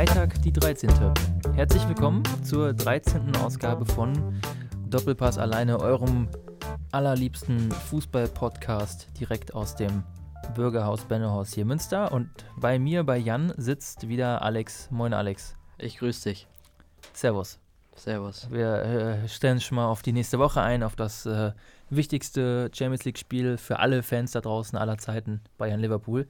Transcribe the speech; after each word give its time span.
Freitag, 0.00 0.40
die 0.40 0.50
13. 0.50 0.88
Herzlich 1.52 1.86
willkommen 1.86 2.22
zur 2.42 2.72
13. 2.72 3.36
Ausgabe 3.36 3.84
von 3.84 4.40
Doppelpass 4.88 5.36
alleine, 5.36 5.78
eurem 5.78 6.26
allerliebsten 6.90 7.70
Fußball-Podcast 7.70 9.08
direkt 9.20 9.54
aus 9.54 9.76
dem 9.76 10.02
Bürgerhaus 10.54 11.04
Bennehaus 11.04 11.52
hier 11.52 11.66
Münster. 11.66 12.12
Und 12.12 12.30
bei 12.56 12.78
mir, 12.78 13.04
bei 13.04 13.18
Jan, 13.18 13.52
sitzt 13.58 14.08
wieder 14.08 14.40
Alex. 14.40 14.90
Moin, 14.90 15.12
Alex. 15.12 15.54
Ich 15.76 15.98
grüße 15.98 16.30
dich. 16.30 16.48
Servus. 17.12 17.58
Servus. 17.94 18.50
Wir 18.50 18.72
äh, 18.76 19.28
stellen 19.28 19.60
schon 19.60 19.76
mal 19.76 19.88
auf 19.88 20.00
die 20.00 20.14
nächste 20.14 20.38
Woche 20.38 20.62
ein, 20.62 20.82
auf 20.82 20.96
das 20.96 21.26
äh, 21.26 21.52
wichtigste 21.90 22.70
Champions 22.72 23.04
League-Spiel 23.04 23.56
für 23.56 23.78
alle 23.78 24.02
Fans 24.02 24.32
da 24.32 24.40
draußen 24.40 24.78
aller 24.78 24.98
Zeiten, 24.98 25.40
Bayern-Liverpool. 25.58 26.26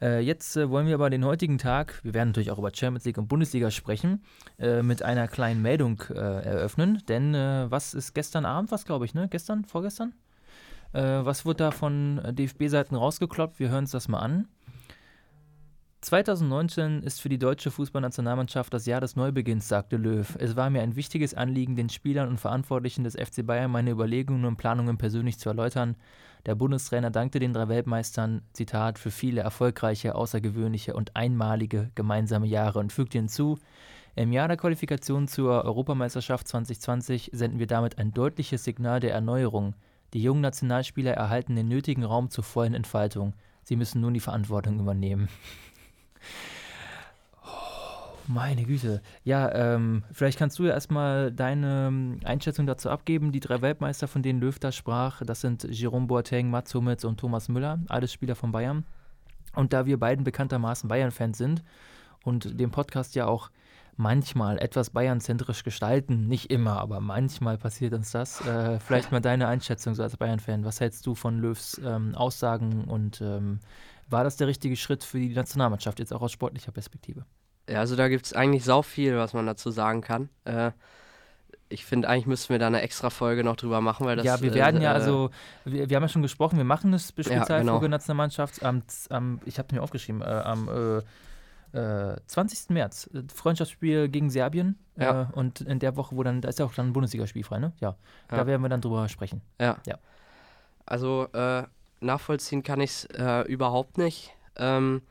Äh, 0.00 0.20
jetzt 0.20 0.56
äh, 0.56 0.70
wollen 0.70 0.86
wir 0.86 0.94
aber 0.94 1.10
den 1.10 1.24
heutigen 1.24 1.58
Tag, 1.58 2.00
wir 2.04 2.14
werden 2.14 2.30
natürlich 2.30 2.50
auch 2.50 2.58
über 2.58 2.70
Champions 2.74 3.04
League 3.04 3.18
und 3.18 3.28
Bundesliga 3.28 3.70
sprechen, 3.70 4.22
äh, 4.58 4.82
mit 4.82 5.02
einer 5.02 5.28
kleinen 5.28 5.62
Meldung 5.62 6.02
äh, 6.10 6.14
eröffnen. 6.14 7.02
Denn 7.08 7.32
was 7.32 7.94
ist 7.94 8.14
gestern 8.14 8.44
Abend, 8.44 8.70
was 8.70 8.84
glaube 8.84 9.04
ich, 9.04 9.14
ne? 9.14 9.28
Gestern, 9.28 9.64
vorgestern? 9.64 10.14
was 10.92 11.44
wird 11.44 11.60
da 11.60 11.70
von 11.70 12.18
DFB-Seiten 12.30 12.96
rausgekloppt? 12.96 13.60
Wir 13.60 13.68
hören 13.68 13.84
uns 13.84 13.90
das 13.90 14.08
mal 14.08 14.20
an. 14.20 14.48
2019 16.08 17.02
ist 17.02 17.20
für 17.20 17.28
die 17.28 17.38
deutsche 17.38 17.70
Fußballnationalmannschaft 17.70 18.72
das 18.72 18.86
Jahr 18.86 19.02
des 19.02 19.14
Neubeginns, 19.14 19.68
sagte 19.68 19.98
Löw. 19.98 20.36
Es 20.38 20.56
war 20.56 20.70
mir 20.70 20.80
ein 20.80 20.96
wichtiges 20.96 21.34
Anliegen, 21.34 21.76
den 21.76 21.90
Spielern 21.90 22.30
und 22.30 22.40
Verantwortlichen 22.40 23.04
des 23.04 23.14
FC 23.14 23.44
Bayern 23.44 23.70
meine 23.70 23.90
Überlegungen 23.90 24.46
und 24.46 24.56
Planungen 24.56 24.96
persönlich 24.96 25.38
zu 25.38 25.50
erläutern. 25.50 25.96
Der 26.46 26.54
Bundestrainer 26.54 27.10
dankte 27.10 27.40
den 27.40 27.52
drei 27.52 27.68
Weltmeistern, 27.68 28.40
Zitat, 28.54 28.98
für 28.98 29.10
viele 29.10 29.42
erfolgreiche, 29.42 30.14
außergewöhnliche 30.14 30.94
und 30.94 31.14
einmalige 31.14 31.90
gemeinsame 31.94 32.46
Jahre 32.46 32.78
und 32.78 32.90
fügte 32.90 33.18
hinzu, 33.18 33.58
im 34.16 34.32
Jahr 34.32 34.48
der 34.48 34.56
Qualifikation 34.56 35.28
zur 35.28 35.66
Europameisterschaft 35.66 36.48
2020 36.48 37.32
senden 37.34 37.58
wir 37.58 37.66
damit 37.66 37.98
ein 37.98 38.14
deutliches 38.14 38.64
Signal 38.64 39.00
der 39.00 39.12
Erneuerung. 39.12 39.74
Die 40.14 40.22
jungen 40.22 40.40
Nationalspieler 40.40 41.12
erhalten 41.12 41.54
den 41.54 41.68
nötigen 41.68 42.04
Raum 42.04 42.30
zur 42.30 42.44
vollen 42.44 42.72
Entfaltung. 42.72 43.34
Sie 43.62 43.76
müssen 43.76 44.00
nun 44.00 44.14
die 44.14 44.20
Verantwortung 44.20 44.80
übernehmen. 44.80 45.28
Oh, 47.44 47.48
meine 48.26 48.64
Güte. 48.64 49.02
Ja, 49.24 49.52
ähm, 49.54 50.04
vielleicht 50.12 50.38
kannst 50.38 50.58
du 50.58 50.64
ja 50.64 50.72
erstmal 50.72 51.32
deine 51.32 51.88
ähm, 51.88 52.20
Einschätzung 52.24 52.66
dazu 52.66 52.90
abgeben. 52.90 53.32
Die 53.32 53.40
drei 53.40 53.62
Weltmeister, 53.62 54.08
von 54.08 54.22
denen 54.22 54.40
Löw 54.40 54.58
da 54.58 54.72
sprach, 54.72 55.22
das 55.24 55.40
sind 55.40 55.64
Jerome 55.64 56.06
Boateng, 56.06 56.50
Mats 56.50 56.74
Hummels 56.74 57.04
und 57.04 57.18
Thomas 57.18 57.48
Müller, 57.48 57.78
alles 57.88 58.12
Spieler 58.12 58.34
von 58.34 58.52
Bayern. 58.52 58.84
Und 59.54 59.72
da 59.72 59.86
wir 59.86 59.98
beiden 59.98 60.24
bekanntermaßen 60.24 60.88
Bayern-Fans 60.88 61.38
sind 61.38 61.64
und 62.24 62.60
den 62.60 62.70
Podcast 62.70 63.14
ja 63.14 63.26
auch 63.26 63.50
manchmal 63.98 64.58
etwas 64.58 64.90
Bayern-zentrisch 64.90 65.64
gestalten, 65.64 66.28
nicht 66.28 66.50
immer, 66.50 66.78
aber 66.78 67.00
manchmal 67.00 67.58
passiert 67.58 67.92
uns 67.92 68.12
das. 68.12 68.40
Äh, 68.46 68.78
vielleicht 68.78 69.10
mal 69.10 69.20
deine 69.20 69.48
Einschätzung 69.48 69.94
so 69.94 70.02
als 70.04 70.16
Bayern-Fan. 70.16 70.64
Was 70.64 70.80
hältst 70.80 71.04
du 71.06 71.14
von 71.14 71.38
Löws 71.38 71.80
ähm, 71.84 72.14
Aussagen 72.14 72.84
und 72.84 73.20
ähm, 73.20 73.58
war 74.08 74.24
das 74.24 74.36
der 74.36 74.46
richtige 74.46 74.76
Schritt 74.76 75.04
für 75.04 75.18
die 75.18 75.30
Nationalmannschaft, 75.30 75.98
jetzt 75.98 76.12
auch 76.12 76.22
aus 76.22 76.32
sportlicher 76.32 76.72
Perspektive? 76.72 77.24
Ja, 77.68 77.80
also 77.80 77.96
da 77.96 78.08
gibt 78.08 78.26
es 78.26 78.32
eigentlich 78.32 78.64
sau 78.64 78.82
viel, 78.82 79.16
was 79.16 79.34
man 79.34 79.46
dazu 79.46 79.70
sagen 79.70 80.00
kann. 80.00 80.30
Äh, 80.44 80.72
ich 81.68 81.84
finde, 81.84 82.08
eigentlich 82.08 82.26
müssten 82.26 82.50
wir 82.50 82.58
da 82.58 82.66
eine 82.66 82.80
extra 82.80 83.10
Folge 83.10 83.44
noch 83.44 83.56
drüber 83.56 83.80
machen, 83.80 84.06
weil 84.06 84.16
das. 84.16 84.24
Ja, 84.24 84.40
wir 84.40 84.54
werden 84.54 84.80
äh, 84.80 84.84
ja, 84.84 84.92
also, 84.92 85.30
wir, 85.64 85.90
wir, 85.90 85.96
haben 85.96 86.02
ja 86.02 86.08
schon 86.08 86.22
gesprochen, 86.22 86.56
wir 86.56 86.64
machen 86.64 86.92
das 86.92 87.08
Spezialfolge 87.08 87.66
ja, 87.66 87.78
genau. 87.78 87.88
Nationalmannschaft 87.88 88.62
am, 88.62 88.82
am 89.10 89.40
ich 89.44 89.58
habe 89.58 89.74
mir 89.74 89.82
aufgeschrieben, 89.82 90.22
äh, 90.22 90.24
am 90.24 90.68
äh, 90.68 91.02
20. 92.26 92.70
Äh, 92.70 92.72
März, 92.72 93.10
äh, 93.12 93.22
Freundschaftsspiel 93.32 94.08
gegen 94.08 94.30
Serbien. 94.30 94.78
Ja. 94.96 95.22
Äh, 95.22 95.26
und 95.32 95.60
in 95.60 95.78
der 95.78 95.96
Woche, 95.96 96.16
wo 96.16 96.22
dann, 96.22 96.40
da 96.40 96.48
ist 96.48 96.58
ja 96.58 96.64
auch 96.64 96.72
dann 96.72 96.88
ein 96.88 96.92
Bundesligaspiel 96.94 97.44
frei, 97.44 97.58
ne? 97.58 97.72
Ja. 97.80 97.96
ja. 98.30 98.36
Da 98.36 98.46
werden 98.46 98.62
wir 98.62 98.70
dann 98.70 98.80
drüber 98.80 99.06
sprechen. 99.08 99.42
Ja. 99.60 99.76
ja. 99.86 99.98
Also, 100.86 101.28
nachvollziehen 102.00 102.62
kann 102.62 102.80
ich 102.80 102.90
es 102.90 103.04
äh, 103.06 103.42
überhaupt 103.42 103.98
nicht. 103.98 104.32
Ähm, 104.56 105.02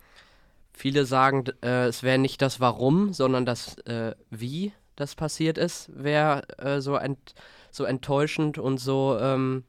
viele 0.73 1.05
sagen, 1.05 1.45
äh, 1.63 1.87
es 1.87 2.03
wäre 2.03 2.17
nicht 2.17 2.41
das 2.41 2.59
Warum, 2.59 3.13
sondern 3.13 3.45
das 3.45 3.77
äh, 3.79 4.15
Wie 4.29 4.73
das 4.95 5.15
passiert 5.15 5.57
ist, 5.57 5.89
wäre 5.93 6.47
äh, 6.57 6.81
so, 6.81 6.95
ent 6.95 7.35
so 7.71 7.83
enttäuschend 7.83 8.57
und 8.57 8.79
so 8.79 9.17
ähm, 9.19 9.63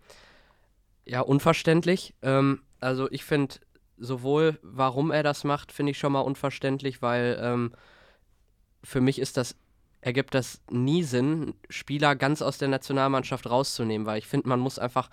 ja, 1.05 1.21
unverständlich. 1.21 2.15
Ähm, 2.23 2.63
also 2.81 3.11
ich 3.11 3.25
finde 3.25 3.57
sowohl, 3.99 4.59
warum 4.63 5.11
er 5.11 5.23
das 5.23 5.45
macht, 5.45 5.73
finde 5.73 5.91
ich 5.91 5.99
schon 5.99 6.13
mal 6.13 6.21
unverständlich, 6.21 7.03
weil 7.03 7.39
ähm, 7.43 7.73
für 8.83 9.01
mich 9.01 9.19
ist 9.19 9.37
das 9.37 9.57
ergibt 10.01 10.35
das 10.35 10.61
nie 10.71 11.03
Sinn, 11.03 11.55
Spieler 11.69 12.15
ganz 12.15 12.41
aus 12.41 12.59
der 12.59 12.69
Nationalmannschaft 12.69 13.51
rauszunehmen, 13.51 14.07
weil 14.07 14.19
ich 14.19 14.27
finde, 14.27 14.49
man 14.49 14.61
muss 14.61 14.79
einfach 14.79 15.11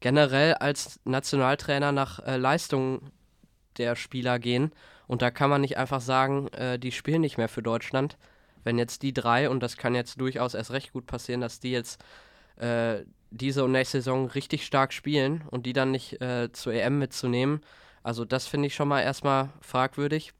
generell 0.00 0.54
als 0.54 1.00
Nationaltrainer 1.04 1.92
nach 1.92 2.20
äh, 2.20 2.36
Leistung 2.36 3.10
der 3.78 3.96
Spieler 3.96 4.38
gehen. 4.38 4.72
Und 5.06 5.22
da 5.22 5.30
kann 5.30 5.50
man 5.50 5.60
nicht 5.60 5.78
einfach 5.78 6.00
sagen, 6.00 6.48
äh, 6.48 6.78
die 6.78 6.92
spielen 6.92 7.20
nicht 7.20 7.38
mehr 7.38 7.48
für 7.48 7.62
Deutschland. 7.62 8.16
Wenn 8.64 8.78
jetzt 8.78 9.02
die 9.02 9.12
drei, 9.12 9.48
und 9.48 9.62
das 9.62 9.76
kann 9.76 9.94
jetzt 9.94 10.20
durchaus 10.20 10.54
erst 10.54 10.72
recht 10.72 10.92
gut 10.92 11.06
passieren, 11.06 11.40
dass 11.40 11.60
die 11.60 11.70
jetzt 11.70 12.02
äh, 12.56 13.04
diese 13.30 13.64
und 13.64 13.72
nächste 13.72 13.98
Saison 13.98 14.26
richtig 14.26 14.66
stark 14.66 14.92
spielen 14.92 15.44
und 15.50 15.66
die 15.66 15.72
dann 15.72 15.90
nicht 15.90 16.20
äh, 16.20 16.50
zur 16.52 16.72
EM 16.72 16.98
mitzunehmen. 16.98 17.60
Also 18.02 18.24
das 18.24 18.46
finde 18.46 18.66
ich 18.68 18.74
schon 18.74 18.88
mal 18.88 19.02
erstmal 19.02 19.50
fragwürdig. 19.60 20.32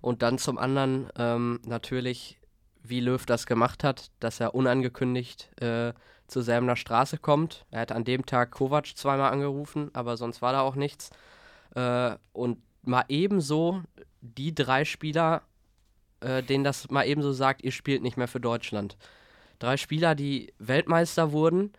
Und 0.00 0.22
dann 0.22 0.38
zum 0.38 0.58
anderen 0.58 1.08
ähm, 1.16 1.60
natürlich, 1.64 2.38
wie 2.82 3.00
Löw 3.00 3.24
das 3.24 3.46
gemacht 3.46 3.84
hat, 3.84 4.10
dass 4.18 4.40
er 4.40 4.54
unangekündigt 4.54 5.50
äh, 5.60 5.92
zur 6.32 6.42
Selmner 6.42 6.76
Straße 6.76 7.18
kommt. 7.18 7.66
Er 7.70 7.80
hat 7.80 7.92
an 7.92 8.04
dem 8.04 8.26
Tag 8.26 8.50
Kovac 8.50 8.96
zweimal 8.96 9.30
angerufen, 9.32 9.90
aber 9.92 10.16
sonst 10.16 10.42
war 10.42 10.52
da 10.52 10.62
auch 10.62 10.74
nichts. 10.74 11.10
Äh, 11.74 12.16
und 12.32 12.58
mal 12.82 13.04
ebenso 13.08 13.82
die 14.20 14.54
drei 14.54 14.84
Spieler, 14.84 15.42
äh, 16.20 16.42
denen 16.42 16.64
das 16.64 16.90
mal 16.90 17.04
ebenso 17.06 17.32
sagt, 17.32 17.62
ihr 17.62 17.72
spielt 17.72 18.02
nicht 18.02 18.16
mehr 18.16 18.28
für 18.28 18.40
Deutschland. 18.40 18.96
Drei 19.58 19.76
Spieler, 19.76 20.14
die 20.14 20.52
Weltmeister 20.58 21.32
wurden, 21.32 21.72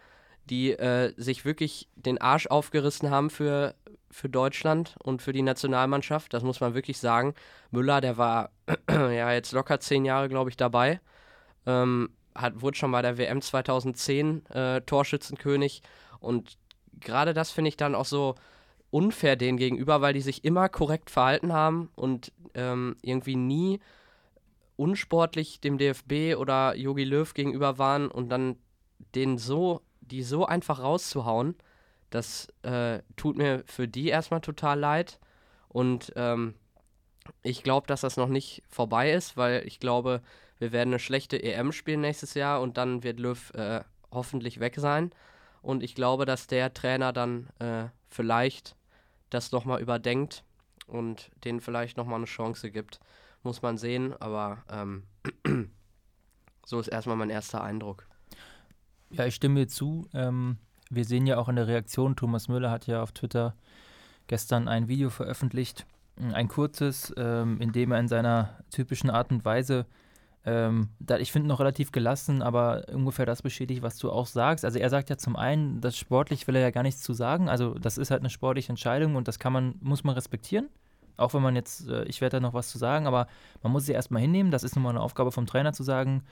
die 0.46 0.72
äh, 0.72 1.14
sich 1.18 1.46
wirklich 1.46 1.90
den 1.96 2.20
Arsch 2.20 2.47
aufgerissen 2.47 3.09
haben 3.09 3.30
für, 3.30 3.75
für 4.12 4.30
Deutschland 4.30 4.96
und 5.03 5.22
für 5.22 5.34
die 5.34 5.41
Nationalmannschaft. 5.41 6.34
Das 6.34 6.44
muss 6.44 6.59
man 6.59 6.75
wirklich 6.75 7.00
sagen. 7.00 7.34
Müller, 7.72 8.02
der 8.02 8.18
war 8.18 8.52
ja 8.90 9.31
jetzt 9.31 9.52
locker 9.52 9.80
zehn 9.80 10.06
Jahre, 10.06 10.30
glaube 10.30 10.50
ich, 10.50 10.58
dabei. 10.58 11.00
Ähm, 11.66 12.09
hat, 12.36 12.62
wurde 12.62 12.78
schon 12.78 12.92
bei 12.92 13.02
der 13.02 13.18
WM 13.18 13.42
2010 13.42 14.46
äh, 14.48 14.82
Torschützenkönig. 14.82 15.82
Und 16.20 16.58
gerade 17.00 17.34
das 17.34 17.52
finde 17.52 17.70
ich 17.70 17.78
dann 17.78 17.96
auch 17.96 18.06
so 18.06 18.36
unfair 18.92 19.36
denen 19.36 19.58
gegenüber, 19.58 20.02
weil 20.02 20.14
die 20.14 20.22
sich 20.22 20.46
immer 20.46 20.70
korrekt 20.70 21.10
verhalten 21.10 21.52
haben 21.52 21.90
und 21.96 22.32
ähm, 22.54 22.96
irgendwie 23.02 23.36
nie 23.36 23.80
unsportlich 24.76 25.60
dem 25.62 25.78
DFB 25.78 26.38
oder 26.38 26.76
Jogi 26.76 27.04
Löw 27.04 27.34
gegenüber 27.34 27.78
waren 27.78 28.10
und 28.10 28.30
dann 28.30 28.58
den 29.16 29.38
so, 29.38 29.82
die 30.02 30.24
so 30.24 30.46
einfach 30.46 30.80
rauszuhauen, 30.80 31.56
das 32.10 32.48
äh, 32.62 33.00
tut 33.16 33.38
mir 33.38 33.64
für 33.66 33.88
die 33.88 34.10
erstmal 34.10 34.42
total 34.42 34.80
leid. 34.80 35.20
Und 35.70 36.14
ähm, 36.16 36.54
ich 37.42 37.64
glaube, 37.64 37.88
dass 37.88 38.02
das 38.02 38.18
noch 38.18 38.28
nicht 38.28 38.62
vorbei 38.70 39.12
ist, 39.12 39.38
weil 39.38 39.66
ich 39.66 39.80
glaube, 39.80 40.22
wir 40.63 40.72
werden 40.72 40.91
eine 40.91 41.00
schlechte 41.00 41.44
EM 41.44 41.74
spielen 41.74 42.00
nächstes 42.00 42.35
Jahr 42.35 42.62
und 42.62 42.78
dann 42.78 43.03
wird 43.03 43.19
Löw 43.19 43.53
äh, 43.53 43.81
hoffentlich 44.12 44.62
weg 44.62 44.75
sein. 44.78 45.11
Und 45.61 45.84
ich 45.84 45.93
glaube, 45.93 46.26
dass 46.26 46.47
der 46.47 46.73
Trainer 46.73 47.11
dann 47.11 47.49
äh, 47.59 47.90
vielleicht 48.08 48.78
das 49.29 49.52
nochmal 49.52 49.82
überdenkt 49.82 50.46
und 50.88 51.32
denen 51.43 51.59
vielleicht 51.59 51.97
nochmal 51.97 52.16
eine 52.16 52.28
Chance 52.28 52.72
gibt. 52.72 53.02
Muss 53.43 53.61
man 53.61 53.78
sehen, 53.78 54.14
aber 54.22 54.64
ähm, 54.72 55.03
so 56.66 56.79
ist 56.79 56.88
erstmal 56.88 57.17
mein 57.17 57.29
erster 57.29 57.61
Eindruck. 57.61 58.08
Ja, 59.09 59.26
ich 59.26 59.35
stimme 59.35 59.59
dir 59.59 59.67
zu. 59.67 60.08
Ähm, 60.14 60.59
wir 60.90 61.03
sehen 61.03 61.28
ja 61.28 61.38
auch 61.40 61.49
in 61.49 61.58
der 61.58 61.67
Reaktion, 61.67 62.16
Thomas 62.16 62.47
Müller 62.47 62.72
hat 62.72 62.88
ja 62.88 63.03
auf 63.03 63.11
Twitter 63.11 63.53
gestern 64.28 64.70
ein 64.70 64.88
Video 64.88 65.09
veröffentlicht, 65.09 65.85
ein 66.16 66.47
kurzes, 66.47 67.14
ähm, 67.17 67.59
in 67.59 67.73
dem 67.73 67.91
er 67.91 67.99
in 67.99 68.08
seiner 68.08 68.64
typischen 68.72 69.09
Art 69.09 69.29
und 69.29 69.43
Weise 69.43 69.88
ähm, 70.45 70.90
da, 70.99 71.17
ich 71.17 71.31
finde 71.31 71.47
noch 71.47 71.59
relativ 71.59 71.91
gelassen, 71.91 72.41
aber 72.41 72.84
ungefähr 72.91 73.25
das 73.25 73.41
bestätigt, 73.41 73.81
was 73.81 73.97
du 73.97 74.11
auch 74.11 74.28
sagst. 74.28 74.66
Also 74.66 74.78
er 74.78 74.90
sagt 74.90 75.09
ja 75.09 75.17
zum 75.17 75.35
einen, 75.35 75.79
das 75.79 75.97
sportlich 75.97 76.47
will 76.47 76.55
er 76.55 76.61
ja 76.61 76.72
gar 76.72 76.84
nichts 76.84 77.01
zu 77.01 77.13
sagen. 77.13 77.47
Also 77.47 77.75
das 77.75 77.97
ist 77.97 78.11
halt 78.11 78.22
eine 78.22 78.29
sportliche 78.29 78.69
Entscheidung 78.69 79.16
und 79.16 79.28
das 79.28 79.40
kann 79.40 79.53
man, 79.53 79.75
muss 79.81 80.03
man 80.03 80.16
respektieren. 80.16 80.67
Auch 81.16 81.34
wenn 81.34 81.41
man 81.41 81.55
jetzt, 81.55 81.87
äh, 81.87 82.03
ich 82.05 82.19
werde 82.19 82.37
da 82.37 82.40
noch 82.41 82.53
was 82.53 82.69
zu 82.69 82.78
sagen, 82.78 83.07
aber 83.07 83.28
man 83.61 83.72
muss 83.72 83.85
sie 83.85 83.93
erstmal 83.93 84.22
hinnehmen. 84.22 84.51
Das 84.51 84.63
ist 84.63 84.75
nun 84.75 84.84
mal 84.84 84.90
eine 84.90 85.01
Aufgabe 85.01 85.31
vom 85.31 85.45
Trainer 85.45 85.72
zu 85.72 85.84
sagen, 85.84 86.23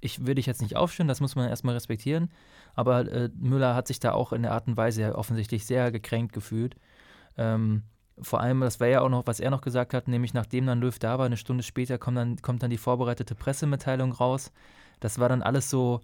ich 0.00 0.26
will 0.26 0.34
dich 0.34 0.46
jetzt 0.46 0.62
nicht 0.62 0.76
aufstellen, 0.76 1.08
das 1.08 1.20
muss 1.20 1.36
man 1.36 1.48
erstmal 1.48 1.74
respektieren. 1.74 2.30
Aber 2.74 3.00
äh, 3.06 3.28
Müller 3.38 3.74
hat 3.74 3.86
sich 3.86 4.00
da 4.00 4.12
auch 4.12 4.32
in 4.32 4.42
der 4.42 4.52
Art 4.52 4.66
und 4.66 4.76
Weise 4.76 5.14
offensichtlich 5.14 5.66
sehr 5.66 5.92
gekränkt 5.92 6.32
gefühlt. 6.32 6.74
Ähm, 7.36 7.82
vor 8.22 8.40
allem, 8.40 8.60
das 8.60 8.80
war 8.80 8.88
ja 8.88 9.00
auch 9.00 9.08
noch, 9.08 9.26
was 9.26 9.40
er 9.40 9.50
noch 9.50 9.60
gesagt 9.60 9.94
hat, 9.94 10.08
nämlich 10.08 10.34
nachdem 10.34 10.66
dann 10.66 10.80
Löw 10.80 10.98
da 10.98 11.18
war, 11.18 11.26
eine 11.26 11.36
Stunde 11.36 11.62
später 11.62 11.98
kommt 11.98 12.16
dann, 12.16 12.36
kommt 12.42 12.62
dann 12.62 12.70
die 12.70 12.78
vorbereitete 12.78 13.34
Pressemitteilung 13.34 14.12
raus. 14.12 14.52
Das 15.00 15.18
war 15.18 15.28
dann 15.28 15.42
alles 15.42 15.70
so 15.70 16.00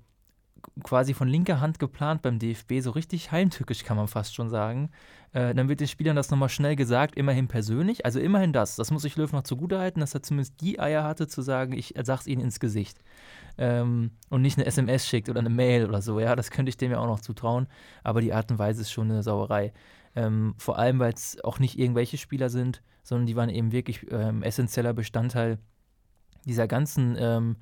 quasi 0.83 1.15
von 1.15 1.29
linker 1.29 1.61
Hand 1.61 1.79
geplant 1.79 2.23
beim 2.23 2.39
DFB, 2.39 2.81
so 2.81 2.91
richtig 2.91 3.31
heimtückisch 3.31 3.85
kann 3.85 3.97
man 3.97 4.09
fast 4.09 4.35
schon 4.35 4.49
sagen. 4.49 4.91
Äh, 5.33 5.55
dann 5.55 5.69
wird 5.69 5.81
den 5.81 5.89
Spielern 5.89 6.17
das 6.17 6.31
nochmal 6.31 6.49
schnell 6.49 6.77
gesagt, 6.77 7.15
immerhin 7.17 7.49
persönlich. 7.49 8.05
Also 8.05 8.21
immerhin 8.21 8.53
das. 8.53 8.77
Das 8.77 8.91
muss 8.91 9.05
ich 9.05 9.17
Löw 9.17 9.31
noch 9.33 9.43
zugutehalten, 9.43 10.01
dass 10.01 10.15
er 10.15 10.23
zumindest 10.23 10.61
die 10.61 10.81
Eier 10.81 11.05
hatte, 11.05 11.29
zu 11.29 11.43
sagen, 11.43 11.73
ich 11.73 11.95
sag's 12.03 12.27
ihnen 12.27 12.43
ins 12.43 12.61
Gesicht. 12.61 12.99
Ähm, 13.59 14.13
und 14.31 14.43
nicht 14.43 14.59
eine 14.59 14.67
SMS 14.67 15.07
schickt 15.07 15.29
oder 15.29 15.41
eine 15.41 15.51
Mail 15.51 15.87
oder 15.87 16.03
so. 16.03 16.21
Ja, 16.21 16.37
das 16.37 16.51
könnte 16.51 16.71
ich 16.71 16.77
dem 16.77 16.91
ja 16.91 16.99
auch 16.99 17.07
noch 17.07 17.21
zutrauen. 17.21 17.67
Aber 18.03 18.21
die 18.21 18.33
Art 18.33 18.51
und 18.51 18.59
Weise 18.59 18.83
ist 18.83 18.91
schon 18.91 19.11
eine 19.11 19.23
Sauerei. 19.23 19.73
Ähm, 20.17 20.55
vor 20.57 20.79
allem, 20.79 20.99
weil 20.99 21.13
es 21.13 21.43
auch 21.45 21.59
nicht 21.59 21.79
irgendwelche 21.79 22.17
Spieler 22.17 22.49
sind, 22.49 22.83
sondern 23.03 23.27
die 23.27 23.37
waren 23.37 23.51
eben 23.51 23.71
wirklich 23.71 24.11
ähm, 24.11 24.43
essentieller 24.43 24.95
Bestandteil 24.95 25.59
dieser 26.47 26.67
ganzen 26.67 27.17
ähm, 27.19 27.57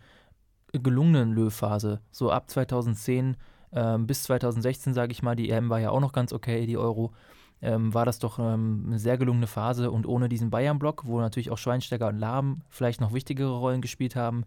gelungenen 0.73 1.33
Löw-Phase. 1.33 2.01
So 2.11 2.31
ab 2.31 2.49
2010 2.49 3.37
ähm, 3.73 4.07
bis 4.07 4.23
2016, 4.25 4.95
sage 4.95 5.13
ich 5.13 5.23
mal, 5.23 5.37
die 5.37 5.51
EM 5.51 5.69
war 5.69 5.81
ja 5.81 5.91
auch 5.91 6.01
noch 6.01 6.13
ganz 6.13 6.33
okay, 6.33 6.67
die 6.67 6.79
Euro. 6.79 7.13
Ähm, 7.61 7.95
war 7.95 8.05
das 8.05 8.19
doch 8.19 8.39
ähm, 8.39 8.85
eine 8.87 8.99
sehr 8.99 9.17
gelungene 9.17 9.47
Phase 9.47 9.91
und 9.91 10.07
ohne 10.07 10.29
diesen 10.29 10.51
Bayern-Block, 10.51 11.07
wo 11.07 11.21
natürlich 11.21 11.51
auch 11.51 11.59
Schweinsteiger 11.59 12.09
und 12.09 12.19
Lahm 12.19 12.63
vielleicht 12.69 13.01
noch 13.01 13.13
wichtigere 13.13 13.59
Rollen 13.59 13.81
gespielt 13.81 14.17
haben, 14.17 14.45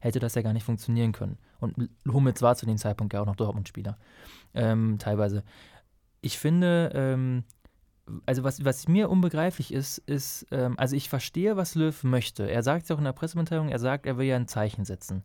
hätte 0.00 0.18
das 0.18 0.34
ja 0.34 0.42
gar 0.42 0.52
nicht 0.52 0.64
funktionieren 0.64 1.12
können. 1.12 1.38
Und 1.60 1.90
Hummels 2.06 2.42
war 2.42 2.56
zu 2.56 2.66
dem 2.66 2.76
Zeitpunkt 2.76 3.14
ja 3.14 3.20
auch 3.20 3.26
noch 3.26 3.36
Dortmund-Spieler, 3.36 3.96
ähm, 4.54 4.96
teilweise 4.98 5.44
ich 6.26 6.38
finde, 6.38 6.90
ähm, 6.94 7.44
also 8.26 8.44
was, 8.44 8.64
was 8.64 8.88
mir 8.88 9.08
unbegreiflich 9.08 9.72
ist, 9.72 9.98
ist, 9.98 10.46
ähm, 10.50 10.74
also 10.78 10.96
ich 10.96 11.08
verstehe, 11.08 11.56
was 11.56 11.74
Löw 11.74 12.04
möchte. 12.04 12.50
Er 12.50 12.62
sagt 12.62 12.84
es 12.84 12.90
auch 12.90 12.98
in 12.98 13.04
der 13.04 13.12
Pressemitteilung, 13.12 13.68
er 13.68 13.78
sagt, 13.78 14.06
er 14.06 14.18
will 14.18 14.26
ja 14.26 14.36
ein 14.36 14.48
Zeichen 14.48 14.84
setzen. 14.84 15.24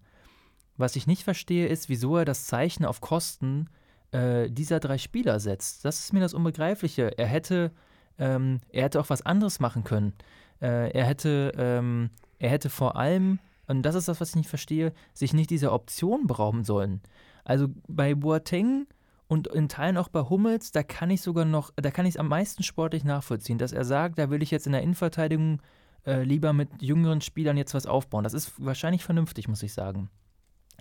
Was 0.78 0.96
ich 0.96 1.08
nicht 1.08 1.24
verstehe, 1.24 1.68
ist, 1.68 1.90
wieso 1.90 2.18
er 2.18 2.26
das 2.26 2.46
Zeichen 2.46 2.86
auf 2.86 3.02
Kosten 3.02 3.70
äh, 4.12 4.50
dieser 4.50 4.80
drei 4.80 4.98
Spieler 4.98 5.40
setzt. 5.40 5.86
Das 5.86 6.00
ist 6.00 6.14
mir 6.14 6.22
das 6.22 6.34
Unbegreifliche. 6.34 7.18
Er 7.18 7.28
hätte, 7.28 7.72
ähm, 8.18 8.62
er 8.70 8.84
hätte 8.84 9.00
auch 9.00 9.10
was 9.10 9.26
anderes 9.26 9.60
machen 9.60 9.84
können. 9.84 10.14
Äh, 10.62 10.92
er 10.92 11.06
hätte, 11.06 11.52
ähm, 11.58 12.10
er 12.40 12.50
hätte 12.50 12.70
vor 12.70 12.96
allem, 12.96 13.40
und 13.68 13.84
das 13.84 13.96
ist 13.96 14.08
das, 14.08 14.22
was 14.22 14.30
ich 14.30 14.36
nicht 14.36 14.50
verstehe, 14.50 14.94
sich 15.14 15.34
nicht 15.34 15.50
dieser 15.50 15.74
Option 15.74 16.28
berauben 16.28 16.64
sollen. 16.64 17.02
Also 17.44 17.68
bei 17.88 18.16
Boateng 18.16 18.88
und 19.32 19.48
in 19.48 19.70
Teilen 19.70 19.96
auch 19.96 20.10
bei 20.10 20.24
Hummels, 20.24 20.74
da 20.74 20.84
kann 20.84 21.10
ich 21.10 21.22
sogar 21.22 21.46
noch, 21.46 21.72
da 21.78 21.90
kann 21.90 22.06
ich 22.06 22.16
es 22.16 22.20
am 22.20 22.28
meisten 22.28 22.64
sportlich 22.64 23.06
nachvollziehen, 23.06 23.58
dass 23.58 23.72
er 23.72 23.86
sagt, 23.86 24.20
da 24.20 24.30
will 24.30 24.44
ich 24.44 24.52
jetzt 24.52 24.66
in 24.66 24.74
der 24.74 24.82
Innenverteidigung 24.82 25.62
äh, 26.06 26.24
lieber 26.24 26.52
mit 26.52 26.68
jüngeren 26.82 27.22
Spielern 27.22 27.56
jetzt 27.56 27.74
was 27.74 27.86
aufbauen. 27.86 28.26
Das 28.26 28.34
ist 28.34 28.52
wahrscheinlich 28.58 29.06
vernünftig, 29.06 29.48
muss 29.48 29.64
ich 29.64 29.72
sagen. 29.72 30.10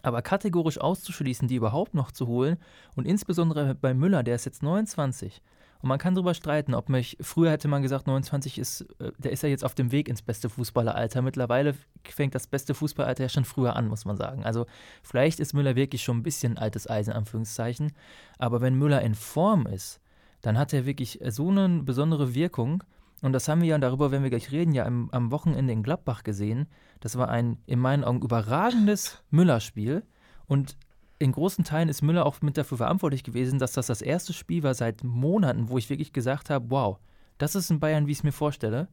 Aber 0.02 0.20
kategorisch 0.20 0.80
auszuschließen, 0.80 1.46
die 1.46 1.54
überhaupt 1.54 1.94
noch 1.94 2.10
zu 2.10 2.26
holen 2.26 2.56
und 2.96 3.06
insbesondere 3.06 3.76
bei 3.76 3.94
Müller, 3.94 4.24
der 4.24 4.34
ist 4.34 4.46
jetzt 4.46 4.64
29, 4.64 5.42
und 5.82 5.88
man 5.88 5.98
kann 5.98 6.14
darüber 6.14 6.34
streiten, 6.34 6.74
ob 6.74 6.88
mich, 6.88 7.16
früher 7.20 7.50
hätte 7.50 7.68
man 7.68 7.82
gesagt, 7.82 8.06
29 8.06 8.58
ist, 8.58 8.82
äh, 8.98 9.12
der 9.18 9.32
ist 9.32 9.42
ja 9.42 9.48
jetzt 9.48 9.64
auf 9.64 9.74
dem 9.74 9.92
Weg 9.92 10.08
ins 10.08 10.22
beste 10.22 10.50
Fußballeralter. 10.50 11.22
Mittlerweile 11.22 11.74
fängt 12.04 12.34
das 12.34 12.46
beste 12.46 12.74
Fußballeralter 12.74 13.24
ja 13.24 13.28
schon 13.28 13.46
früher 13.46 13.76
an, 13.76 13.88
muss 13.88 14.04
man 14.04 14.16
sagen. 14.16 14.44
Also 14.44 14.66
vielleicht 15.02 15.40
ist 15.40 15.54
Müller 15.54 15.76
wirklich 15.76 16.02
schon 16.02 16.18
ein 16.18 16.22
bisschen 16.22 16.58
altes 16.58 16.88
Eisen, 16.88 17.12
Anführungszeichen. 17.12 17.92
Aber 18.38 18.60
wenn 18.60 18.74
Müller 18.74 19.00
in 19.00 19.14
Form 19.14 19.66
ist, 19.66 20.00
dann 20.42 20.58
hat 20.58 20.72
er 20.74 20.84
wirklich 20.84 21.20
so 21.28 21.48
eine 21.48 21.82
besondere 21.82 22.34
Wirkung. 22.34 22.84
Und 23.22 23.32
das 23.32 23.48
haben 23.48 23.62
wir 23.62 23.68
ja, 23.68 23.78
darüber 23.78 24.10
werden 24.10 24.22
wir 24.22 24.30
gleich 24.30 24.50
reden, 24.50 24.72
ja 24.72 24.84
am, 24.84 25.08
am 25.12 25.30
Wochenende 25.30 25.72
in 25.72 25.82
Gladbach 25.82 26.24
gesehen. 26.24 26.68
Das 27.00 27.16
war 27.16 27.28
ein 27.28 27.58
in 27.66 27.78
meinen 27.78 28.04
Augen 28.04 28.22
überragendes 28.22 29.22
Müller-Spiel. 29.30 30.02
Und 30.46 30.76
in 31.20 31.32
großen 31.32 31.64
Teilen 31.64 31.90
ist 31.90 32.00
Müller 32.00 32.24
auch 32.24 32.40
mit 32.40 32.56
dafür 32.56 32.78
verantwortlich 32.78 33.22
gewesen, 33.22 33.58
dass 33.58 33.72
das 33.72 33.86
das 33.86 34.00
erste 34.00 34.32
Spiel 34.32 34.62
war 34.62 34.72
seit 34.72 35.04
Monaten, 35.04 35.68
wo 35.68 35.76
ich 35.76 35.90
wirklich 35.90 36.14
gesagt 36.14 36.48
habe, 36.48 36.70
wow, 36.70 36.98
das 37.36 37.54
ist 37.54 37.70
in 37.70 37.78
Bayern, 37.78 38.06
wie 38.06 38.12
ich 38.12 38.18
es 38.18 38.24
mir 38.24 38.32
vorstelle. 38.32 38.88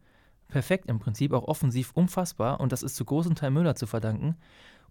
Perfekt 0.50 0.90
im 0.90 1.00
Prinzip, 1.00 1.32
auch 1.32 1.48
offensiv 1.48 1.92
unfassbar 1.94 2.60
und 2.60 2.74
das 2.74 2.84
ist 2.84 2.98
zu 2.98 3.06
großen 3.06 3.36
Teil 3.36 3.52
Müller 3.52 3.76
zu 3.76 3.88
verdanken. 3.88 4.36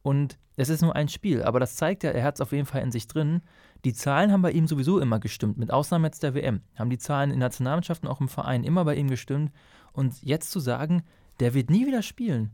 Und 0.03 0.39
es 0.57 0.71
ist 0.71 0.81
nur 0.81 0.97
ein 0.97 1.09
Spiel, 1.09 1.43
aber 1.43 1.61
das 1.61 1.77
zeigt 1.77 2.05
ja, 2.05 2.11
er 2.11 2.25
hat 2.25 2.37
es 2.37 2.41
auf 2.41 2.53
jeden 2.53 2.65
Fall 2.65 2.83
in 2.83 2.91
sich 2.91 3.07
drin. 3.07 3.43
Die 3.85 3.93
Zahlen 3.93 4.33
haben 4.33 4.43
bei 4.43 4.53
ihm 4.53 4.67
sowieso 4.67 4.99
immer 4.99 5.21
gestimmt, 5.21 5.59
mit 5.59 5.71
Ausnahme 5.71 6.07
jetzt 6.07 6.23
der 6.23 6.35
WM. 6.35 6.63
Haben 6.75 6.91
die 6.91 6.99
Zahlen 6.99 7.31
in 7.31 7.39
Nationalmannschaften 7.39 8.09
auch 8.09 8.21
im 8.23 8.29
Verein 8.29 8.65
immer 8.65 8.85
bei 8.87 8.95
ihm 8.95 9.09
gestimmt. 9.09 9.53
Und 9.93 10.23
jetzt 10.23 10.51
zu 10.51 10.61
sagen, 10.61 11.03
der 11.41 11.53
wird 11.53 11.69
nie 11.69 11.87
wieder 11.87 12.03
spielen. 12.03 12.53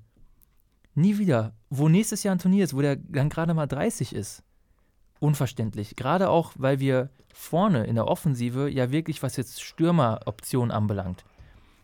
Nie 0.95 1.19
wieder. 1.19 1.55
Wo 1.71 1.89
nächstes 1.89 2.25
Jahr 2.25 2.35
ein 2.35 2.41
Turnier 2.41 2.65
ist, 2.65 2.75
wo 2.75 2.81
der 2.81 2.97
dann 2.97 3.29
gerade 3.29 3.55
mal 3.55 3.67
30 3.67 4.13
ist 4.15 4.43
unverständlich. 5.23 5.97
Gerade 5.97 6.29
auch, 6.29 6.53
weil 6.57 6.81
wir 6.81 7.11
vorne 7.33 7.85
in 7.85 7.95
der 7.95 8.09
Offensive 8.09 8.69
ja 8.69 8.91
wirklich, 8.91 9.23
was 9.23 9.37
jetzt 9.37 9.63
Stürmeroptionen 9.63 10.71
anbelangt 10.71 11.25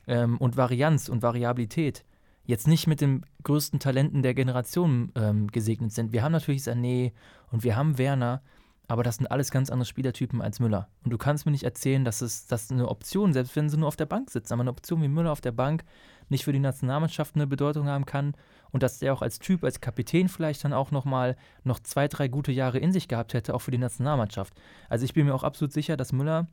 ähm, 0.06 0.37
und 0.38 0.56
Varianz 0.56 1.08
und 1.08 1.23
Variabilität, 1.23 2.05
jetzt 2.44 2.67
nicht 2.67 2.87
mit 2.87 3.00
den 3.00 3.25
größten 3.44 3.79
Talenten 3.79 4.23
der 4.23 4.35
Generation 4.35 5.12
ähm, 5.14 5.46
gesegnet 5.49 5.93
sind. 5.93 6.12
Wir 6.12 6.23
haben 6.23 6.32
natürlich 6.32 6.62
Sané 6.62 7.12
und 7.52 7.62
wir 7.62 7.76
haben 7.76 7.99
Werner, 7.99 8.43
aber 8.88 9.02
das 9.02 9.17
sind 9.17 9.31
alles 9.31 9.50
ganz 9.50 9.70
andere 9.70 9.87
Spielertypen 9.87 10.43
als 10.43 10.58
Müller. 10.58 10.88
Und 11.05 11.12
du 11.12 11.19
kannst 11.19 11.46
mir 11.46 11.52
nicht 11.52 11.64
erzählen, 11.64 12.05
dass 12.05 12.23
es 12.23 12.46
dass 12.46 12.70
eine 12.70 12.88
Option, 12.88 13.32
selbst 13.32 13.55
wenn 13.55 13.69
sie 13.69 13.76
nur 13.76 13.88
auf 13.88 13.96
der 13.96 14.06
Bank 14.06 14.31
sitzen, 14.31 14.55
aber 14.55 14.62
eine 14.62 14.70
Option 14.70 15.02
wie 15.02 15.08
Müller 15.08 15.31
auf 15.31 15.43
der 15.43 15.52
Bank 15.52 15.85
nicht 16.29 16.44
für 16.44 16.52
die 16.52 16.58
Nationalmannschaft 16.58 17.37
eine 17.37 17.46
Bedeutung 17.46 17.87
haben 17.87 18.06
kann 18.06 18.35
und 18.70 18.82
dass 18.82 18.99
der 18.99 19.12
auch 19.12 19.23
als 19.23 19.38
Typ, 19.38 19.65
als 19.65 19.81
Kapitän 19.81 20.29
vielleicht 20.29 20.65
dann 20.65 20.73
auch 20.73 20.91
nochmal 20.91 21.37
noch 21.65 21.81
zwei, 21.81 22.09
drei 22.09 22.29
gute 22.29 22.53
Jahre 22.53 22.79
in 22.79 22.93
sich 22.93 23.09
gehabt 23.09 23.35
hätte, 23.35 23.55
auch 23.55 23.61
für 23.61 23.70
die 23.70 23.79
Nationalmannschaft. 23.79 24.55
Also 24.88 25.05
ich 25.05 25.15
bin 25.15 25.26
mir 25.26 25.35
auch 25.35 25.44
absolut 25.44 25.73
sicher, 25.73 25.97
dass 25.97 26.12
Müller, 26.12 26.47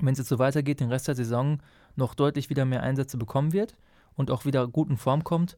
wenn 0.00 0.12
es 0.12 0.18
jetzt 0.18 0.28
so 0.28 0.38
weitergeht, 0.38 0.80
den 0.80 0.90
Rest 0.90 1.08
der 1.08 1.14
Saison 1.14 1.60
noch 1.96 2.14
deutlich 2.14 2.50
wieder 2.50 2.64
mehr 2.64 2.82
Einsätze 2.82 3.16
bekommen 3.16 3.52
wird 3.52 3.76
und 4.14 4.30
auch 4.30 4.44
wieder 4.44 4.66
gut 4.66 4.90
in 4.90 4.96
Form 4.96 5.24
kommt. 5.24 5.56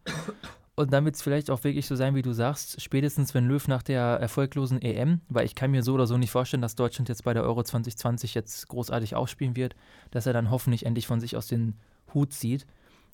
Und 0.76 0.94
dann 0.94 1.04
wird 1.04 1.16
es 1.16 1.20
vielleicht 1.20 1.50
auch 1.50 1.62
wirklich 1.62 1.86
so 1.86 1.94
sein, 1.94 2.14
wie 2.14 2.22
du 2.22 2.32
sagst, 2.32 2.80
spätestens 2.80 3.34
wenn 3.34 3.46
Löw 3.46 3.68
nach 3.68 3.82
der 3.82 4.00
erfolglosen 4.00 4.80
EM, 4.80 5.20
weil 5.28 5.44
ich 5.44 5.54
kann 5.54 5.72
mir 5.72 5.82
so 5.82 5.92
oder 5.92 6.06
so 6.06 6.16
nicht 6.16 6.30
vorstellen, 6.30 6.62
dass 6.62 6.74
Deutschland 6.74 7.10
jetzt 7.10 7.24
bei 7.24 7.34
der 7.34 7.42
Euro 7.42 7.62
2020 7.62 8.32
jetzt 8.32 8.66
großartig 8.68 9.14
ausspielen 9.14 9.56
wird, 9.56 9.76
dass 10.10 10.24
er 10.24 10.32
dann 10.32 10.50
hoffentlich 10.50 10.86
endlich 10.86 11.06
von 11.06 11.20
sich 11.20 11.36
aus 11.36 11.48
den 11.48 11.74
Hut 12.14 12.32
zieht 12.32 12.66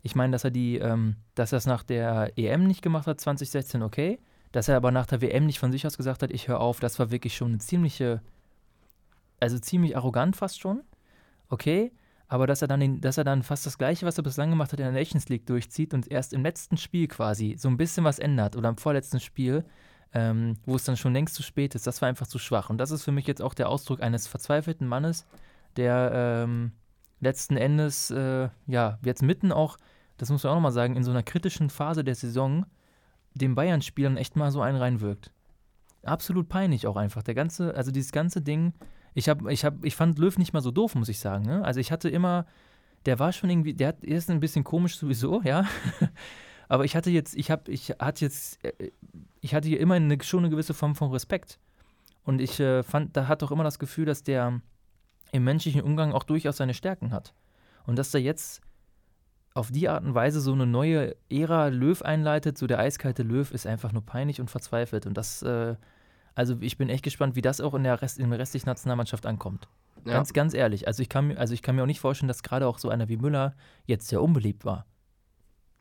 ich 0.03 0.15
meine, 0.15 0.33
dass 0.33 0.45
er 0.45 0.51
die, 0.51 0.79
ähm, 0.79 1.17
dass 1.35 1.53
er 1.53 1.59
es 1.59 1.67
nach 1.67 1.83
der 1.83 2.33
EM 2.37 2.67
nicht 2.67 2.83
gemacht 2.83 3.07
hat, 3.07 3.21
2016, 3.21 3.83
okay. 3.83 4.19
Dass 4.53 4.69
er 4.69 4.77
aber 4.77 4.91
nach 4.91 5.07
der 5.07 5.21
WM 5.21 5.47
nicht 5.47 5.59
von 5.59 5.73
sich 5.73 5.87
aus 5.87 5.97
gesagt 5.97 6.23
hat, 6.23 6.31
ich 6.31 6.49
höre 6.49 6.61
auf, 6.61 6.81
das 6.81 6.99
war 6.99 7.11
wirklich 7.11 7.37
schon 7.37 7.49
eine 7.49 7.59
ziemliche, 7.59 8.23
also 9.41 9.59
ziemlich 9.59 9.97
arrogant 9.97 10.37
fast 10.37 10.61
schon. 10.61 10.83
Okay. 11.49 11.93
Aber 12.29 12.47
dass 12.47 12.63
er 12.63 12.69
dann, 12.69 12.81
den, 12.81 13.01
dass 13.01 13.19
er 13.19 13.25
dann 13.25 13.43
fast 13.43 13.67
das 13.67 13.79
Gleiche, 13.79 14.05
was 14.05 14.19
er 14.19 14.25
bislang 14.25 14.51
gemacht 14.51 14.73
hat, 14.73 14.81
in 14.81 14.85
der 14.85 14.93
Nations 14.93 15.29
League 15.29 15.47
durchzieht 15.47 15.95
und 15.95 16.11
erst 16.11 16.33
im 16.33 16.43
letzten 16.43 16.77
Spiel 16.77 17.07
quasi 17.07 17.55
so 17.57 17.69
ein 17.69 17.77
bisschen 17.77 18.05
was 18.05 18.19
ändert 18.19 18.57
oder 18.57 18.69
im 18.69 18.79
vorletzten 18.79 19.21
Spiel, 19.21 19.65
ähm, 20.13 20.57
wo 20.65 20.75
es 20.75 20.85
dann 20.85 20.97
schon 20.97 21.13
längst 21.13 21.35
zu 21.35 21.43
spät 21.43 21.75
ist, 21.75 21.87
das 21.87 22.03
war 22.03 22.09
einfach 22.09 22.27
zu 22.27 22.39
schwach. 22.39 22.71
Und 22.71 22.79
das 22.79 22.91
ist 22.91 23.05
für 23.05 23.13
mich 23.13 23.27
jetzt 23.27 23.43
auch 23.43 23.55
der 23.55 23.69
Ausdruck 23.69 24.03
eines 24.03 24.27
verzweifelten 24.27 24.89
Mannes, 24.89 25.27
der 25.77 26.11
ähm, 26.45 26.73
letzten 27.21 27.57
Endes, 27.57 28.11
äh, 28.11 28.49
ja, 28.67 28.99
jetzt 29.03 29.23
mitten 29.23 29.53
auch 29.53 29.79
das 30.17 30.31
muss 30.31 30.43
man 30.45 30.53
auch 30.53 30.57
nochmal 30.57 30.73
sagen, 30.73 30.97
in 30.97 31.05
so 31.05 31.11
einer 31.11 31.23
kritischen 31.23 31.71
Phase 31.71 32.05
der 32.05 32.15
Saison 32.15 32.67
den 33.35 33.55
Bayern-Spielern 33.55 34.17
echt 34.17 34.37
mal 34.37 34.51
so 34.51 34.63
einen 34.63 34.79
reinwirkt. 34.79 35.31
Absolut 36.03 36.49
peinlich 36.49 36.87
auch 36.87 36.97
einfach. 36.97 37.23
Der 37.23 37.35
ganze, 37.35 37.75
also 37.75 37.91
dieses 37.91 38.13
ganze 38.13 38.41
Ding, 38.41 38.73
ich 39.15 39.29
habe, 39.29 39.53
ich 39.53 39.65
habe, 39.65 39.87
ich 39.87 39.95
fand 39.95 40.19
Löw 40.19 40.37
nicht 40.39 40.53
mal 40.53 40.63
so 40.63 40.71
doof, 40.71 40.95
muss 40.95 41.09
ich 41.09 41.19
sagen. 41.19 41.45
Ne? 41.45 41.65
Also 41.65 41.81
ich 41.81 41.93
hatte 41.93 42.09
immer, 42.09 42.47
der 43.05 43.19
war 43.19 43.33
schon 43.33 43.51
irgendwie, 43.51 43.75
der 43.75 44.03
ist 44.03 44.31
ein 44.31 44.41
bisschen 44.41 44.65
komisch 44.65 44.97
sowieso, 44.97 45.43
ja. 45.45 45.67
Aber 46.69 46.85
ich 46.85 46.97
hatte 46.97 47.11
jetzt, 47.11 47.37
ich 47.37 47.51
habe, 47.51 47.71
ich 47.71 47.91
hatte 47.91 48.25
jetzt, 48.25 48.65
äh, 48.65 48.91
ich 49.41 49.55
hatte 49.55 49.69
hier 49.69 49.81
immer 49.81 49.95
eine, 49.95 50.17
schon 50.23 50.41
eine 50.41 50.51
gewisse 50.51 50.75
Form 50.75 50.95
von 50.95 51.11
Respekt. 51.13 51.59
Und 52.25 52.41
ich 52.41 52.59
äh, 52.59 52.83
fand, 52.83 53.17
da 53.17 53.29
hat 53.29 53.43
doch 53.43 53.53
immer 53.53 53.63
das 53.65 53.79
Gefühl, 53.79 54.07
dass 54.07 54.23
der 54.23 54.61
im 55.33 55.45
menschlichen 55.45 55.83
Umgang 55.83 56.13
auch 56.13 56.25
durchaus 56.25 56.57
seine 56.57 56.75
Stärken 56.75 57.13
hat. 57.13 57.35
Und 57.87 57.97
dass 57.97 58.13
er 58.15 58.21
jetzt 58.21 58.63
auf 59.55 59.71
die 59.71 59.89
Art 59.89 60.05
und 60.05 60.15
Weise 60.15 60.41
so 60.41 60.53
eine 60.53 60.67
neue 60.67 61.17
Ära 61.31 61.69
Löw 61.69 62.01
einleitet, 62.03 62.59
so 62.59 62.67
der 62.67 62.79
eiskalte 62.79 63.23
Löw, 63.23 63.51
ist 63.51 63.67
einfach 63.67 63.93
nur 63.93 64.05
peinlich 64.05 64.41
und 64.41 64.51
verzweifelt. 64.51 65.07
Und 65.07 65.17
das, 65.17 65.43
äh, 65.43 65.77
also 66.35 66.57
ich 66.61 66.77
bin 66.77 66.91
echt 66.91 67.03
gespannt, 67.03 67.37
wie 67.37 67.43
das 67.43 67.61
auch 67.61 67.75
in 67.75 67.83
der, 67.83 68.03
Rest, 68.03 68.19
in 68.19 68.29
der 68.29 68.39
restlichen 68.39 68.69
Nationalmannschaft 68.69 69.25
ankommt. 69.25 69.69
Ja. 70.05 70.13
Ganz, 70.13 70.33
ganz 70.35 70.53
ehrlich. 70.53 70.87
Also 70.87 71.03
ich, 71.03 71.09
kann, 71.09 71.37
also 71.37 71.55
ich 71.55 71.63
kann 71.63 71.75
mir 71.75 71.83
auch 71.83 71.87
nicht 71.87 72.01
vorstellen, 72.01 72.29
dass 72.29 72.43
gerade 72.43 72.67
auch 72.67 72.79
so 72.79 72.91
einer 72.91 73.09
wie 73.09 73.17
Müller 73.17 73.55
jetzt 73.87 74.09
sehr 74.09 74.21
unbeliebt 74.21 74.65
war. 74.65 74.85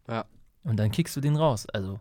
Ja. 0.07 0.25
Und 0.63 0.77
dann 0.77 0.91
kickst 0.91 1.15
du 1.15 1.21
den 1.21 1.35
raus, 1.35 1.67
also. 1.67 1.99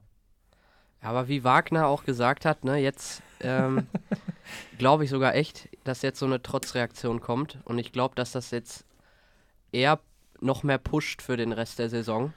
Aber 1.00 1.28
wie 1.28 1.44
Wagner 1.44 1.86
auch 1.86 2.04
gesagt 2.04 2.46
hat, 2.46 2.64
ne, 2.64 2.76
jetzt 2.76 3.22
ähm, 3.44 3.86
glaube 4.78 5.04
ich 5.04 5.10
sogar 5.10 5.34
echt, 5.34 5.68
dass 5.84 6.02
jetzt 6.02 6.18
so 6.18 6.26
eine 6.26 6.42
Trotzreaktion 6.42 7.20
kommt. 7.20 7.58
Und 7.64 7.78
ich 7.78 7.92
glaube, 7.92 8.14
dass 8.14 8.32
das 8.32 8.50
jetzt 8.50 8.84
eher 9.72 10.00
noch 10.40 10.62
mehr 10.62 10.78
pusht 10.78 11.22
für 11.22 11.36
den 11.36 11.52
Rest 11.52 11.78
der 11.78 11.88
Saison. 11.88 12.32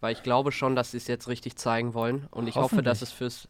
Weil 0.00 0.14
ich 0.14 0.22
glaube 0.22 0.50
schon, 0.50 0.74
dass 0.74 0.90
sie 0.90 0.96
es 0.96 1.06
jetzt 1.06 1.28
richtig 1.28 1.56
zeigen 1.56 1.94
wollen. 1.94 2.26
Und 2.30 2.48
ich 2.48 2.56
hoffe, 2.56 2.82
dass 2.82 3.02
es 3.02 3.12
fürs 3.12 3.48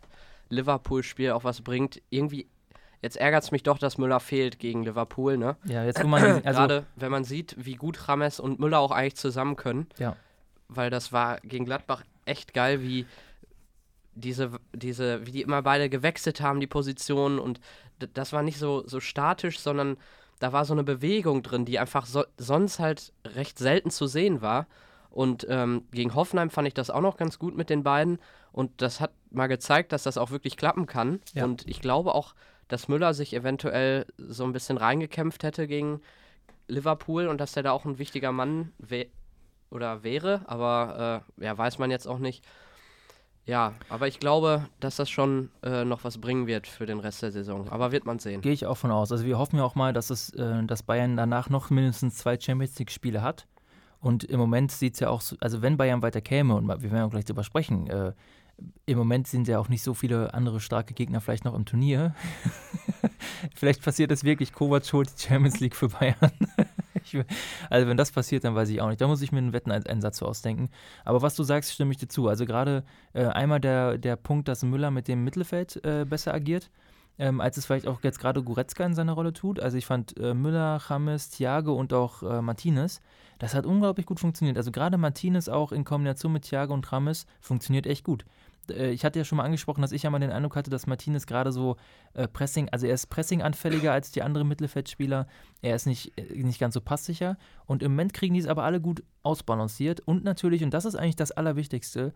Liverpool-Spiel 0.50 1.30
auch 1.30 1.44
was 1.44 1.62
bringt. 1.62 2.02
Irgendwie, 2.10 2.46
jetzt 3.00 3.16
ärgert 3.16 3.44
es 3.44 3.50
mich 3.52 3.62
doch, 3.62 3.78
dass 3.78 3.96
Müller 3.96 4.20
fehlt 4.20 4.58
gegen 4.58 4.84
Liverpool, 4.84 5.38
ne? 5.38 5.56
Ja, 5.64 5.82
jetzt 5.84 6.02
wo 6.02 6.08
man. 6.08 6.22
Also 6.44 6.60
Gerade 6.60 6.84
wenn 6.96 7.10
man 7.10 7.24
sieht, 7.24 7.56
wie 7.58 7.76
gut 7.76 7.98
James 8.06 8.38
und 8.38 8.60
Müller 8.60 8.80
auch 8.80 8.90
eigentlich 8.90 9.16
zusammen 9.16 9.56
können. 9.56 9.86
Ja. 9.98 10.16
Weil 10.68 10.90
das 10.90 11.10
war 11.10 11.40
gegen 11.40 11.64
Gladbach 11.64 12.02
echt 12.26 12.52
geil, 12.52 12.82
wie 12.82 13.06
diese, 14.14 14.52
diese, 14.74 15.26
wie 15.26 15.32
die 15.32 15.42
immer 15.42 15.62
beide 15.62 15.88
gewechselt 15.88 16.40
haben, 16.40 16.60
die 16.60 16.66
Positionen. 16.66 17.38
Und 17.38 17.60
das 18.14 18.32
war 18.32 18.42
nicht 18.42 18.58
so, 18.58 18.86
so 18.86 19.00
statisch, 19.00 19.58
sondern 19.58 19.96
da 20.38 20.52
war 20.52 20.64
so 20.64 20.74
eine 20.74 20.84
Bewegung 20.84 21.42
drin, 21.42 21.64
die 21.64 21.78
einfach 21.78 22.06
so, 22.06 22.24
sonst 22.36 22.78
halt 22.78 23.12
recht 23.24 23.58
selten 23.58 23.90
zu 23.90 24.06
sehen 24.06 24.42
war. 24.42 24.66
Und 25.10 25.46
ähm, 25.48 25.84
gegen 25.92 26.14
Hoffenheim 26.14 26.50
fand 26.50 26.66
ich 26.68 26.74
das 26.74 26.90
auch 26.90 27.00
noch 27.00 27.16
ganz 27.16 27.38
gut 27.38 27.56
mit 27.56 27.70
den 27.70 27.82
beiden. 27.82 28.18
Und 28.50 28.82
das 28.82 29.00
hat 29.00 29.12
mal 29.30 29.46
gezeigt, 29.46 29.92
dass 29.92 30.02
das 30.02 30.18
auch 30.18 30.30
wirklich 30.30 30.56
klappen 30.56 30.86
kann. 30.86 31.20
Ja. 31.34 31.44
Und 31.44 31.68
ich 31.68 31.80
glaube 31.80 32.14
auch, 32.14 32.34
dass 32.68 32.88
Müller 32.88 33.12
sich 33.12 33.34
eventuell 33.34 34.06
so 34.16 34.44
ein 34.44 34.52
bisschen 34.52 34.78
reingekämpft 34.78 35.42
hätte 35.42 35.66
gegen 35.66 36.00
Liverpool 36.68 37.26
und 37.26 37.38
dass 37.40 37.56
er 37.56 37.62
da 37.62 37.72
auch 37.72 37.84
ein 37.84 37.98
wichtiger 37.98 38.32
Mann 38.32 38.72
wär 38.78 39.06
oder 39.70 40.02
wäre. 40.02 40.42
Aber 40.46 41.24
äh, 41.38 41.44
ja, 41.44 41.56
weiß 41.56 41.78
man 41.78 41.90
jetzt 41.90 42.06
auch 42.06 42.18
nicht. 42.18 42.44
Ja, 43.44 43.74
aber 43.88 44.06
ich 44.06 44.20
glaube, 44.20 44.68
dass 44.78 44.96
das 44.96 45.10
schon 45.10 45.50
äh, 45.62 45.84
noch 45.84 46.04
was 46.04 46.18
bringen 46.18 46.46
wird 46.46 46.66
für 46.66 46.86
den 46.86 47.00
Rest 47.00 47.22
der 47.22 47.32
Saison. 47.32 47.68
Aber 47.70 47.90
wird 47.90 48.06
man 48.06 48.20
sehen. 48.20 48.40
Gehe 48.40 48.52
ich 48.52 48.66
auch 48.66 48.76
von 48.76 48.92
aus. 48.92 49.10
Also 49.10 49.24
wir 49.24 49.38
hoffen 49.38 49.56
ja 49.56 49.64
auch 49.64 49.74
mal, 49.74 49.92
dass 49.92 50.10
es, 50.10 50.30
äh, 50.30 50.62
dass 50.64 50.84
Bayern 50.84 51.16
danach 51.16 51.50
noch 51.50 51.70
mindestens 51.70 52.16
zwei 52.16 52.38
Champions 52.38 52.78
League-Spiele 52.78 53.22
hat. 53.22 53.48
Und 54.00 54.24
im 54.24 54.38
Moment 54.38 54.70
sieht 54.72 54.94
es 54.94 55.00
ja 55.00 55.10
auch 55.10 55.20
so, 55.20 55.36
also 55.40 55.62
wenn 55.62 55.76
Bayern 55.76 56.02
weiter 56.02 56.20
käme, 56.20 56.54
und 56.54 56.66
wir 56.66 56.90
werden 56.90 57.04
auch 57.04 57.10
gleich 57.10 57.24
drüber 57.24 57.44
sprechen, 57.44 57.88
äh, 57.88 58.12
im 58.86 58.98
Moment 58.98 59.26
sind 59.26 59.48
ja 59.48 59.58
auch 59.58 59.68
nicht 59.68 59.82
so 59.82 59.94
viele 59.94 60.34
andere 60.34 60.60
starke 60.60 60.94
Gegner 60.94 61.20
vielleicht 61.20 61.44
noch 61.44 61.54
im 61.54 61.64
Turnier. 61.64 62.14
vielleicht 63.54 63.82
passiert 63.82 64.10
das 64.10 64.24
wirklich, 64.24 64.52
Kovac 64.52 64.92
holt 64.92 65.08
die 65.16 65.22
Champions 65.22 65.60
League 65.60 65.74
für 65.74 65.88
Bayern. 65.88 66.16
also 67.70 67.88
wenn 67.88 67.96
das 67.96 68.10
passiert, 68.10 68.44
dann 68.44 68.54
weiß 68.54 68.68
ich 68.68 68.80
auch 68.80 68.88
nicht. 68.88 69.00
Da 69.00 69.06
muss 69.06 69.22
ich 69.22 69.32
mir 69.32 69.38
einen 69.38 69.52
Wetteneinsatz 69.52 70.18
so 70.18 70.26
ausdenken. 70.26 70.70
Aber 71.04 71.22
was 71.22 71.34
du 71.34 71.42
sagst, 71.42 71.72
stimme 71.72 71.92
ich 71.92 71.98
dir 71.98 72.08
zu. 72.08 72.28
Also 72.28 72.46
gerade 72.46 72.84
äh, 73.12 73.26
einmal 73.26 73.60
der, 73.60 73.98
der 73.98 74.16
Punkt, 74.16 74.48
dass 74.48 74.62
Müller 74.62 74.90
mit 74.90 75.08
dem 75.08 75.24
Mittelfeld 75.24 75.84
äh, 75.84 76.04
besser 76.04 76.34
agiert 76.34 76.70
ähm, 77.18 77.40
als 77.40 77.56
es 77.56 77.66
vielleicht 77.66 77.86
auch 77.86 78.02
jetzt 78.02 78.18
gerade 78.18 78.42
Goretzka 78.42 78.84
in 78.84 78.94
seiner 78.94 79.12
Rolle 79.12 79.32
tut. 79.32 79.60
Also 79.60 79.76
ich 79.76 79.86
fand 79.86 80.18
äh, 80.18 80.34
Müller, 80.34 80.80
James, 80.88 81.30
Thiago 81.30 81.74
und 81.74 81.92
auch 81.92 82.22
äh, 82.22 82.42
Martinez, 82.42 83.00
das 83.38 83.54
hat 83.54 83.66
unglaublich 83.66 84.06
gut 84.06 84.20
funktioniert. 84.20 84.56
Also 84.56 84.70
gerade 84.70 84.98
Martinez 84.98 85.48
auch 85.48 85.72
in 85.72 85.84
Kombination 85.84 86.32
mit 86.32 86.44
Thiago 86.44 86.72
und 86.74 86.88
James 86.90 87.26
funktioniert 87.40 87.86
echt 87.86 88.04
gut. 88.04 88.24
Äh, 88.70 88.90
ich 88.90 89.04
hatte 89.04 89.18
ja 89.18 89.24
schon 89.24 89.38
mal 89.38 89.44
angesprochen, 89.44 89.82
dass 89.82 89.92
ich 89.92 90.02
ja 90.02 90.10
mal 90.10 90.18
den 90.18 90.30
Eindruck 90.30 90.56
hatte, 90.56 90.70
dass 90.70 90.86
Martinez 90.86 91.26
gerade 91.26 91.52
so 91.52 91.76
äh, 92.14 92.28
Pressing, 92.28 92.68
also 92.70 92.86
er 92.86 92.94
ist 92.94 93.06
Pressing-anfälliger 93.06 93.92
als 93.92 94.10
die 94.12 94.22
anderen 94.22 94.48
Mittelfeldspieler. 94.48 95.26
Er 95.62 95.74
ist 95.74 95.86
nicht, 95.86 96.16
äh, 96.18 96.42
nicht 96.42 96.60
ganz 96.60 96.74
so 96.74 96.80
passsicher. 96.80 97.36
Und 97.66 97.82
im 97.82 97.92
Moment 97.92 98.12
kriegen 98.12 98.34
die 98.34 98.40
es 98.40 98.46
aber 98.46 98.64
alle 98.64 98.80
gut 98.80 99.02
ausbalanciert. 99.22 100.00
Und 100.00 100.24
natürlich, 100.24 100.62
und 100.62 100.74
das 100.74 100.84
ist 100.84 100.96
eigentlich 100.96 101.16
das 101.16 101.32
Allerwichtigste, 101.32 102.12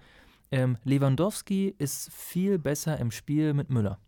ähm, 0.51 0.79
Lewandowski 0.85 1.75
ist 1.79 2.13
viel 2.13 2.59
besser 2.59 2.99
im 2.99 3.11
Spiel 3.11 3.53
mit 3.53 3.71
Müller. 3.71 3.99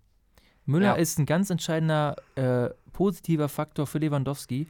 Müller 0.67 0.87
ja. 0.87 0.95
ist 0.95 1.19
ein 1.19 1.27
ganz 1.27 1.51
entscheidender 1.51 2.17
äh, 2.37 2.71
positiver 2.93 3.49
Faktor 3.49 3.87
für 3.87 3.99
Lewandowski. 3.99 4.69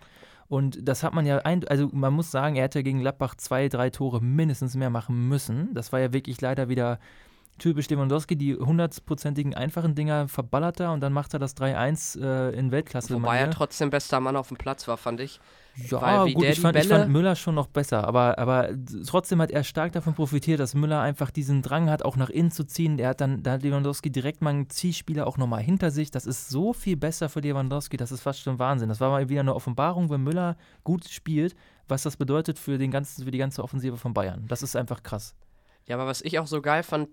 Und 0.49 0.89
das 0.89 1.03
hat 1.03 1.13
man 1.13 1.27
ja, 1.27 1.39
ein, 1.39 1.67
also 1.69 1.91
man 1.93 2.15
muss 2.15 2.31
sagen, 2.31 2.57
er 2.57 2.65
hätte 2.65 2.83
gegen 2.83 3.01
Gladbach 3.01 3.35
zwei, 3.35 3.69
drei 3.69 3.91
Tore 3.91 4.23
mindestens 4.23 4.77
mehr 4.77 4.91
machen 4.91 5.29
müssen. 5.29 5.75
Das 5.75 5.93
war 5.93 6.01
ja 6.01 6.13
wirklich 6.13 6.41
leider 6.41 6.69
wieder 6.69 6.99
typisch 7.59 7.89
Lewandowski, 7.89 8.37
die 8.37 8.55
hundertprozentigen 8.55 9.55
einfachen 9.55 9.95
Dinger 9.95 10.29
verballert 10.29 10.81
er 10.81 10.93
und 10.93 11.01
dann 11.01 11.13
macht 11.13 11.35
er 11.35 11.39
das 11.39 11.57
3-1 11.57 12.21
äh, 12.21 12.59
in 12.59 12.71
Weltklasse. 12.71 13.15
Wobei 13.15 13.39
er 13.39 13.51
trotzdem 13.51 13.91
bester 13.91 14.21
Mann 14.21 14.37
auf 14.37 14.49
dem 14.49 14.57
Platz 14.57 14.89
war, 14.89 14.97
fand 14.97 15.21
ich. 15.21 15.41
Ja, 15.91 16.25
gut, 16.25 16.45
ich 16.45 16.61
fand, 16.61 16.77
ich 16.77 16.89
fand, 16.89 17.09
Müller 17.09 17.37
schon 17.37 17.55
noch 17.55 17.69
besser, 17.69 18.07
aber, 18.07 18.39
aber 18.39 18.71
trotzdem 19.07 19.41
hat 19.41 19.51
er 19.53 19.63
stark 19.63 19.93
davon 19.93 20.15
profitiert, 20.15 20.59
dass 20.59 20.75
Müller 20.75 21.01
einfach 21.01 21.31
diesen 21.31 21.63
Drang 21.63 21.89
hat, 21.89 22.05
auch 22.05 22.17
nach 22.17 22.31
innen 22.31 22.51
zu 22.51 22.65
ziehen. 22.65 22.97
Der 22.97 23.11
hat 23.11 23.21
dann, 23.21 23.43
da 23.43 23.53
hat 23.53 23.63
Lewandowski 23.63 24.11
direkt 24.11 24.43
mal 24.43 24.51
einen 24.51 24.71
Zielspieler 24.71 25.27
auch 25.27 25.37
nochmal 25.37 25.63
hinter 25.63 25.91
sich. 25.91 26.11
Das 26.11 26.27
ist 26.27 26.49
so 26.49 26.73
viel 26.73 26.97
besser 26.97 27.29
für 27.29 27.41
Lewandowski, 27.41 27.97
das 27.97 28.11
ist 28.11 28.23
fast 28.23 28.41
schon 28.41 28.59
Wahnsinn. 28.59 28.89
Das 28.89 29.01
war 29.01 29.11
mal 29.11 29.29
wieder 29.29 29.41
eine 29.41 29.55
Offenbarung, 29.55 30.11
wenn 30.11 30.23
Müller 30.23 30.57
gut 30.83 31.09
spielt, 31.09 31.55
was 31.87 32.03
das 32.03 32.17
bedeutet 32.17 32.59
für, 32.59 32.77
den 32.77 32.91
ganzen, 32.91 33.25
für 33.25 33.31
die 33.31 33.39
ganze 33.39 33.63
Offensive 33.63 33.97
von 33.97 34.15
Bayern. 34.15 34.47
Das 34.49 34.63
ist 34.63 34.75
einfach 34.75 35.03
krass. 35.03 35.37
Ja, 35.87 35.97
aber 35.97 36.07
was 36.07 36.21
ich 36.23 36.39
auch 36.39 36.47
so 36.47 36.61
geil 36.61 36.83
fand, 36.83 37.09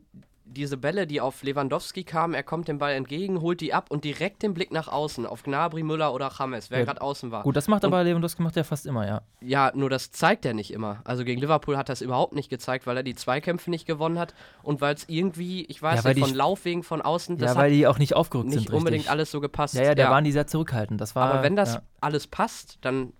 diese 0.45 0.77
Bälle, 0.77 1.07
die 1.07 1.21
auf 1.21 1.43
Lewandowski 1.43 2.03
kamen, 2.03 2.33
er 2.33 2.43
kommt 2.43 2.67
dem 2.67 2.77
Ball 2.77 2.93
entgegen, 2.93 3.41
holt 3.41 3.61
die 3.61 3.73
ab 3.73 3.87
und 3.89 4.03
direkt 4.03 4.43
den 4.43 4.53
Blick 4.53 4.71
nach 4.71 4.87
außen 4.87 5.25
auf 5.25 5.43
Gnabry, 5.43 5.83
Müller 5.83 6.13
oder 6.13 6.31
James, 6.37 6.69
wer 6.69 6.79
ja, 6.79 6.85
gerade 6.85 7.01
außen 7.01 7.31
war. 7.31 7.43
Gut, 7.43 7.55
das 7.55 7.67
macht 7.67 7.83
und, 7.83 7.93
aber 7.93 8.03
Lewandowski 8.03 8.43
macht 8.43 8.55
er 8.55 8.63
fast 8.63 8.85
immer, 8.85 9.07
ja. 9.07 9.21
Ja, 9.41 9.71
nur 9.75 9.89
das 9.89 10.11
zeigt 10.11 10.45
er 10.45 10.53
nicht 10.53 10.71
immer. 10.71 11.01
Also 11.03 11.23
gegen 11.23 11.41
Liverpool 11.41 11.77
hat 11.77 11.89
er 11.89 11.93
es 11.93 12.01
überhaupt 12.01 12.35
nicht 12.35 12.49
gezeigt, 12.49 12.85
weil 12.85 12.97
er 12.97 13.03
die 13.03 13.15
Zweikämpfe 13.15 13.69
nicht 13.69 13.85
gewonnen 13.85 14.19
hat 14.19 14.35
und 14.61 14.81
weil 14.81 14.95
es 14.95 15.05
irgendwie, 15.07 15.65
ich 15.65 15.81
weiß 15.81 16.03
ja, 16.03 16.13
nicht, 16.13 16.25
von 16.25 16.35
Laufwegen 16.35 16.83
von 16.83 17.01
außen, 17.01 17.37
das 17.37 17.55
ja, 17.55 17.59
weil 17.59 17.71
die 17.71 17.87
auch 17.87 17.97
nicht 17.97 18.15
aufgerückt 18.15 18.49
nicht 18.49 18.59
sind. 18.59 18.69
Nicht 18.69 18.77
unbedingt 18.77 19.09
alles 19.09 19.31
so 19.31 19.41
gepasst. 19.41 19.73
Ja, 19.73 19.83
ja, 19.83 19.95
da 19.95 20.03
ja. 20.03 20.11
waren 20.11 20.23
die 20.23 20.31
sehr 20.31 20.47
zurückhaltend. 20.47 21.01
Das 21.01 21.15
war, 21.15 21.31
aber 21.31 21.43
wenn 21.43 21.55
das 21.55 21.79
alles 22.01 22.27
passt, 22.27 22.77
dann 22.81 23.13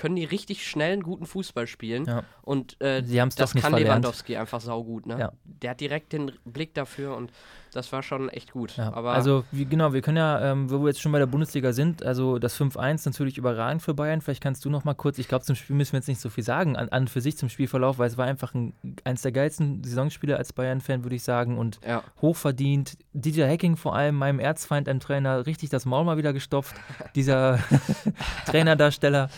können 0.00 0.16
die 0.16 0.24
richtig 0.24 0.66
schnell 0.66 0.94
einen 0.94 1.02
guten 1.02 1.26
Fußball 1.26 1.66
spielen. 1.66 2.06
Ja. 2.06 2.22
Und 2.40 2.80
äh, 2.80 3.02
das 3.02 3.52
kann 3.52 3.60
verlernt. 3.60 3.84
Lewandowski 3.84 4.34
einfach 4.34 4.62
saugut. 4.62 5.04
Ne? 5.04 5.18
Ja. 5.18 5.32
Der 5.44 5.72
hat 5.72 5.80
direkt 5.80 6.14
den 6.14 6.32
Blick 6.46 6.72
dafür 6.72 7.14
und 7.18 7.30
das 7.74 7.92
war 7.92 8.02
schon 8.02 8.30
echt 8.30 8.52
gut. 8.52 8.78
Ja. 8.78 8.92
Also, 8.92 9.44
wie, 9.52 9.66
genau, 9.66 9.92
wir 9.92 10.00
können 10.00 10.16
ja, 10.16 10.52
ähm, 10.52 10.70
wo 10.70 10.80
wir 10.80 10.88
jetzt 10.88 11.02
schon 11.02 11.12
bei 11.12 11.18
der 11.18 11.26
Bundesliga 11.26 11.74
sind, 11.74 12.02
also 12.02 12.38
das 12.38 12.58
5-1 12.58 13.06
natürlich 13.06 13.36
überragend 13.36 13.82
für 13.82 13.92
Bayern. 13.92 14.22
Vielleicht 14.22 14.42
kannst 14.42 14.64
du 14.64 14.70
noch 14.70 14.84
mal 14.84 14.94
kurz, 14.94 15.18
ich 15.18 15.28
glaube, 15.28 15.44
zum 15.44 15.54
Spiel 15.54 15.76
müssen 15.76 15.92
wir 15.92 15.98
jetzt 15.98 16.08
nicht 16.08 16.20
so 16.20 16.30
viel 16.30 16.44
sagen, 16.44 16.76
an, 16.76 16.88
an 16.88 17.06
für 17.06 17.20
sich 17.20 17.36
zum 17.36 17.50
Spielverlauf, 17.50 17.98
weil 17.98 18.08
es 18.08 18.16
war 18.16 18.26
einfach 18.26 18.54
ein, 18.54 18.72
eins 19.04 19.20
der 19.20 19.32
geilsten 19.32 19.84
Saisonspiele 19.84 20.34
als 20.34 20.54
Bayern-Fan, 20.54 21.04
würde 21.04 21.16
ich 21.16 21.22
sagen, 21.22 21.58
und 21.58 21.78
ja. 21.86 22.02
hochverdient. 22.22 22.96
DJ 23.12 23.42
Hacking 23.42 23.76
vor 23.76 23.94
allem, 23.94 24.16
meinem 24.16 24.40
Erzfeind, 24.40 24.88
einem 24.88 25.00
Trainer, 25.00 25.46
richtig 25.46 25.68
das 25.68 25.84
Maul 25.84 26.04
mal 26.04 26.16
wieder 26.16 26.32
gestopft. 26.32 26.74
Dieser 27.14 27.58
Trainerdarsteller. 28.46 29.28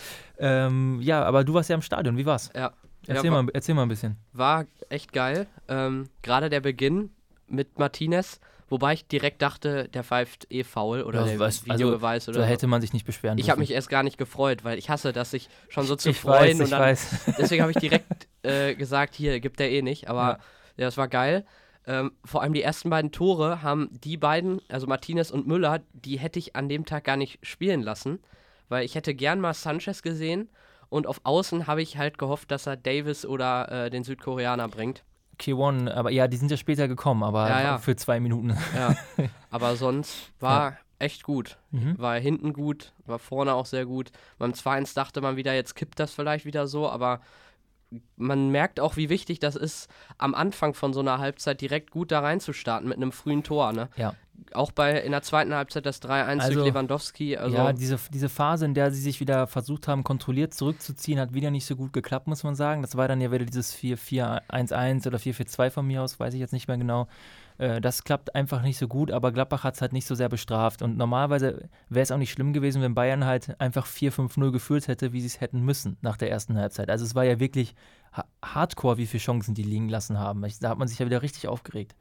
Ähm, 0.43 0.99
ja, 1.01 1.23
aber 1.23 1.45
du 1.45 1.53
warst 1.53 1.69
ja 1.69 1.75
im 1.75 1.81
Stadion, 1.81 2.17
wie 2.17 2.25
war's? 2.25 2.51
Ja. 2.53 2.73
Erzähl, 3.07 3.25
ja, 3.25 3.41
mal, 3.41 3.49
erzähl 3.53 3.75
mal 3.75 3.83
ein 3.83 3.89
bisschen. 3.89 4.17
War 4.33 4.65
echt 4.89 5.13
geil. 5.13 5.47
Ähm, 5.67 6.09
Gerade 6.21 6.49
der 6.49 6.59
Beginn, 6.59 7.11
mit 7.47 7.79
Martinez. 7.79 8.41
Wobei 8.69 8.93
ich 8.93 9.07
direkt 9.07 9.41
dachte, 9.41 9.87
der 9.89 10.03
pfeift 10.03 10.47
eh 10.49 10.63
faul 10.63 11.03
oder 11.03 11.21
ja, 11.21 11.25
der 11.27 11.39
weiß, 11.39 11.65
Videobeweis 11.65 12.27
also, 12.27 12.39
oder. 12.39 12.47
Da 12.47 12.51
hätte 12.51 12.67
man 12.67 12.81
sich 12.81 12.91
nicht 12.91 13.05
beschweren 13.05 13.37
Ich 13.37 13.49
habe 13.49 13.59
mich 13.59 13.71
erst 13.71 13.89
gar 13.89 14.03
nicht 14.03 14.17
gefreut, 14.17 14.63
weil 14.63 14.77
ich 14.77 14.89
hasse, 14.89 15.13
dass 15.13 15.31
sich 15.31 15.47
schon 15.69 15.85
so 15.85 15.95
zu 15.95 16.09
ich 16.09 16.19
freuen. 16.19 16.57
Weiß, 16.57 16.65
und 16.65 16.71
dann, 16.71 16.81
weiß. 16.81 17.25
Deswegen 17.37 17.61
habe 17.61 17.71
ich 17.71 17.77
direkt 17.77 18.27
äh, 18.41 18.73
gesagt, 18.75 19.15
hier 19.15 19.39
gibt 19.39 19.61
er 19.61 19.69
eh 19.69 19.81
nicht. 19.81 20.09
Aber 20.09 20.21
ja, 20.21 20.39
ja 20.77 20.85
das 20.85 20.97
war 20.97 21.07
geil. 21.07 21.45
Ähm, 21.85 22.13
vor 22.25 22.41
allem 22.41 22.53
die 22.53 22.63
ersten 22.63 22.89
beiden 22.89 23.11
Tore 23.11 23.61
haben 23.61 23.89
die 23.91 24.17
beiden, 24.17 24.61
also 24.69 24.87
Martinez 24.87 25.29
und 25.31 25.45
Müller, 25.45 25.81
die 25.93 26.17
hätte 26.17 26.39
ich 26.39 26.55
an 26.55 26.67
dem 26.67 26.85
Tag 26.85 27.03
gar 27.03 27.17
nicht 27.17 27.45
spielen 27.45 27.81
lassen, 27.81 28.19
weil 28.73 28.85
ich 28.85 28.95
hätte 28.95 29.13
gern 29.13 29.39
mal 29.39 29.53
Sanchez 29.53 30.01
gesehen 30.01 30.49
und 30.89 31.05
auf 31.05 31.21
Außen 31.23 31.67
habe 31.67 31.83
ich 31.83 31.97
halt 31.97 32.17
gehofft, 32.17 32.49
dass 32.49 32.65
er 32.65 32.75
Davis 32.75 33.23
oder 33.23 33.85
äh, 33.85 33.89
den 33.91 34.03
Südkoreaner 34.03 34.67
bringt. 34.67 35.03
K1, 35.39 35.91
aber 35.91 36.09
ja, 36.09 36.27
die 36.27 36.37
sind 36.37 36.49
ja 36.49 36.57
später 36.57 36.87
gekommen, 36.87 37.23
aber 37.23 37.47
ja, 37.49 37.61
ja. 37.61 37.77
für 37.77 37.95
zwei 37.95 38.19
Minuten. 38.19 38.57
Ja, 38.75 38.95
aber 39.51 39.75
sonst 39.75 40.31
war 40.39 40.71
ja. 40.71 40.77
echt 40.97 41.23
gut. 41.23 41.57
Mhm. 41.69 41.99
War 41.99 42.19
hinten 42.19 42.51
gut, 42.51 42.93
war 43.05 43.19
vorne 43.19 43.53
auch 43.53 43.67
sehr 43.67 43.85
gut. 43.85 44.11
Beim 44.39 44.53
2-1 44.53 44.95
dachte 44.95 45.21
man 45.21 45.35
wieder, 45.35 45.53
jetzt 45.53 45.75
kippt 45.75 45.99
das 45.99 46.13
vielleicht 46.13 46.45
wieder 46.45 46.67
so, 46.67 46.89
aber 46.89 47.21
man 48.15 48.49
merkt 48.49 48.79
auch, 48.79 48.97
wie 48.97 49.09
wichtig 49.09 49.39
das 49.39 49.55
ist, 49.55 49.87
am 50.17 50.33
Anfang 50.33 50.73
von 50.73 50.93
so 50.93 50.99
einer 50.99 51.19
Halbzeit 51.19 51.61
direkt 51.61 51.91
gut 51.91 52.11
da 52.11 52.21
reinzustarten 52.21 52.89
mit 52.89 52.97
einem 52.97 53.11
frühen 53.11 53.43
Tor. 53.43 53.71
Ne? 53.71 53.89
Ja 53.97 54.15
auch 54.53 54.71
bei 54.71 54.99
in 54.99 55.11
der 55.11 55.21
zweiten 55.21 55.53
Halbzeit 55.53 55.85
das 55.85 56.01
3-1 56.01 56.39
also, 56.39 56.53
durch 56.53 56.67
Lewandowski. 56.67 57.37
Also 57.37 57.55
ja, 57.55 57.73
diese, 57.73 57.99
diese 58.11 58.29
Phase, 58.29 58.65
in 58.65 58.73
der 58.73 58.91
sie 58.91 59.01
sich 59.01 59.19
wieder 59.19 59.47
versucht 59.47 59.87
haben, 59.87 60.03
kontrolliert 60.03 60.53
zurückzuziehen, 60.53 61.19
hat 61.19 61.33
wieder 61.33 61.51
nicht 61.51 61.65
so 61.65 61.75
gut 61.75 61.93
geklappt, 61.93 62.27
muss 62.27 62.43
man 62.43 62.55
sagen. 62.55 62.81
Das 62.81 62.95
war 62.95 63.07
dann 63.07 63.21
ja 63.21 63.31
wieder 63.31 63.45
dieses 63.45 63.75
4-4-1-1 63.75 65.07
oder 65.07 65.17
4-4-2 65.17 65.69
von 65.69 65.87
mir 65.87 66.01
aus, 66.01 66.19
weiß 66.19 66.33
ich 66.33 66.39
jetzt 66.39 66.53
nicht 66.53 66.67
mehr 66.67 66.77
genau. 66.77 67.07
Äh, 67.57 67.81
das 67.81 68.03
klappt 68.03 68.35
einfach 68.35 68.61
nicht 68.61 68.77
so 68.77 68.87
gut, 68.87 69.11
aber 69.11 69.31
Gladbach 69.31 69.63
hat 69.63 69.75
es 69.75 69.81
halt 69.81 69.93
nicht 69.93 70.07
so 70.07 70.15
sehr 70.15 70.29
bestraft. 70.29 70.81
Und 70.81 70.97
normalerweise 70.97 71.69
wäre 71.89 72.03
es 72.03 72.11
auch 72.11 72.17
nicht 72.17 72.31
schlimm 72.31 72.53
gewesen, 72.53 72.81
wenn 72.81 72.95
Bayern 72.95 73.25
halt 73.25 73.59
einfach 73.59 73.85
4-5-0 73.87 74.51
geführt 74.51 74.87
hätte, 74.87 75.13
wie 75.13 75.21
sie 75.21 75.27
es 75.27 75.41
hätten 75.41 75.61
müssen 75.61 75.97
nach 76.01 76.17
der 76.17 76.31
ersten 76.31 76.57
Halbzeit. 76.57 76.89
Also 76.89 77.05
es 77.05 77.15
war 77.15 77.23
ja 77.23 77.39
wirklich 77.39 77.75
hardcore, 78.43 78.97
wie 78.97 79.07
viele 79.07 79.21
Chancen 79.21 79.55
die 79.55 79.63
liegen 79.63 79.89
lassen 79.89 80.19
haben. 80.19 80.43
Da 80.59 80.69
hat 80.69 80.77
man 80.77 80.87
sich 80.87 80.99
ja 80.99 81.05
wieder 81.05 81.21
richtig 81.21 81.47
aufgeregt. 81.47 81.95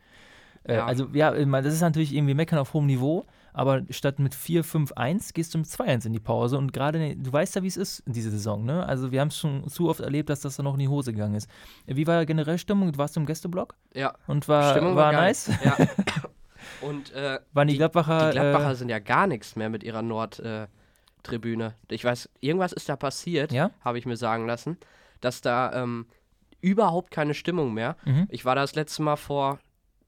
Äh, 0.65 0.77
ja. 0.77 0.87
Also 0.87 1.09
ja, 1.13 1.31
das 1.33 1.75
ist 1.75 1.81
natürlich 1.81 2.15
irgendwie 2.15 2.35
Meckern 2.35 2.59
auf 2.59 2.73
hohem 2.75 2.87
Niveau, 2.87 3.25
aber 3.53 3.83
statt 3.91 4.19
mit 4.19 4.35
4-5-1 4.35 5.33
gehst 5.35 5.55
du 5.55 5.59
mit 5.59 5.67
2-1 5.67 6.07
in 6.07 6.13
die 6.13 6.21
Pause 6.21 6.57
und 6.59 6.73
gerade, 6.73 7.17
du 7.17 7.33
weißt 7.33 7.57
ja, 7.57 7.63
wie 7.63 7.67
es 7.67 7.77
ist 7.77 8.01
in 8.01 8.13
dieser 8.13 8.31
Saison, 8.31 8.65
ne? 8.65 8.87
Also 8.87 9.11
wir 9.13 9.21
haben 9.21 9.29
es 9.29 9.39
schon 9.39 9.69
zu 9.69 9.89
oft 9.89 10.01
erlebt, 10.01 10.31
dass 10.31 10.41
das 10.41 10.57
dann 10.57 10.65
noch 10.65 10.75
in 10.75 10.81
die 10.81 10.89
Hose 10.89 11.13
gegangen 11.13 11.35
ist. 11.35 11.49
Wie 11.87 12.07
war 12.07 12.25
generell 12.27 12.59
Stimmung? 12.59 12.93
Du 12.93 12.99
warst 12.99 13.17
im 13.17 13.27
Gästeblock? 13.27 13.75
Ja. 13.95 14.15
Und 14.27 14.47
war, 14.49 14.71
Stimmung 14.73 14.95
war, 14.97 15.13
war 15.13 15.21
nice? 15.21 15.51
Ja. 15.65 15.77
Und 16.81 17.13
äh, 17.13 17.41
Waren 17.53 17.67
die, 17.67 17.75
Die- 17.75 17.79
Gladbacher, 17.79 18.31
die 18.31 18.39
Gladbacher 18.39 18.71
äh, 18.71 18.75
sind 18.77 18.89
ja 18.89 19.01
gar 19.01 19.27
nichts 19.27 19.57
mehr 19.57 19.69
mit 19.69 19.83
ihrer 19.83 20.03
Nord-Tribüne. 20.03 21.75
ich 21.89 22.05
weiß, 22.05 22.29
irgendwas 22.41 22.73
ist 22.73 22.89
da 22.89 22.97
passiert, 22.97 23.53
Ja? 23.53 23.71
habe 23.81 23.99
ich 23.99 24.07
mir 24.07 24.17
sagen 24.17 24.47
lassen, 24.47 24.77
dass 25.21 25.41
da 25.41 25.73
ähm, 25.83 26.07
überhaupt 26.61 27.11
keine 27.11 27.35
Stimmung 27.35 27.75
mehr. 27.75 27.97
mhm. 28.05 28.27
Ich 28.31 28.45
war 28.45 28.55
das 28.55 28.75
letzte 28.75 29.03
Mal 29.03 29.17
vor 29.17 29.59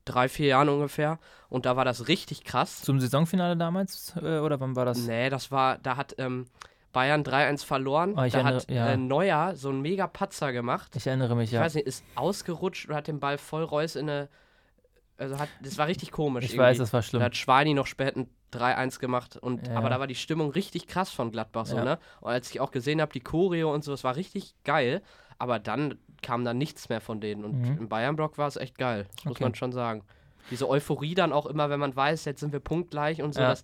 drei, 0.04 0.28
vier 0.28 0.48
Jahren 0.48 0.68
ungefähr 0.68 1.18
und 1.48 1.66
da 1.66 1.76
war 1.76 1.84
das 1.84 2.08
richtig 2.08 2.44
krass. 2.44 2.82
zum 2.82 3.00
Saisonfinale 3.00 3.56
damals? 3.56 4.14
Äh, 4.20 4.38
oder 4.38 4.60
wann 4.60 4.76
war 4.76 4.84
das? 4.84 4.98
Nee, 4.98 5.30
das 5.30 5.50
war, 5.50 5.78
da 5.78 5.96
hat 5.96 6.14
ähm, 6.18 6.46
Bayern 6.92 7.22
3-1 7.24 7.64
verloren. 7.64 8.10
Ich 8.24 8.32
da 8.32 8.38
erinnere- 8.40 8.56
hat 8.56 8.70
ja. 8.70 8.88
äh, 8.88 8.96
Neuer 8.96 9.56
so 9.56 9.68
einen 9.70 9.80
mega 9.82 10.06
Patzer 10.06 10.52
gemacht. 10.52 10.94
Ich 10.96 11.06
erinnere 11.06 11.34
mich, 11.34 11.46
Ich 11.50 11.52
ja. 11.54 11.60
weiß 11.60 11.74
nicht, 11.74 11.86
ist 11.86 12.04
ausgerutscht 12.14 12.88
und 12.88 12.94
hat 12.94 13.06
den 13.08 13.18
Ball 13.20 13.38
voll 13.38 13.64
Reus 13.64 13.96
in 13.96 14.08
eine. 14.08 14.28
Also 15.16 15.38
hat, 15.38 15.48
das 15.62 15.78
war 15.78 15.86
richtig 15.86 16.10
komisch. 16.10 16.44
Ich 16.44 16.50
irgendwie. 16.52 16.62
weiß, 16.70 16.78
das 16.78 16.92
war 16.92 17.02
schlimm. 17.02 17.20
Da 17.20 17.26
hat 17.26 17.36
Schweini 17.36 17.72
noch 17.72 17.86
spät 17.86 18.16
ein 18.16 18.28
3-1 18.52 18.98
gemacht. 18.98 19.36
Und, 19.36 19.68
Ja. 19.68 19.76
Aber 19.76 19.88
da 19.88 20.00
war 20.00 20.06
die 20.08 20.14
Stimmung 20.16 20.50
richtig 20.50 20.86
krass 20.88 21.10
von 21.10 21.30
Gladbach 21.30 21.66
so, 21.66 21.76
Ja. 21.76 21.84
ne? 21.84 21.98
Und 22.20 22.30
als 22.32 22.50
ich 22.50 22.60
auch 22.60 22.70
gesehen 22.72 23.00
habe, 23.00 23.12
die 23.12 23.20
Choreo 23.20 23.72
und 23.72 23.84
so, 23.84 23.92
das 23.92 24.02
war 24.04 24.16
richtig 24.16 24.54
geil. 24.64 25.02
Aber 25.38 25.58
dann 25.60 25.98
kam 26.24 26.44
da 26.44 26.52
nichts 26.54 26.88
mehr 26.88 27.00
von 27.00 27.20
denen. 27.20 27.44
Und 27.44 27.60
Mhm. 27.60 27.78
im 27.78 27.88
Bayern-Block 27.88 28.36
war 28.38 28.48
es 28.48 28.56
echt 28.56 28.78
geil. 28.78 29.06
Das 29.16 29.24
muss 29.26 29.32
Okay. 29.36 29.44
man 29.44 29.54
schon 29.54 29.70
sagen. 29.72 30.02
Diese 30.50 30.68
Euphorie 30.68 31.14
dann 31.14 31.32
auch 31.32 31.46
immer, 31.46 31.70
wenn 31.70 31.78
man 31.80 31.94
weiß, 31.94 32.24
jetzt 32.24 32.40
sind 32.40 32.52
wir 32.52 32.60
punktgleich 32.60 33.22
und 33.22 33.34
so. 33.34 33.40
Ja. 33.40 33.50
Das, 33.50 33.62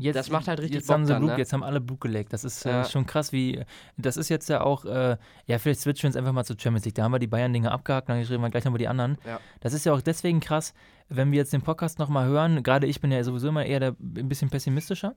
Jetzt, 0.00 0.14
Das 0.14 0.30
macht 0.30 0.46
halt 0.46 0.60
richtig 0.60 0.76
jetzt 0.76 0.86
Bock 0.86 0.94
haben 0.94 1.06
sie 1.06 1.12
dann, 1.12 1.22
Blut, 1.22 1.32
ne? 1.32 1.38
Jetzt 1.38 1.52
haben 1.52 1.64
alle 1.64 1.80
Blut 1.80 2.00
gelegt. 2.00 2.32
Das 2.32 2.44
ist 2.44 2.64
äh, 2.64 2.70
Ja. 2.70 2.84
schon 2.84 3.04
krass, 3.04 3.32
wie. 3.32 3.64
Das 3.96 4.16
ist 4.16 4.28
jetzt 4.28 4.48
ja 4.48 4.60
auch. 4.60 4.84
Äh, 4.84 5.16
ja, 5.46 5.58
vielleicht 5.58 5.80
switchen 5.80 6.04
wir 6.04 6.08
uns 6.10 6.16
einfach 6.16 6.30
mal 6.30 6.44
zur 6.44 6.54
Champions 6.56 6.84
League. 6.84 6.94
Da 6.94 7.02
haben 7.02 7.10
wir 7.10 7.18
die 7.18 7.26
Bayern-Dinge 7.26 7.72
abgehakt, 7.72 8.08
dann 8.08 8.16
reden 8.18 8.40
wir 8.40 8.48
gleich 8.48 8.62
noch 8.64 8.70
über 8.70 8.78
die 8.78 8.86
anderen. 8.86 9.18
Ja. 9.26 9.40
Das 9.58 9.72
ist 9.72 9.84
ja 9.84 9.92
auch 9.92 10.00
deswegen 10.00 10.38
krass, 10.38 10.72
wenn 11.08 11.32
wir 11.32 11.38
jetzt 11.38 11.52
den 11.52 11.62
Podcast 11.62 11.98
nochmal 11.98 12.28
hören. 12.28 12.62
Gerade 12.62 12.86
ich 12.86 13.00
bin 13.00 13.10
ja 13.10 13.24
sowieso 13.24 13.48
immer 13.48 13.66
eher 13.66 13.80
der, 13.80 13.96
ein 13.98 14.28
bisschen 14.28 14.50
pessimistischer. 14.50 15.16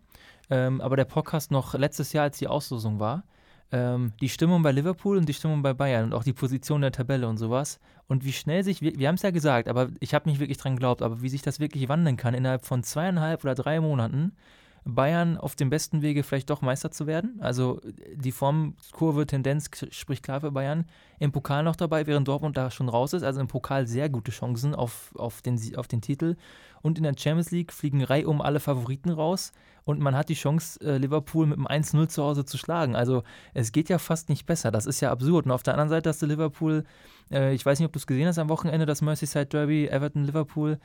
Ähm, 0.49 0.81
aber 0.81 0.95
der 0.95 1.05
Podcast 1.05 1.51
noch 1.51 1.75
letztes 1.75 2.11
Jahr, 2.13 2.23
als 2.23 2.39
die 2.39 2.47
Auslosung 2.47 2.99
war, 2.99 3.23
ähm, 3.71 4.13
die 4.19 4.29
Stimmung 4.29 4.61
bei 4.61 4.71
Liverpool 4.71 5.17
und 5.17 5.27
die 5.27 5.33
Stimmung 5.33 5.61
bei 5.61 5.73
Bayern 5.73 6.05
und 6.05 6.13
auch 6.13 6.23
die 6.23 6.33
Position 6.33 6.81
der 6.81 6.91
Tabelle 6.91 7.27
und 7.27 7.37
sowas. 7.37 7.79
Und 8.07 8.25
wie 8.25 8.33
schnell 8.33 8.63
sich, 8.63 8.81
wir, 8.81 8.97
wir 8.97 9.07
haben 9.07 9.15
es 9.15 9.21
ja 9.21 9.31
gesagt, 9.31 9.67
aber 9.67 9.89
ich 9.99 10.13
habe 10.13 10.29
nicht 10.29 10.39
wirklich 10.39 10.57
dran 10.57 10.75
geglaubt, 10.75 11.01
aber 11.01 11.21
wie 11.21 11.29
sich 11.29 11.41
das 11.41 11.59
wirklich 11.59 11.87
wandeln 11.89 12.17
kann 12.17 12.33
innerhalb 12.33 12.65
von 12.65 12.83
zweieinhalb 12.83 13.43
oder 13.43 13.55
drei 13.55 13.79
Monaten. 13.79 14.33
Bayern 14.83 15.37
auf 15.37 15.55
dem 15.55 15.69
besten 15.69 16.01
Wege 16.01 16.23
vielleicht 16.23 16.49
doch 16.49 16.61
Meister 16.61 16.89
zu 16.89 17.05
werden. 17.05 17.37
Also 17.39 17.79
die 18.15 18.31
Formkurve, 18.31 19.27
Tendenz 19.27 19.69
spricht 19.91 20.23
klar 20.23 20.41
für 20.41 20.51
Bayern. 20.51 20.85
Im 21.19 21.31
Pokal 21.31 21.63
noch 21.63 21.75
dabei, 21.75 22.07
während 22.07 22.27
Dortmund 22.27 22.57
da 22.57 22.71
schon 22.71 22.89
raus 22.89 23.13
ist. 23.13 23.23
Also 23.23 23.39
im 23.39 23.47
Pokal 23.47 23.87
sehr 23.87 24.09
gute 24.09 24.31
Chancen 24.31 24.73
auf, 24.73 25.13
auf, 25.15 25.41
den, 25.43 25.59
auf 25.75 25.87
den 25.87 26.01
Titel. 26.01 26.35
Und 26.81 26.97
in 26.97 27.03
der 27.03 27.13
Champions 27.17 27.51
League 27.51 27.71
fliegen 27.71 28.03
reihum 28.03 28.41
alle 28.41 28.59
Favoriten 28.59 29.11
raus. 29.11 29.51
Und 29.83 29.99
man 29.99 30.15
hat 30.15 30.29
die 30.29 30.35
Chance, 30.35 30.79
äh, 30.81 30.97
Liverpool 30.97 31.47
mit 31.47 31.57
einem 31.57 31.67
1-0 31.67 32.07
zu 32.07 32.23
Hause 32.23 32.45
zu 32.45 32.57
schlagen. 32.57 32.95
Also 32.95 33.23
es 33.53 33.71
geht 33.71 33.89
ja 33.89 33.97
fast 33.97 34.29
nicht 34.29 34.45
besser. 34.45 34.71
Das 34.71 34.85
ist 34.85 35.01
ja 35.01 35.11
absurd. 35.11 35.45
Und 35.45 35.51
auf 35.51 35.63
der 35.63 35.73
anderen 35.73 35.89
Seite 35.89 36.09
hast 36.09 36.21
du 36.21 36.27
Liverpool, 36.27 36.83
äh, 37.31 37.53
ich 37.53 37.65
weiß 37.65 37.79
nicht, 37.79 37.87
ob 37.87 37.93
du 37.93 37.99
es 37.99 38.07
gesehen 38.07 38.27
hast 38.27 38.37
am 38.37 38.49
Wochenende, 38.49 38.85
das 38.85 39.01
Merseyside 39.01 39.47
Derby, 39.47 39.87
Everton-Liverpool. 39.87 40.79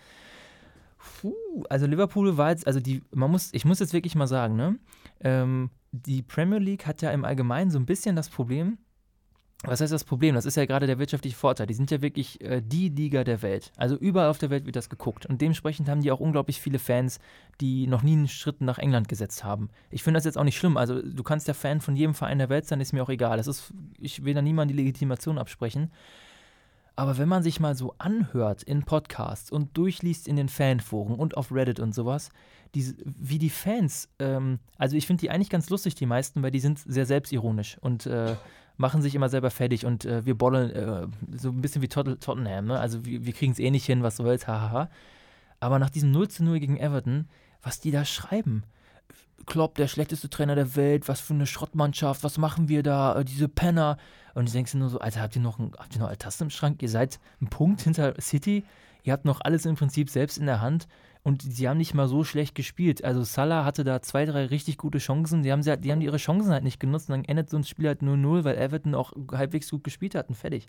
Puh, 1.21 1.35
also 1.69 1.87
Liverpool 1.87 2.37
war 2.37 2.51
jetzt, 2.51 2.67
also 2.67 2.81
die, 2.81 3.03
man 3.15 3.31
muss, 3.31 3.51
ich 3.53 3.65
muss 3.65 3.81
jetzt 3.81 3.93
wirklich 3.93 4.15
mal 4.15 4.27
sagen, 4.27 4.57
ne? 4.57 4.79
Ähm, 5.21 5.71
die 5.93 6.23
Premier 6.23 6.59
League 6.59 6.87
hat 6.87 7.03
ja 7.03 7.11
im 7.11 7.25
Allgemeinen 7.25 7.71
so 7.71 7.79
ein 7.79 7.87
bisschen 7.87 8.17
das 8.17 8.29
Problem, 8.29 8.79
was 9.65 9.81
heißt 9.81 9.93
das 9.93 10.05
Problem? 10.05 10.35
Das 10.35 10.45
ist 10.45 10.57
ja 10.57 10.67
gerade 10.67 10.87
der 10.87 10.99
wirtschaftliche 10.99 11.37
Vorteil. 11.37 11.67
Die 11.67 11.75
sind 11.75 11.91
ja 11.91 12.03
wirklich 12.03 12.41
äh, 12.43 12.61
die 12.65 12.91
Liga 12.91 13.25
der 13.25 13.41
Welt. 13.41 13.73
Also 13.77 13.97
überall 13.97 14.29
auf 14.29 14.39
der 14.39 14.51
Welt 14.51 14.67
wird 14.67 14.77
das 14.77 14.91
geguckt. 14.91 15.25
Und 15.25 15.41
dementsprechend 15.41 15.89
haben 15.89 16.03
die 16.03 16.13
auch 16.13 16.21
unglaublich 16.21 16.61
viele 16.61 16.79
Fans, 16.79 17.21
die 17.61 17.87
noch 17.87 18.03
nie 18.03 18.13
einen 18.13 18.29
Schritt 18.29 18.61
nach 18.61 18.79
England 18.79 19.09
gesetzt 19.09 19.45
haben. 19.45 19.71
Ich 19.91 20.03
finde 20.03 20.19
das 20.19 20.25
jetzt 20.25 20.37
auch 20.37 20.45
nicht 20.45 20.59
schlimm. 20.59 20.77
Also 20.77 21.01
du 21.01 21.23
kannst 21.23 21.49
ja 21.49 21.55
Fan 21.55 21.81
von 21.81 21.97
jedem 21.97 22.15
Verein 22.15 22.39
der 22.39 22.51
Welt 22.51 22.67
sein, 22.67 22.81
ist 22.81 22.93
mir 22.93 23.03
auch 23.03 23.09
egal. 23.09 23.39
Das 23.39 23.47
ist, 23.47 23.73
ich 23.99 24.25
will 24.25 24.35
da 24.35 24.43
niemandem 24.43 24.77
die 24.77 24.83
Legitimation 24.83 25.39
absprechen. 25.39 25.91
Aber 26.95 27.19
wenn 27.19 27.29
man 27.29 27.43
sich 27.43 27.61
mal 27.61 27.75
so 27.75 27.95
anhört 27.99 28.63
in 28.63 28.83
Podcasts 28.85 29.51
und 29.51 29.77
durchliest 29.77 30.29
in 30.29 30.37
den 30.37 30.49
Fanforen 30.49 31.15
und 31.15 31.37
auf 31.37 31.53
Reddit 31.53 31.81
und 31.81 31.95
sowas, 31.95 32.31
diese, 32.75 32.95
wie 33.05 33.39
die 33.39 33.51
Fans, 33.51 34.09
ähm, 34.19 34.59
also 34.79 34.97
ich 34.97 35.07
finde 35.07 35.21
die 35.21 35.31
eigentlich 35.31 35.51
ganz 35.51 35.69
lustig, 35.71 35.95
die 35.95 36.07
meisten, 36.07 36.43
weil 36.43 36.51
die 36.51 36.61
sind 36.61 36.79
sehr 36.79 37.05
selbstironisch 37.05 37.79
und 37.81 38.07
äh, 38.07 38.37
machen 38.77 39.03
sich 39.03 39.15
immer 39.15 39.29
selber 39.29 39.51
fertig 39.51 39.87
und 39.87 40.05
äh, 40.05 40.25
wir 40.27 40.37
bollen 40.37 40.71
äh, 40.71 41.07
so 41.37 41.51
ein 41.51 41.61
bisschen 41.61 41.83
wie 41.83 41.89
Tot 41.89 42.21
Tottenham, 42.21 42.67
ne? 42.67 42.79
Also 42.79 43.05
wir, 43.05 43.25
wir 43.25 43.33
kriegen 43.33 43.53
es 43.53 43.59
eh 43.59 43.71
nicht 43.71 43.87
hin, 43.87 44.03
was 44.03 44.17
soll's, 44.17 44.47
hahaha. 44.47 44.91
Aber 45.61 45.79
nach 45.79 45.91
diesem 45.91 46.11
0 46.11 46.29
zu 46.29 46.45
0 46.45 46.61
gegen 46.61 46.77
Everton, 46.77 47.29
was 47.63 47.81
die 47.81 47.91
da 47.91 48.05
schreiben, 48.05 48.65
Klopp, 49.47 49.77
der 49.77 49.89
schlechteste 49.89 50.29
Trainer 50.29 50.55
der 50.55 50.77
Welt, 50.77 51.09
was 51.09 51.21
für 51.21 51.35
eine 51.35 51.47
Schrottmannschaft, 51.47 52.25
was 52.25 52.39
machen 52.39 52.69
wir 52.69 52.83
da, 52.83 53.21
äh, 53.21 53.25
diese 53.25 53.49
Penner. 53.49 53.97
Und 54.35 54.47
ich 54.47 54.53
denke 54.53 54.77
nur 54.77 54.89
so, 54.89 54.99
Alter, 54.99 55.23
habt 55.23 55.37
ihr 55.37 55.43
noch, 55.43 55.59
ein, 55.59 55.73
habt 55.79 55.95
ihr 55.95 56.01
noch 56.01 56.09
Altasten 56.09 56.47
im 56.47 56.51
Schrank? 56.51 56.83
Ihr 56.83 56.89
seid 56.89 57.21
ein 57.41 57.49
Punkt 57.49 57.83
hinter 57.83 58.15
City, 58.21 58.65
ihr 59.03 59.13
habt 59.13 59.25
noch 59.25 59.41
alles 59.41 59.65
im 59.67 59.77
Prinzip 59.77 60.11
selbst 60.11 60.39
in 60.39 60.47
der 60.47 60.61
Hand 60.61 60.87
und 61.27 61.43
sie 61.43 61.69
haben 61.69 61.79
nicht 61.79 61.93
mal 61.93 62.07
so 62.07 62.23
schlecht 62.23 62.55
gespielt. 62.55 63.03
Also 63.03 63.25
Salah 63.25 63.65
hatte 63.65 63.83
da 63.83 64.01
zwei, 64.01 64.27
drei 64.27 64.47
richtig 64.47 64.79
gute 64.79 64.99
Chancen, 64.99 65.43
die 65.43 65.51
haben, 65.51 65.61
sie, 65.61 65.77
die 65.77 65.91
haben 65.91 66.01
ihre 66.01 66.19
Chancen 66.19 66.53
halt 66.53 66.63
nicht 66.63 66.79
genutzt 66.79 67.11
und 67.11 67.17
dann 67.17 67.25
endet 67.25 67.51
so 67.51 67.57
ein 67.57 67.65
Spiel 67.65 67.89
halt 67.89 68.01
0-0, 68.01 68.45
weil 68.45 68.57
Everton 68.57 68.95
auch 68.95 69.13
halbwegs 69.33 69.69
gut 69.71 69.83
gespielt 69.83 70.15
hat 70.15 70.29
und 70.29 70.37
fertig. 70.37 70.69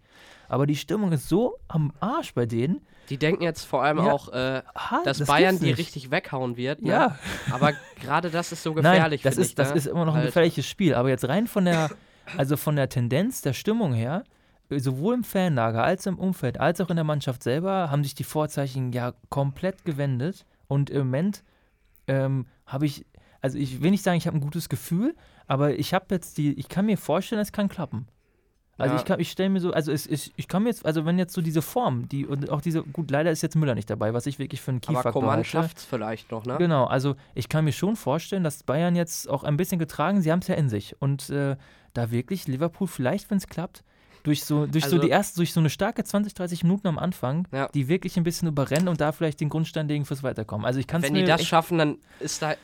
Aber 0.50 0.66
die 0.66 0.76
Stimmung 0.76 1.12
ist 1.12 1.30
so 1.30 1.58
am 1.68 1.94
Arsch 2.00 2.34
bei 2.34 2.48
denen. 2.48 2.82
die 3.12 3.18
denken 3.18 3.44
jetzt 3.44 3.66
vor 3.66 3.84
allem 3.84 4.00
Ja. 4.00 4.12
auch, 4.12 4.30
äh, 4.30 4.64
Ah, 4.74 5.04
dass 5.06 5.20
das 5.20 5.28
Bayern 5.28 5.60
die 5.60 5.70
richtig 5.72 6.10
weghauen 6.10 6.58
wird. 6.58 6.82
Ne? 6.82 6.90
Ja. 6.90 7.20
Aber 7.52 7.74
gerade 8.02 8.32
das 8.32 8.52
ist 8.52 8.64
so 8.64 8.74
gefährlich. 8.74 9.24
Nein, 9.24 9.32
das, 9.32 9.38
ist, 9.38 9.50
ich, 9.50 9.56
das 9.56 9.70
ne? 9.70 9.76
ist 9.78 9.86
immer 9.86 10.06
noch 10.06 10.14
ein 10.14 10.22
Halt. 10.22 10.26
gefährliches 10.30 10.66
Spiel. 10.66 10.96
Aber 10.96 11.10
jetzt 11.10 11.28
rein 11.30 11.46
von 11.46 11.66
der, 11.66 11.92
also 12.36 12.58
von 12.58 12.76
der 12.76 12.90
Tendenz 12.90 13.42
der 13.44 13.54
Stimmung 13.54 13.94
her, 13.94 14.24
sowohl 14.70 15.16
im 15.16 15.24
Fanlager 15.24 15.84
als 15.84 16.06
im 16.06 16.20
Umfeld, 16.20 16.60
als 16.60 16.82
auch 16.82 16.90
in 16.90 16.96
der 16.98 17.06
Mannschaft 17.06 17.44
selber, 17.44 17.90
haben 17.90 18.04
sich 18.04 18.16
die 18.16 18.24
Vorzeichen 18.24 18.92
ja 18.92 19.14
komplett 19.30 19.86
gewendet. 19.86 20.46
Und 20.68 20.90
im 20.90 21.00
Moment 21.08 21.44
ähm, 22.08 22.46
habe 22.66 22.86
ich, 22.86 23.06
also 23.42 23.58
ich 23.58 23.82
will 23.82 23.92
nicht 23.92 24.04
sagen, 24.04 24.18
ich 24.18 24.28
habe 24.28 24.38
ein 24.38 24.42
gutes 24.42 24.70
Gefühl, 24.70 25.16
aber 25.48 25.78
ich 25.80 25.94
habe 25.94 26.06
jetzt 26.12 26.38
die, 26.38 26.54
ich 26.60 26.68
kann 26.70 26.86
mir 26.86 26.98
vorstellen, 26.98 27.42
es 27.42 27.52
kann 27.52 27.70
klappen. 27.70 28.08
Also 28.80 28.94
Ja. 28.94 29.00
ich 29.00 29.06
kann, 29.06 29.20
ich 29.20 29.32
stelle 29.32 29.50
mir 29.50 29.60
so, 29.60 29.72
also 29.72 29.92
es, 29.92 30.06
ich, 30.06 30.32
ich 30.36 30.48
kann 30.48 30.62
mir 30.64 30.70
jetzt, 30.70 30.86
also 30.86 31.04
wenn 31.06 31.18
jetzt 31.18 31.34
so 31.34 31.42
diese 31.42 31.64
Form, 31.64 32.08
die 32.10 32.28
und 32.28 32.50
auch 32.52 32.62
diese, 32.62 32.84
gut, 32.84 33.10
leider 33.10 33.32
ist 33.32 33.42
jetzt 33.42 33.56
Müller 33.56 33.74
nicht 33.74 33.90
dabei, 33.90 34.14
was 34.14 34.28
ich 34.28 34.38
wirklich 34.38 34.62
für 34.62 34.70
einen 34.72 34.82
Aber 34.86 34.88
Key-Faktor 34.94 35.14
Coman 35.22 35.36
halte. 35.38 35.50
schafft 35.50 35.80
vielleicht 35.80 36.30
noch, 36.32 36.46
ne? 36.46 36.58
Genau, 36.60 36.86
also 36.86 37.16
ich 37.34 37.50
kann 37.50 37.66
mir 37.66 37.72
schon 37.72 37.96
vorstellen, 37.96 38.44
dass 38.44 38.62
Bayern 38.64 38.96
jetzt 38.96 39.30
auch 39.30 39.44
ein 39.44 39.58
bisschen 39.58 39.80
getragen, 39.80 40.22
sie 40.22 40.32
haben 40.32 40.40
es 40.40 40.48
ja 40.48 40.54
in 40.56 40.70
sich. 40.70 40.96
Und 41.02 41.30
äh, 41.32 41.56
da 41.94 42.12
wirklich 42.12 42.48
Liverpool 42.48 42.88
vielleicht, 42.88 43.32
wenn 43.32 43.38
es 43.40 43.48
klappt, 43.48 43.84
durch 44.28 44.44
so, 44.44 44.66
durch 44.68 44.84
so 44.86 44.96
Also- 44.96 45.06
die 45.06 45.10
erste, 45.10 45.38
durch 45.38 45.54
so 45.54 45.60
eine 45.62 45.70
starke 45.70 46.04
20, 46.04 46.34
30 46.34 46.64
Minuten 46.64 46.88
am 46.88 47.00
Anfang, 47.00 47.48
Ja. 47.54 47.70
die 47.74 47.88
wirklich 47.88 48.18
ein 48.18 48.24
bisschen 48.24 48.48
überrennen 48.50 48.90
und 48.90 49.00
da 49.02 49.12
vielleicht 49.14 49.40
den 49.40 49.50
Grundstein 49.50 49.88
legen 49.88 50.04
fürs 50.06 50.22
Weiterkommen. 50.22 50.66
Also 50.66 50.80
ich 50.80 50.88
kann 50.88 51.02
Wenn 51.02 51.14
die 51.14 51.24
das 51.24 51.46
schaffen, 51.46 51.78
dann 51.78 51.98
ist 52.20 52.42
da, 52.42 52.56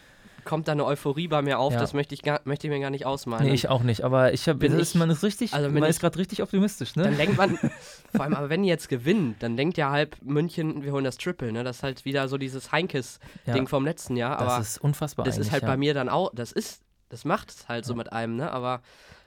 kommt 0.44 0.68
da 0.68 0.74
eine 0.74 0.84
Euphorie 0.86 1.30
bei 1.30 1.42
mir 1.42 1.58
auf. 1.58 1.72
Ja. 1.72 1.80
Das 1.80 1.94
möchte 1.94 2.14
ich, 2.14 2.22
gar, 2.22 2.42
möchte 2.44 2.68
ich 2.68 2.74
mir 2.74 2.82
gar 2.82 2.90
nicht 2.90 3.06
ausmalen. 3.06 3.46
Nee, 3.48 3.54
ich 3.54 3.70
auch 3.70 3.82
nicht, 3.84 4.02
aber 4.04 4.34
ich 4.34 4.50
habe, 4.50 4.68
das 4.68 4.90
ich- 4.90 4.96
man 4.96 5.10
ist 5.10 5.24
richtig, 5.24 5.54
also 5.54 5.68
man 5.68 5.76
bin 5.76 5.84
ist 5.86 5.96
ich- 5.96 6.02
gerade 6.02 6.20
richtig 6.20 6.44
optimistisch, 6.44 6.98
ne? 6.98 7.04
Dann 7.04 7.16
denkt 7.16 7.38
man, 7.38 7.58
vor 8.14 8.26
allem, 8.26 8.34
aber 8.34 8.50
wenn 8.50 8.64
die 8.64 8.68
jetzt 8.68 8.90
gewinnen, 8.90 9.36
dann 9.40 9.56
denkt 9.56 9.78
ja 9.78 9.90
halb 9.90 10.18
München, 10.22 10.84
wir 10.84 10.92
holen 10.92 11.06
das 11.06 11.16
Triple, 11.18 11.54
ne? 11.54 11.64
Das 11.64 11.78
ist 11.78 11.84
halt 11.84 12.04
wieder 12.04 12.28
so 12.28 12.38
dieses 12.38 12.74
Heinkes-Ding 12.74 13.56
Ja. 13.56 13.66
vom 13.68 13.86
letzten 13.86 14.18
Jahr. 14.18 14.38
das 14.38 14.52
Aber 14.54 14.62
ist 14.62 14.78
unfassbar 14.80 15.26
das 15.26 15.38
ist 15.38 15.52
halt 15.54 15.64
ja. 15.64 15.70
bei 15.70 15.78
mir 15.78 15.94
dann 15.94 16.10
auch, 16.10 16.30
das 16.36 16.52
ist, 16.52 16.82
das 17.08 17.24
macht 17.24 17.50
es 17.52 17.70
halt 17.70 17.86
so 17.86 17.96
mit 17.96 18.12
einem, 18.12 18.36
ne? 18.36 18.52
Aber 18.52 18.82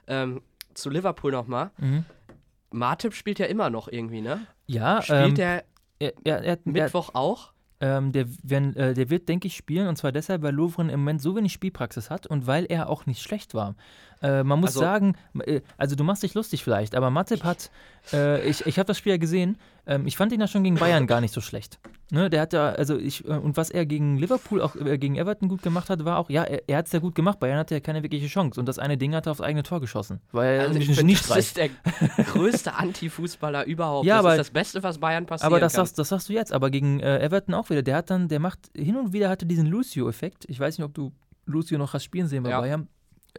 ähm, 0.08 0.42
zu 0.74 0.90
Liverpool 0.90 1.32
nochmal. 1.32 1.70
Mhm. 1.78 2.04
Martip 2.76 3.14
spielt 3.14 3.38
ja 3.38 3.46
immer 3.46 3.70
noch 3.70 3.88
irgendwie, 3.88 4.20
ne? 4.20 4.46
Ja, 4.66 5.02
Spielt 5.02 5.28
ähm, 5.28 5.34
der 5.34 5.64
er, 5.98 6.12
er, 6.24 6.42
er, 6.44 6.58
Mittwoch 6.64 7.10
auch? 7.14 7.52
Ähm, 7.78 8.12
der, 8.12 8.26
wenn, 8.42 8.74
äh, 8.76 8.94
der 8.94 9.10
wird, 9.10 9.28
denke 9.28 9.48
ich, 9.48 9.56
spielen 9.56 9.86
und 9.88 9.96
zwar 9.96 10.10
deshalb, 10.10 10.40
weil 10.42 10.54
Lovren 10.54 10.88
im 10.88 11.00
Moment 11.00 11.20
so 11.20 11.36
wenig 11.36 11.52
Spielpraxis 11.52 12.08
hat 12.08 12.26
und 12.26 12.46
weil 12.46 12.64
er 12.64 12.88
auch 12.88 13.04
nicht 13.04 13.20
schlecht 13.20 13.52
war. 13.52 13.74
Äh, 14.22 14.44
man 14.44 14.60
muss 14.60 14.70
Also- 14.70 14.80
sagen, 14.80 15.14
äh, 15.44 15.60
also 15.76 15.94
du 15.94 16.02
machst 16.02 16.22
dich 16.22 16.32
lustig 16.32 16.64
vielleicht, 16.64 16.94
aber 16.94 17.10
Matip 17.10 17.44
hat, 17.44 17.70
äh, 18.14 18.48
ich, 18.48 18.64
ich 18.64 18.78
habe 18.78 18.86
das 18.86 18.96
Spiel 18.96 19.12
ja 19.12 19.18
gesehen, 19.18 19.58
Ähm, 19.86 20.06
ich 20.06 20.16
fand 20.16 20.32
ihn 20.32 20.40
ja 20.40 20.48
schon 20.48 20.64
gegen 20.64 20.76
Bayern 20.76 21.06
gar 21.06 21.20
nicht 21.20 21.32
so 21.32 21.40
schlecht. 21.40 21.78
Ne, 22.10 22.30
der 22.30 22.40
hat 22.42 22.52
ja, 22.52 22.70
also 22.70 22.96
ich, 22.96 23.24
äh, 23.24 23.32
und 23.32 23.56
was 23.56 23.70
er 23.70 23.86
gegen 23.86 24.16
Liverpool, 24.16 24.60
auch 24.60 24.76
äh, 24.76 24.98
gegen 24.98 25.16
Everton 25.16 25.48
gut 25.48 25.62
gemacht 25.62 25.90
hat, 25.90 26.04
war 26.04 26.18
auch, 26.18 26.30
ja, 26.30 26.44
er, 26.44 26.68
er 26.68 26.78
hat 26.78 26.86
es 26.86 26.92
ja 26.92 26.98
gut 26.98 27.14
gemacht. 27.14 27.40
Bayern 27.40 27.58
hatte 27.58 27.74
ja 27.74 27.80
keine 27.80 28.02
wirkliche 28.02 28.26
Chance. 28.26 28.60
Und 28.60 28.66
das 28.66 28.78
eine 28.78 28.96
Ding 28.96 29.14
hat 29.14 29.26
er 29.26 29.32
aufs 29.32 29.40
eigene 29.40 29.62
Tor 29.62 29.80
geschossen. 29.80 30.20
Weil 30.32 30.60
also 30.60 30.78
ich 30.78 30.86
find, 30.86 31.30
das 31.30 31.36
ist 31.36 31.56
der 31.56 31.70
größte 32.32 32.74
Anti-Fußballer 32.74 33.64
überhaupt. 33.66 34.06
Ja, 34.06 34.16
das 34.16 34.24
aber, 34.24 34.32
ist 34.34 34.38
das 34.38 34.50
Beste, 34.50 34.82
was 34.82 34.98
Bayern 34.98 35.26
passiert. 35.26 35.46
Aber 35.46 35.60
das 35.60 35.74
kann. 35.74 35.84
sagst, 35.84 35.98
das 35.98 36.08
sagst 36.08 36.28
du 36.28 36.32
jetzt. 36.32 36.52
Aber 36.52 36.70
gegen 36.70 37.00
äh, 37.00 37.18
Everton 37.18 37.54
auch 37.54 37.70
wieder. 37.70 37.82
Der 37.82 37.96
hat 37.96 38.10
dann, 38.10 38.28
der 38.28 38.40
macht, 38.40 38.70
hin 38.76 38.96
und 38.96 39.12
wieder 39.12 39.28
hatte 39.28 39.46
diesen 39.46 39.66
Lucio-Effekt. 39.66 40.44
Ich 40.48 40.58
weiß 40.58 40.78
nicht, 40.78 40.84
ob 40.84 40.94
du 40.94 41.12
Lucio 41.44 41.78
noch 41.78 41.92
hast 41.92 42.04
spielen 42.04 42.28
sehen 42.28 42.42
bei 42.42 42.50
ja. 42.50 42.60
Bayern. 42.60 42.88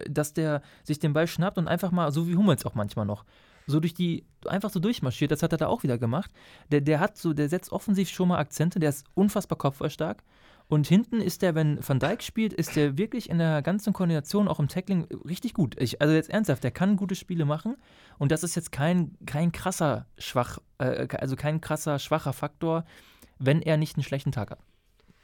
Dass 0.10 0.34
der 0.34 0.62
sich 0.84 1.00
den 1.00 1.14
Ball 1.14 1.28
schnappt 1.28 1.58
und 1.58 1.68
einfach 1.68 1.92
mal, 1.92 2.12
so 2.12 2.28
wie 2.28 2.36
Hummels 2.36 2.66
auch 2.66 2.76
manchmal 2.76 3.06
noch, 3.06 3.26
so 3.68 3.80
durch 3.80 3.94
die, 3.94 4.26
einfach 4.46 4.70
so 4.70 4.80
durchmarschiert. 4.80 5.30
Das 5.30 5.44
hat 5.44 5.52
er 5.52 5.58
da 5.58 5.68
auch 5.68 5.84
wieder 5.84 5.98
gemacht. 5.98 6.32
Der, 6.72 6.82
der 6.82 7.00
hat 7.00 7.18
so, 7.18 7.34
der 7.34 7.50
setzt 7.50 7.72
offensiv 7.72 8.10
schon 8.10 8.30
mal 8.30 8.40
Akzente, 8.40 8.80
der 8.80 8.90
ist 8.90 9.06
unfassbar 9.14 9.58
kopfballstark. 9.58 10.24
Und 10.70 10.88
hinten 10.88 11.22
ist 11.22 11.44
der, 11.44 11.56
wenn 11.56 11.80
Van 11.88 12.00
Dijk 12.00 12.22
spielt, 12.22 12.52
ist 12.52 12.76
der 12.76 12.98
wirklich 12.98 13.30
in 13.30 13.38
der 13.38 13.62
ganzen 13.62 13.94
Koordination, 13.94 14.50
auch 14.50 14.60
im 14.60 14.68
Tackling, 14.68 15.06
richtig 15.28 15.54
gut. 15.54 15.80
Ich, 15.80 16.02
also 16.02 16.14
jetzt 16.14 16.30
ernsthaft, 16.30 16.64
der 16.64 16.72
kann 16.72 16.98
gute 16.98 17.16
Spiele 17.16 17.46
machen. 17.46 17.78
Und 18.18 18.32
das 18.32 18.44
ist 18.44 18.56
jetzt 18.56 18.72
kein, 18.74 19.16
kein 19.26 19.54
krasser 19.54 20.08
schwach, 20.18 20.60
äh, 20.78 21.08
also 21.18 21.38
kein 21.38 21.62
krasser 21.62 22.00
schwacher 22.00 22.34
Faktor, 22.34 22.84
wenn 23.40 23.62
er 23.62 23.78
nicht 23.78 23.96
einen 23.96 24.04
schlechten 24.04 24.34
Tag 24.34 24.52
hat. 24.52 24.60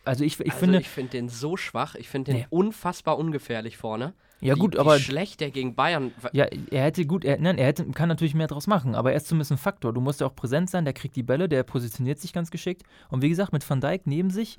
Also 0.05 0.23
ich, 0.23 0.39
ich 0.39 0.47
also 0.47 0.59
finde. 0.59 0.79
Ich 0.79 0.89
finde 0.89 1.11
den 1.11 1.29
so 1.29 1.57
schwach, 1.57 1.95
ich 1.95 2.09
finde 2.09 2.31
den 2.31 2.41
nee. 2.41 2.47
unfassbar 2.49 3.17
ungefährlich 3.17 3.77
vorne. 3.77 4.13
Ja, 4.43 4.55
wie, 4.55 4.59
gut, 4.59 4.77
aber. 4.77 4.97
Wie 4.97 5.01
schlecht 5.01 5.39
der 5.39 5.51
gegen 5.51 5.75
Bayern. 5.75 6.11
Ja, 6.31 6.45
er 6.71 6.83
hätte 6.83 7.05
gut, 7.05 7.25
er, 7.25 7.39
nein, 7.39 7.57
er 7.57 7.67
hätte, 7.67 7.85
kann 7.91 8.09
natürlich 8.09 8.35
mehr 8.35 8.47
draus 8.47 8.67
machen, 8.67 8.95
aber 8.95 9.11
er 9.11 9.17
ist 9.17 9.27
zumindest 9.27 9.51
ein 9.51 9.57
Faktor. 9.57 9.93
Du 9.93 10.01
musst 10.01 10.21
ja 10.21 10.27
auch 10.27 10.35
präsent 10.35 10.69
sein, 10.69 10.85
der 10.85 10.93
kriegt 10.93 11.15
die 11.15 11.23
Bälle, 11.23 11.49
der 11.49 11.63
positioniert 11.63 12.19
sich 12.19 12.33
ganz 12.33 12.51
geschickt. 12.51 12.83
Und 13.09 13.21
wie 13.21 13.29
gesagt, 13.29 13.53
mit 13.53 13.67
Van 13.67 13.81
Dijk 13.81 14.05
neben 14.05 14.29
sich, 14.29 14.57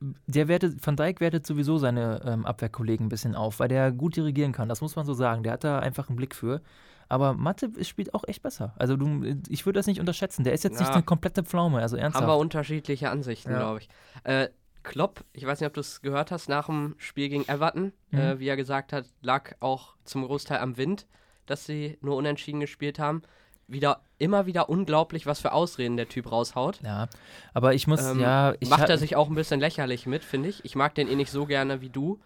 der 0.00 0.48
wertet, 0.48 0.86
Van 0.86 0.96
Dijk 0.96 1.20
wertet 1.20 1.46
sowieso 1.46 1.78
seine 1.78 2.22
ähm, 2.24 2.46
Abwehrkollegen 2.46 3.06
ein 3.06 3.08
bisschen 3.08 3.34
auf, 3.34 3.60
weil 3.60 3.68
der 3.68 3.92
gut 3.92 4.16
dirigieren 4.16 4.52
kann. 4.52 4.68
Das 4.68 4.80
muss 4.80 4.96
man 4.96 5.04
so 5.04 5.14
sagen. 5.14 5.42
Der 5.42 5.52
hat 5.52 5.64
da 5.64 5.78
einfach 5.80 6.08
einen 6.08 6.16
Blick 6.16 6.34
für. 6.34 6.62
Aber 7.08 7.34
Mathe 7.34 7.70
spielt 7.84 8.14
auch 8.14 8.24
echt 8.26 8.42
besser. 8.42 8.74
Also 8.76 8.96
du, 8.96 9.24
ich 9.48 9.64
würde 9.64 9.78
das 9.78 9.86
nicht 9.86 9.98
unterschätzen. 9.98 10.44
Der 10.44 10.52
ist 10.52 10.62
jetzt 10.62 10.74
ja, 10.74 10.86
nicht 10.86 10.92
eine 10.92 11.02
komplette 11.02 11.42
Pflaume, 11.42 11.80
also 11.80 11.96
ernsthaft. 11.96 12.22
Haben 12.22 12.30
wir 12.30 12.38
unterschiedliche 12.38 13.10
Ansichten, 13.10 13.50
ja. 13.50 13.58
glaube 13.58 13.80
ich. 13.80 13.88
Äh, 14.24 14.48
Klopp, 14.88 15.22
ich 15.34 15.46
weiß 15.46 15.60
nicht, 15.60 15.66
ob 15.66 15.74
du 15.74 15.80
es 15.80 16.00
gehört 16.00 16.30
hast, 16.30 16.48
nach 16.48 16.66
dem 16.66 16.94
Spiel 16.96 17.28
gegen 17.28 17.46
Everton, 17.46 17.92
mhm. 18.10 18.18
äh, 18.18 18.38
wie 18.40 18.48
er 18.48 18.56
gesagt 18.56 18.92
hat, 18.92 19.04
lag 19.20 19.52
auch 19.60 19.94
zum 20.04 20.24
Großteil 20.24 20.58
am 20.58 20.78
Wind, 20.78 21.06
dass 21.44 21.66
sie 21.66 21.98
nur 22.00 22.16
unentschieden 22.16 22.60
gespielt 22.60 22.98
haben. 22.98 23.22
Wieder, 23.66 24.00
immer 24.16 24.46
wieder 24.46 24.70
unglaublich, 24.70 25.26
was 25.26 25.40
für 25.40 25.52
Ausreden 25.52 25.98
der 25.98 26.08
Typ 26.08 26.32
raushaut. 26.32 26.80
Ja, 26.82 27.08
aber 27.52 27.74
ich 27.74 27.86
muss, 27.86 28.02
ähm, 28.02 28.18
ja. 28.18 28.54
Ich 28.60 28.70
macht 28.70 28.88
er 28.88 28.96
sich 28.96 29.14
auch 29.14 29.28
ein 29.28 29.34
bisschen 29.34 29.60
lächerlich 29.60 30.06
mit, 30.06 30.24
finde 30.24 30.48
ich. 30.48 30.64
Ich 30.64 30.74
mag 30.74 30.94
den 30.94 31.06
eh 31.06 31.14
nicht 31.14 31.30
so 31.30 31.44
gerne 31.44 31.82
wie 31.82 31.90
du. 31.90 32.18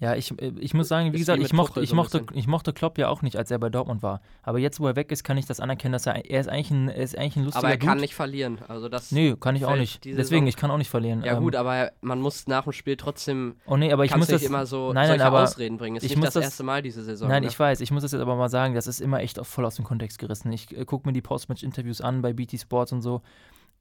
Ja, 0.00 0.14
ich, 0.14 0.32
äh, 0.40 0.52
ich 0.58 0.72
muss 0.72 0.88
sagen, 0.88 1.12
wie 1.12 1.18
gesagt, 1.18 1.42
ich 1.42 1.52
mochte, 1.52 1.82
ich, 1.82 1.92
mochte, 1.92 2.24
ich 2.32 2.46
mochte 2.46 2.72
Klopp 2.72 2.96
ja 2.96 3.08
auch 3.08 3.20
nicht, 3.20 3.36
als 3.36 3.50
er 3.50 3.58
bei 3.58 3.68
Dortmund 3.68 4.02
war. 4.02 4.22
Aber 4.42 4.58
jetzt, 4.58 4.80
wo 4.80 4.86
er 4.86 4.96
weg 4.96 5.12
ist, 5.12 5.24
kann 5.24 5.36
ich 5.36 5.44
das 5.44 5.60
anerkennen, 5.60 5.92
dass 5.92 6.06
er, 6.06 6.24
er 6.24 6.40
ist 6.40 6.48
eigentlich 6.48 6.70
ein, 6.70 6.88
er 6.88 7.02
ist 7.02 7.18
eigentlich 7.18 7.36
ein 7.36 7.44
lustiger 7.44 7.64
Aber 7.64 7.70
er 7.70 7.78
kann 7.78 7.88
Dude. 7.90 8.00
nicht 8.00 8.14
verlieren. 8.14 8.58
Also 8.66 8.88
das 8.88 9.12
nee, 9.12 9.36
kann 9.38 9.56
ich 9.56 9.66
auch 9.66 9.76
nicht. 9.76 10.06
Deswegen, 10.06 10.24
Saison. 10.24 10.46
ich 10.46 10.56
kann 10.56 10.70
auch 10.70 10.78
nicht 10.78 10.88
verlieren. 10.88 11.22
Ja 11.22 11.36
ähm, 11.36 11.42
gut, 11.42 11.54
aber 11.54 11.92
man 12.00 12.18
muss 12.18 12.46
nach 12.46 12.64
dem 12.64 12.72
Spiel 12.72 12.96
trotzdem 12.96 13.56
oh 13.66 13.76
nee, 13.76 13.92
aber 13.92 14.06
ich 14.06 14.16
muss 14.16 14.28
das, 14.28 14.42
immer 14.42 14.64
so 14.64 14.94
nein, 14.94 15.10
nein, 15.10 15.20
aber 15.20 15.42
Ausreden 15.42 15.76
bringen. 15.76 15.96
Es 15.96 16.04
ist 16.04 16.16
nicht 16.16 16.24
das, 16.24 16.32
das, 16.32 16.44
erste 16.44 16.62
Mal 16.62 16.80
diese 16.80 17.04
Saison. 17.04 17.28
Nein, 17.28 17.42
ne? 17.42 17.48
ich 17.48 17.58
weiß. 17.58 17.82
Ich 17.82 17.90
muss 17.90 18.02
das 18.02 18.12
jetzt 18.12 18.22
aber 18.22 18.36
mal 18.36 18.48
sagen, 18.48 18.74
das 18.74 18.86
ist 18.86 19.02
immer 19.02 19.20
echt 19.20 19.38
voll 19.44 19.66
aus 19.66 19.76
dem 19.76 19.84
Kontext 19.84 20.18
gerissen. 20.18 20.50
Ich 20.50 20.74
äh, 20.74 20.86
gucke 20.86 21.06
mir 21.06 21.12
die 21.12 21.20
Postmatch-Interviews 21.20 22.00
an 22.00 22.22
bei 22.22 22.32
BT 22.32 22.58
Sports 22.58 22.92
und 22.92 23.02
so. 23.02 23.20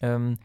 Ähm, 0.01 0.37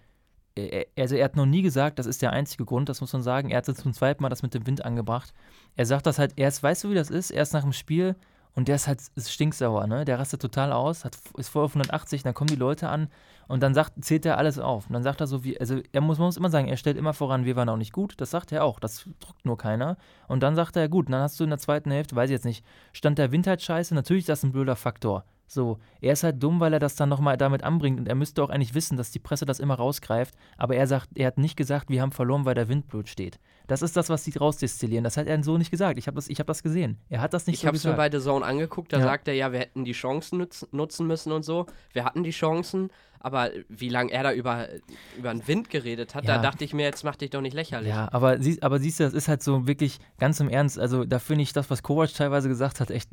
also 0.96 1.16
er 1.16 1.24
hat 1.24 1.36
noch 1.36 1.46
nie 1.46 1.62
gesagt, 1.62 1.98
das 1.98 2.06
ist 2.06 2.22
der 2.22 2.32
einzige 2.32 2.64
Grund, 2.64 2.88
das 2.88 3.00
muss 3.00 3.12
man 3.12 3.22
sagen. 3.22 3.50
Er 3.50 3.58
hat 3.58 3.66
zum 3.66 3.92
zweiten 3.92 4.22
Mal 4.22 4.28
das 4.28 4.42
mit 4.42 4.54
dem 4.54 4.66
Wind 4.66 4.84
angebracht. 4.84 5.32
Er 5.76 5.86
sagt 5.86 6.06
das 6.06 6.18
halt 6.18 6.34
erst, 6.36 6.62
weißt 6.62 6.84
du, 6.84 6.90
wie 6.90 6.94
das 6.94 7.10
ist? 7.10 7.30
Erst 7.30 7.54
nach 7.54 7.62
dem 7.62 7.72
Spiel 7.72 8.14
und 8.54 8.68
der 8.68 8.76
ist 8.76 8.86
halt 8.86 9.00
ist 9.16 9.32
stinksauer, 9.32 9.86
ne? 9.86 10.04
Der 10.04 10.18
rastet 10.18 10.40
total 10.40 10.72
aus, 10.72 11.04
hat, 11.04 11.18
ist 11.36 11.48
voll 11.48 11.64
auf 11.64 11.72
180, 11.72 12.22
dann 12.22 12.34
kommen 12.34 12.48
die 12.48 12.54
Leute 12.54 12.88
an 12.88 13.08
und 13.48 13.62
dann 13.62 13.74
sagt, 13.74 14.04
zählt 14.04 14.24
er 14.26 14.38
alles 14.38 14.58
auf. 14.58 14.86
Und 14.86 14.92
dann 14.92 15.02
sagt 15.02 15.20
er 15.20 15.26
so, 15.26 15.42
wie, 15.42 15.58
also 15.58 15.80
er 15.92 16.00
muss, 16.00 16.18
man 16.18 16.26
muss 16.26 16.36
immer 16.36 16.50
sagen, 16.50 16.68
er 16.68 16.76
stellt 16.76 16.96
immer 16.96 17.14
voran, 17.14 17.44
wir 17.44 17.56
waren 17.56 17.68
auch 17.68 17.76
nicht 17.76 17.92
gut. 17.92 18.14
Das 18.18 18.30
sagt 18.30 18.52
er 18.52 18.64
auch, 18.64 18.78
das 18.78 19.08
druckt 19.18 19.44
nur 19.44 19.58
keiner. 19.58 19.96
Und 20.28 20.42
dann 20.42 20.54
sagt 20.54 20.76
er, 20.76 20.88
gut, 20.88 21.08
dann 21.08 21.20
hast 21.20 21.38
du 21.40 21.44
in 21.44 21.50
der 21.50 21.58
zweiten 21.58 21.90
Hälfte, 21.90 22.14
weiß 22.14 22.30
ich 22.30 22.34
jetzt 22.34 22.44
nicht, 22.44 22.64
stand 22.92 23.18
der 23.18 23.32
Wind 23.32 23.46
halt 23.48 23.60
scheiße, 23.60 23.94
natürlich 23.94 24.22
ist 24.22 24.28
das 24.28 24.44
ein 24.44 24.52
blöder 24.52 24.76
Faktor. 24.76 25.24
So, 25.46 25.78
er 26.00 26.12
ist 26.12 26.24
halt 26.24 26.42
dumm, 26.42 26.60
weil 26.60 26.72
er 26.72 26.78
das 26.78 26.96
dann 26.96 27.08
nochmal 27.08 27.36
damit 27.36 27.62
anbringt 27.62 28.00
und 28.00 28.08
er 28.08 28.14
müsste 28.14 28.42
auch 28.42 28.50
eigentlich 28.50 28.74
wissen, 28.74 28.96
dass 28.96 29.10
die 29.10 29.18
Presse 29.18 29.44
das 29.44 29.60
immer 29.60 29.74
rausgreift, 29.74 30.34
aber 30.56 30.76
er 30.76 30.86
sagt, 30.86 31.10
er 31.14 31.26
hat 31.26 31.38
nicht 31.38 31.56
gesagt, 31.56 31.90
wir 31.90 32.00
haben 32.00 32.12
verloren, 32.12 32.44
weil 32.44 32.54
der 32.54 32.68
Wind 32.68 32.88
blöd 32.88 33.08
steht. 33.08 33.38
Das 33.66 33.82
ist 33.82 33.96
das, 33.96 34.08
was 34.10 34.24
sie 34.24 34.36
rausdestillieren. 34.36 35.04
Das 35.04 35.16
hat 35.16 35.26
er 35.26 35.42
so 35.42 35.56
nicht 35.56 35.70
gesagt. 35.70 35.98
Ich 35.98 36.06
habe 36.06 36.16
das, 36.16 36.28
hab 36.28 36.46
das 36.46 36.62
gesehen. 36.62 36.98
Er 37.08 37.20
hat 37.20 37.32
das 37.32 37.46
nicht 37.46 37.54
ich 37.54 37.60
so 37.60 37.70
gesagt. 37.70 37.76
Ich 37.76 37.90
habe 37.90 37.92
es 37.92 38.12
mir 38.12 38.18
bei 38.18 38.18
The 38.18 38.24
Zone 38.24 38.44
angeguckt, 38.44 38.92
da 38.92 38.98
ja. 38.98 39.04
sagt 39.04 39.28
er 39.28 39.34
ja, 39.34 39.52
wir 39.52 39.60
hätten 39.60 39.84
die 39.84 39.92
Chancen 39.92 40.38
nutzen, 40.38 40.68
nutzen 40.72 41.06
müssen 41.06 41.32
und 41.32 41.44
so. 41.44 41.66
Wir 41.92 42.04
hatten 42.04 42.22
die 42.22 42.30
Chancen, 42.30 42.90
aber 43.24 43.50
wie 43.70 43.88
lange 43.88 44.12
er 44.12 44.22
da 44.22 44.32
über, 44.34 44.68
über 45.16 45.32
den 45.32 45.48
Wind 45.48 45.70
geredet 45.70 46.14
hat, 46.14 46.26
ja. 46.26 46.36
da 46.36 46.42
dachte 46.42 46.62
ich 46.62 46.74
mir, 46.74 46.82
jetzt 46.82 47.04
mach 47.04 47.16
dich 47.16 47.30
doch 47.30 47.40
nicht 47.40 47.54
lächerlich. 47.54 47.88
Ja, 47.88 48.06
aber, 48.12 48.38
sie, 48.38 48.62
aber 48.62 48.78
siehst 48.78 49.00
du, 49.00 49.04
das 49.04 49.14
ist 49.14 49.28
halt 49.28 49.42
so 49.42 49.66
wirklich 49.66 49.98
ganz 50.18 50.40
im 50.40 50.50
Ernst. 50.50 50.78
Also 50.78 51.06
da 51.06 51.18
finde 51.18 51.42
ich 51.42 51.54
das, 51.54 51.70
was 51.70 51.82
Kovac 51.82 52.12
teilweise 52.12 52.48
gesagt 52.48 52.80
hat, 52.80 52.90
echt 52.90 53.08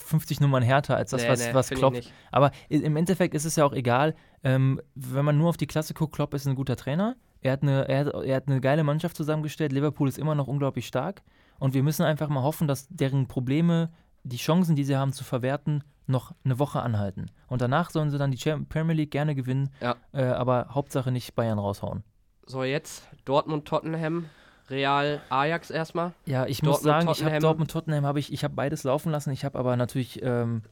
50 0.00 0.40
Nummern 0.40 0.62
härter 0.62 0.96
als 0.96 1.10
das, 1.10 1.22
nee, 1.22 1.28
was, 1.28 1.40
nee, 1.40 1.54
was 1.54 1.70
Klopp. 1.70 1.96
Aber 2.30 2.52
im 2.68 2.96
Endeffekt 2.96 3.34
ist 3.34 3.46
es 3.46 3.56
ja 3.56 3.64
auch 3.64 3.72
egal, 3.72 4.14
ähm, 4.44 4.80
wenn 4.94 5.24
man 5.24 5.36
nur 5.36 5.48
auf 5.48 5.56
die 5.56 5.66
Klasse 5.66 5.92
guckt, 5.92 6.14
Klopp 6.14 6.34
ist 6.34 6.46
ein 6.46 6.54
guter 6.54 6.76
Trainer. 6.76 7.16
Er 7.40 7.52
hat, 7.52 7.62
eine, 7.62 7.88
er, 7.88 8.04
hat, 8.04 8.14
er 8.14 8.36
hat 8.36 8.46
eine 8.46 8.60
geile 8.60 8.84
Mannschaft 8.84 9.16
zusammengestellt. 9.16 9.72
Liverpool 9.72 10.08
ist 10.08 10.18
immer 10.18 10.36
noch 10.36 10.46
unglaublich 10.46 10.86
stark. 10.86 11.22
Und 11.58 11.74
wir 11.74 11.82
müssen 11.82 12.04
einfach 12.04 12.28
mal 12.28 12.44
hoffen, 12.44 12.68
dass 12.68 12.86
deren 12.90 13.26
Probleme, 13.26 13.90
die 14.22 14.36
Chancen, 14.36 14.76
die 14.76 14.84
sie 14.84 14.96
haben 14.96 15.12
zu 15.12 15.24
verwerten, 15.24 15.82
noch 16.08 16.34
eine 16.44 16.58
Woche 16.58 16.80
anhalten. 16.82 17.26
Und 17.46 17.60
danach 17.60 17.90
sollen 17.90 18.10
sie 18.10 18.18
dann 18.18 18.30
die 18.30 18.56
Premier 18.68 18.94
League 18.94 19.10
gerne 19.10 19.34
gewinnen, 19.34 19.70
ja. 19.80 19.96
äh, 20.12 20.24
aber 20.24 20.68
Hauptsache 20.70 21.12
nicht 21.12 21.34
Bayern 21.34 21.58
raushauen. 21.58 22.02
So, 22.46 22.64
jetzt 22.64 23.06
Dortmund-Tottenham. 23.24 24.26
Real 24.70 25.22
Ajax 25.30 25.70
erstmal. 25.70 26.12
Ja, 26.26 26.46
ich 26.46 26.60
Dortmund, 26.60 26.74
muss 26.74 26.82
sagen, 26.82 27.08
ich 27.10 27.24
habe 27.24 27.38
Dortmund 27.38 27.70
Tottenham 27.70 28.04
habe 28.04 28.18
ich 28.18 28.32
ich 28.32 28.44
habe 28.44 28.54
beides 28.54 28.84
laufen 28.84 29.10
lassen. 29.10 29.30
Ich 29.30 29.44
habe 29.44 29.58
aber 29.58 29.76
natürlich 29.76 30.22
ähm, 30.22 30.62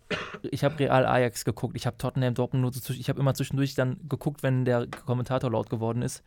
ich 0.42 0.64
habe 0.64 0.78
Real 0.78 1.06
Ajax 1.06 1.44
geguckt. 1.44 1.76
Ich 1.76 1.86
habe 1.86 1.96
Tottenham 1.96 2.34
Dortmund 2.34 2.62
nur 2.62 2.72
so, 2.72 2.92
ich 2.92 3.08
habe 3.08 3.20
immer 3.20 3.34
zwischendurch 3.34 3.74
dann 3.74 3.98
geguckt, 4.08 4.42
wenn 4.42 4.64
der 4.64 4.86
Kommentator 5.06 5.50
laut 5.50 5.70
geworden 5.70 6.02
ist. 6.02 6.22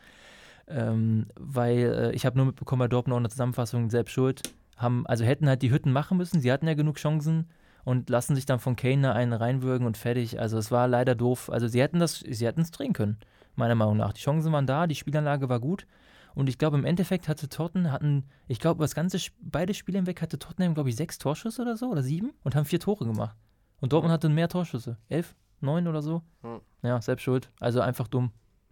Ähm, 0.67 1.27
weil 1.39 2.11
äh, 2.11 2.11
ich 2.13 2.25
habe 2.25 2.37
nur 2.37 2.47
mitbekommen 2.47 2.79
bei 2.79 2.87
Dortmund 2.87 3.13
auch 3.13 3.19
eine 3.19 3.29
Zusammenfassung 3.29 3.89
selbst 3.89 4.13
schuld. 4.13 4.41
Haben 4.77 5.05
also 5.05 5.23
hätten 5.23 5.47
halt 5.47 5.61
die 5.61 5.71
Hütten 5.71 5.91
machen 5.91 6.17
müssen. 6.17 6.41
Sie 6.41 6.51
hatten 6.51 6.67
ja 6.67 6.73
genug 6.73 6.95
Chancen 6.95 7.49
und 7.89 8.07
lassen 8.07 8.35
sich 8.35 8.45
dann 8.45 8.59
von 8.59 8.75
Kane 8.75 9.15
einen 9.15 9.33
reinwürgen 9.33 9.87
und 9.87 9.97
fertig. 9.97 10.39
Also 10.39 10.59
es 10.59 10.69
war 10.69 10.87
leider 10.87 11.15
doof. 11.15 11.49
Also 11.49 11.67
sie 11.67 11.81
hätten 11.81 11.97
das, 11.97 12.19
sie 12.19 12.45
hätten 12.45 12.61
es 12.61 12.69
drehen 12.69 12.93
können, 12.93 13.17
meiner 13.55 13.73
Meinung 13.73 13.97
nach. 13.97 14.13
Die 14.13 14.21
Chancen 14.21 14.51
waren 14.51 14.67
da, 14.67 14.85
die 14.85 14.93
Spielanlage 14.93 15.49
war 15.49 15.59
gut. 15.59 15.87
Und 16.35 16.49
ich 16.49 16.59
glaube, 16.59 16.77
im 16.77 16.85
Endeffekt 16.85 17.27
hatte 17.27 17.49
Tottenham, 17.49 17.91
hatten, 17.91 18.25
ich 18.47 18.59
glaube, 18.59 18.83
das 18.83 18.93
ganze, 18.93 19.17
beide 19.41 19.73
Spiele 19.73 19.97
hinweg 19.97 20.21
hatte 20.21 20.37
Tottenham, 20.37 20.75
glaube 20.75 20.89
ich, 20.89 20.95
sechs 20.95 21.17
Torschüsse 21.17 21.63
oder 21.63 21.77
so 21.77 21.87
oder 21.87 22.03
sieben 22.03 22.31
und 22.43 22.53
haben 22.53 22.65
vier 22.65 22.79
Tore 22.79 23.07
gemacht. 23.07 23.35
Und 23.81 23.91
Dortmund 23.91 24.13
hatte 24.13 24.29
mehr 24.29 24.49
Torschüsse. 24.49 24.97
Elf, 25.07 25.35
neun 25.59 25.87
oder 25.87 26.03
so. 26.03 26.21
Hm. 26.43 26.61
Ja, 26.83 27.01
selbst 27.01 27.23
schuld. 27.23 27.49
Also 27.59 27.81
einfach 27.81 28.07
dumm. 28.07 28.31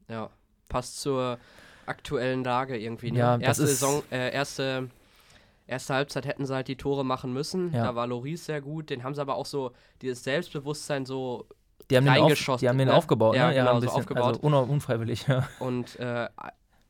Ja, 0.10 0.30
passt 0.70 1.02
zur 1.02 1.40
aktuellen 1.88 2.44
Lage 2.44 2.78
irgendwie. 2.78 3.12
Ne? 3.12 3.18
Ja, 3.18 3.38
erste 3.40 3.66
Saison, 3.66 4.04
äh, 4.12 4.32
erste 4.32 4.92
Erste 5.68 5.94
Halbzeit 5.94 6.26
hätten 6.26 6.46
sie 6.46 6.56
halt 6.56 6.70
die 6.70 6.78
Tore 6.78 7.04
machen 7.04 7.34
müssen. 7.34 7.74
Ja. 7.74 7.84
Da 7.84 7.96
war 7.96 8.08
Loris 8.08 8.46
sehr 8.46 8.62
gut. 8.62 8.90
Den 8.90 9.04
haben 9.04 9.14
sie 9.14 9.22
aber 9.22 9.36
auch 9.36 9.46
so, 9.46 9.72
dieses 10.02 10.24
Selbstbewusstsein 10.24 11.06
so 11.06 11.46
die 11.90 11.98
haben 11.98 12.08
reingeschossen. 12.08 12.46
Den 12.46 12.54
auf, 12.54 12.60
die 12.60 12.70
haben 12.70 12.78
den 12.78 12.88
ne? 12.88 12.94
aufgebaut, 12.94 13.36
ja, 13.36 13.50
ne? 13.50 13.56
Ja, 13.56 13.64
genau, 13.64 13.80
bisschen, 13.80 13.90
so 13.92 13.98
aufgebaut. 14.00 14.44
Also 14.44 14.72
unfreiwillig, 14.72 15.28
ja. 15.28 15.48
Und 15.60 15.98
äh, 16.00 16.28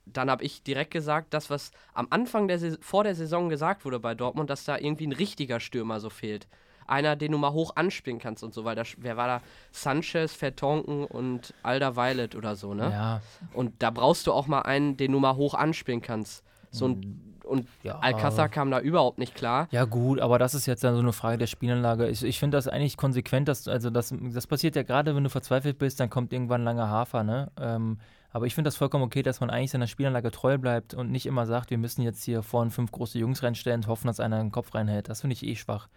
dann 0.06 0.30
habe 0.30 0.44
ich 0.44 0.64
direkt 0.64 0.92
gesagt, 0.92 1.34
das, 1.34 1.50
was 1.50 1.72
am 1.94 2.08
Anfang 2.10 2.48
der 2.48 2.60
vor 2.82 3.04
der 3.04 3.16
Saison 3.16 3.50
gesagt 3.50 3.84
wurde 3.86 4.00
bei 4.00 4.16
Dortmund, 4.16 4.50
dass 4.50 4.64
da 4.64 4.78
irgendwie 4.78 5.08
ein 5.08 5.12
richtiger 5.12 5.60
Stürmer 5.60 6.00
so 6.00 6.10
fehlt. 6.10 6.48
Einer, 6.88 7.18
den 7.18 7.34
du 7.34 7.38
mal 7.38 7.52
hoch 7.52 7.76
anspielen 7.76 8.18
kannst 8.18 8.44
und 8.44 8.54
so, 8.54 8.64
weil 8.64 8.76
da, 8.76 8.84
wer 8.98 9.18
war 9.18 9.28
da? 9.28 9.42
Sanchez, 9.72 10.34
Vertonken 10.34 11.04
und 11.04 11.54
Alda 11.62 11.98
Violet 11.98 12.34
oder 12.34 12.56
so, 12.56 12.74
ne? 12.74 12.90
Ja. 12.92 13.22
Und 13.54 13.84
da 13.84 13.92
brauchst 13.92 14.26
du 14.26 14.32
auch 14.32 14.48
mal 14.48 14.62
einen, 14.62 14.96
den 14.96 15.12
du 15.12 15.20
mal 15.20 15.36
hoch 15.36 15.54
anspielen 15.54 16.02
kannst. 16.02 16.46
So 16.72 16.86
ein 16.86 17.00
mhm 17.00 17.28
und 17.48 17.68
ja, 17.84 18.00
Alcázar 18.00 18.50
kam 18.50 18.72
da 18.72 18.80
überhaupt 18.80 19.18
nicht 19.18 19.36
klar. 19.36 19.68
Ja, 19.72 19.86
gut, 19.86 20.20
aber 20.20 20.40
das 20.40 20.54
ist 20.54 20.66
jetzt 20.66 20.84
dann 20.84 20.94
so 20.96 21.02
eine 21.02 21.14
Frage 21.14 21.38
der 21.38 21.48
Spielanlage. 21.48 22.08
Ich, 22.10 22.24
ich 22.24 22.40
finde 22.40 22.58
das 22.58 22.68
eigentlich 22.68 22.98
konsequent, 22.98 23.48
dass, 23.48 23.68
also 23.68 23.90
das, 23.90 24.14
das 24.34 24.48
passiert 24.48 24.76
ja 24.76 24.84
gerade, 24.84 25.16
wenn 25.16 25.24
du 25.24 25.30
verzweifelt 25.30 25.78
bist, 25.78 26.00
dann 26.00 26.10
kommt 26.10 26.34
irgendwann 26.34 26.64
langer 26.64 26.90
Hafer, 26.90 27.24
ne? 27.24 27.52
Ähm, 27.60 27.98
aber 28.32 28.46
ich 28.46 28.54
finde 28.54 28.68
das 28.68 28.76
vollkommen 28.76 29.04
okay, 29.04 29.24
dass 29.24 29.40
man 29.40 29.50
eigentlich 29.50 29.72
seiner 29.72 29.88
Spielanlage 29.88 30.30
treu 30.32 30.58
bleibt 30.58 30.94
und 30.94 31.12
nicht 31.12 31.26
immer 31.26 31.46
sagt, 31.46 31.70
wir 31.70 31.78
müssen 31.78 32.02
jetzt 32.02 32.24
hier 32.24 32.44
vorne 32.44 32.72
fünf 32.72 32.92
große 32.92 33.18
Jungs 33.18 33.42
reinstellen 33.42 33.82
und 33.82 33.88
hoffen, 33.88 34.08
dass 34.08 34.20
einer 34.20 34.38
den 34.38 34.52
Kopf 34.52 34.76
reinhält. 34.76 35.10
Das 35.10 35.22
finde 35.22 35.34
ich 35.34 35.46
eh 35.46 35.56
schwach. 35.56 35.88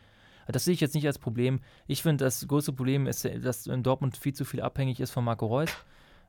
Das 0.47 0.65
sehe 0.65 0.75
ich 0.75 0.81
jetzt 0.81 0.95
nicht 0.95 1.07
als 1.07 1.19
Problem. 1.19 1.61
Ich 1.87 2.03
finde, 2.03 2.25
das 2.25 2.47
größte 2.47 2.73
Problem 2.73 3.07
ist, 3.07 3.29
dass 3.43 3.67
in 3.67 3.83
Dortmund 3.83 4.17
viel 4.17 4.33
zu 4.33 4.45
viel 4.45 4.63
abhängig 4.63 5.01
ist 5.01 5.11
von 5.11 5.25
Marco 5.25 5.47
Reus. 5.47 5.71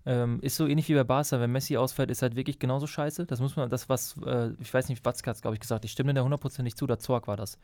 Ähm, 0.05 0.39
ist 0.41 0.55
so 0.55 0.65
ähnlich 0.65 0.89
wie 0.89 0.95
bei 0.95 1.03
Barca, 1.03 1.39
wenn 1.39 1.51
Messi 1.51 1.77
ausfällt, 1.77 2.09
ist 2.09 2.21
halt 2.21 2.35
wirklich 2.35 2.57
genauso 2.57 2.87
scheiße. 2.87 3.25
Das 3.25 3.39
muss 3.39 3.55
man, 3.55 3.69
das 3.69 3.87
was, 3.87 4.15
äh, 4.25 4.51
ich 4.59 4.73
weiß 4.73 4.89
nicht, 4.89 5.05
Watzke 5.05 5.29
hat 5.29 5.35
es, 5.35 5.41
glaube 5.41 5.55
ich, 5.55 5.59
gesagt. 5.59 5.85
Ich 5.85 5.91
stimme 5.91 6.13
dir 6.13 6.19
da 6.19 6.23
hundertprozentig 6.23 6.75
zu, 6.75 6.87
der 6.87 6.99
Zorg 6.99 7.27
war 7.27 7.37
das. 7.37 7.57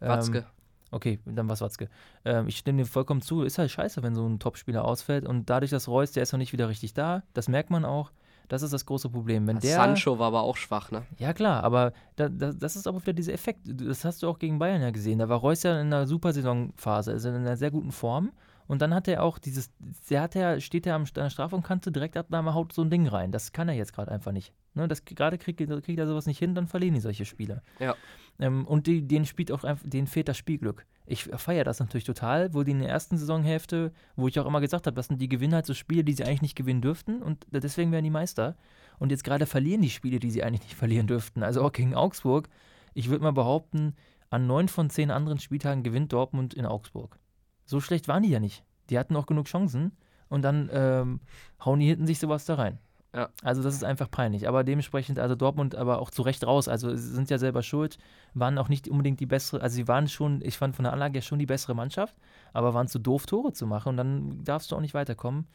Ähm, 0.00 0.08
Watzke. 0.08 0.46
Okay, 0.90 1.18
dann 1.24 1.48
was 1.48 1.60
Watzke. 1.60 1.88
Ähm, 2.24 2.48
ich 2.48 2.58
stimme 2.58 2.82
dir 2.82 2.86
vollkommen 2.86 3.20
zu. 3.20 3.42
Ist 3.42 3.58
halt 3.58 3.70
scheiße, 3.70 4.02
wenn 4.02 4.14
so 4.14 4.26
ein 4.26 4.38
Topspieler 4.38 4.84
ausfällt. 4.84 5.26
Und 5.26 5.50
dadurch, 5.50 5.70
dass 5.70 5.88
Reus, 5.88 6.12
der 6.12 6.22
ist 6.22 6.32
noch 6.32 6.38
nicht 6.38 6.52
wieder 6.52 6.68
richtig 6.68 6.94
da, 6.94 7.22
das 7.34 7.48
merkt 7.48 7.70
man 7.70 7.84
auch. 7.84 8.12
Das 8.48 8.62
ist 8.62 8.72
das 8.72 8.86
große 8.86 9.08
Problem. 9.08 9.46
Wenn 9.46 9.58
der, 9.58 9.74
Sancho 9.74 10.18
war 10.18 10.28
aber 10.28 10.42
auch 10.42 10.56
schwach, 10.56 10.92
ne? 10.92 11.02
Ja, 11.18 11.32
klar, 11.32 11.64
aber 11.64 11.92
da, 12.14 12.28
da, 12.28 12.52
das 12.52 12.76
ist 12.76 12.86
aber 12.86 13.02
wieder 13.02 13.12
dieser 13.12 13.32
Effekt. 13.32 13.60
Das 13.64 14.04
hast 14.04 14.22
du 14.22 14.28
auch 14.28 14.38
gegen 14.38 14.58
Bayern 14.58 14.82
ja 14.82 14.90
gesehen. 14.90 15.18
Da 15.18 15.28
war 15.28 15.38
Reus 15.38 15.64
ja 15.64 15.80
in 15.80 15.88
einer 15.88 16.06
super 16.06 16.32
Saisonphase, 16.32 17.10
also 17.10 17.28
in 17.28 17.36
einer 17.36 17.56
sehr 17.56 17.72
guten 17.72 17.90
Form. 17.90 18.30
Und 18.68 18.82
dann 18.82 18.94
hat 18.94 19.08
er 19.08 19.22
auch 19.22 19.38
dieses, 19.38 19.70
der 20.10 20.22
hat 20.22 20.34
ja, 20.34 20.60
steht 20.60 20.86
er 20.86 20.96
an 20.96 21.06
der 21.14 21.30
Strafraumkante, 21.30 21.92
direkt 21.92 22.16
Abnahme 22.16 22.54
haut 22.54 22.72
so 22.72 22.82
ein 22.82 22.90
Ding 22.90 23.06
rein. 23.06 23.32
Das 23.32 23.52
kann 23.52 23.68
er 23.68 23.74
jetzt 23.74 23.92
gerade 23.92 24.10
einfach 24.10 24.32
nicht. 24.32 24.52
Ne, 24.74 24.88
das 24.88 25.04
gerade 25.04 25.38
kriegt, 25.38 25.58
kriegt 25.58 25.98
er 25.98 26.06
sowas 26.06 26.26
nicht 26.26 26.38
hin, 26.38 26.54
dann 26.54 26.66
verlieren 26.66 26.94
die 26.94 27.00
solche 27.00 27.24
Spiele. 27.24 27.62
Ja. 27.78 27.94
Ähm, 28.38 28.66
und 28.66 28.86
die, 28.86 29.06
denen 29.06 29.24
spielt 29.24 29.50
auch 29.50 29.64
einfach, 29.64 29.88
denen 29.88 30.06
fehlt 30.06 30.28
das 30.28 30.36
Spielglück. 30.36 30.84
Ich 31.06 31.24
feiere 31.24 31.64
das 31.64 31.80
natürlich 31.80 32.04
total, 32.04 32.52
wo 32.52 32.62
die 32.62 32.72
in 32.72 32.80
der 32.80 32.88
ersten 32.88 33.16
Saisonhälfte, 33.16 33.92
wo 34.16 34.28
ich 34.28 34.38
auch 34.38 34.46
immer 34.46 34.60
gesagt 34.60 34.86
habe, 34.86 34.96
das 34.96 35.06
sind 35.06 35.20
die 35.20 35.28
Gewinner 35.28 35.56
halt 35.56 35.66
so 35.66 35.72
Spiele, 35.72 36.04
die 36.04 36.12
sie 36.12 36.24
eigentlich 36.24 36.42
nicht 36.42 36.56
gewinnen 36.56 36.82
dürften 36.82 37.22
und 37.22 37.46
deswegen 37.50 37.92
werden 37.92 38.04
die 38.04 38.10
Meister. 38.10 38.56
Und 38.98 39.10
jetzt 39.10 39.24
gerade 39.24 39.46
verlieren 39.46 39.82
die 39.82 39.90
Spiele, 39.90 40.18
die 40.18 40.30
sie 40.30 40.42
eigentlich 40.42 40.62
nicht 40.62 40.74
verlieren 40.76 41.06
dürften. 41.06 41.42
Also 41.42 41.62
auch 41.62 41.72
gegen 41.72 41.94
Augsburg. 41.94 42.48
Ich 42.92 43.08
würde 43.08 43.24
mal 43.24 43.32
behaupten, 43.32 43.94
an 44.30 44.46
neun 44.46 44.68
von 44.68 44.90
zehn 44.90 45.10
anderen 45.10 45.38
Spieltagen 45.38 45.82
gewinnt 45.82 46.12
Dortmund 46.12 46.54
in 46.54 46.66
Augsburg. 46.66 47.18
So 47.66 47.80
schlecht 47.80 48.08
waren 48.08 48.22
die 48.22 48.30
ja 48.30 48.40
nicht. 48.40 48.64
Die 48.88 48.98
hatten 48.98 49.16
auch 49.16 49.26
genug 49.26 49.46
Chancen 49.46 49.92
und 50.28 50.42
dann 50.42 50.70
ähm, 50.72 51.20
hauen 51.64 51.80
die 51.80 51.86
hinten 51.86 52.06
sich 52.06 52.18
sowas 52.18 52.44
da 52.46 52.54
rein. 52.54 52.78
Ja. 53.14 53.30
Also 53.42 53.62
das 53.62 53.74
ist 53.74 53.84
einfach 53.84 54.10
peinlich. 54.10 54.46
Aber 54.46 54.62
dementsprechend, 54.62 55.18
also 55.18 55.34
Dortmund 55.34 55.74
aber 55.74 56.00
auch 56.00 56.10
zu 56.10 56.22
Recht 56.22 56.46
raus. 56.46 56.68
Also 56.68 56.94
sie 56.94 57.14
sind 57.14 57.30
ja 57.30 57.38
selber 57.38 57.62
schuld, 57.62 57.98
waren 58.34 58.58
auch 58.58 58.68
nicht 58.68 58.88
unbedingt 58.88 59.20
die 59.20 59.26
bessere, 59.26 59.62
also 59.62 59.74
sie 59.74 59.88
waren 59.88 60.06
schon, 60.06 60.42
ich 60.42 60.58
fand 60.58 60.76
von 60.76 60.84
der 60.84 60.92
Anlage 60.92 61.18
ja 61.18 61.22
schon 61.22 61.38
die 61.38 61.46
bessere 61.46 61.74
Mannschaft, 61.74 62.14
aber 62.52 62.74
waren 62.74 62.88
zu 62.88 62.98
doof, 62.98 63.26
Tore 63.26 63.52
zu 63.52 63.66
machen 63.66 63.90
und 63.90 63.96
dann 63.96 64.44
darfst 64.44 64.70
du 64.70 64.76
auch 64.76 64.80
nicht 64.80 64.94
weiterkommen. 64.94 65.46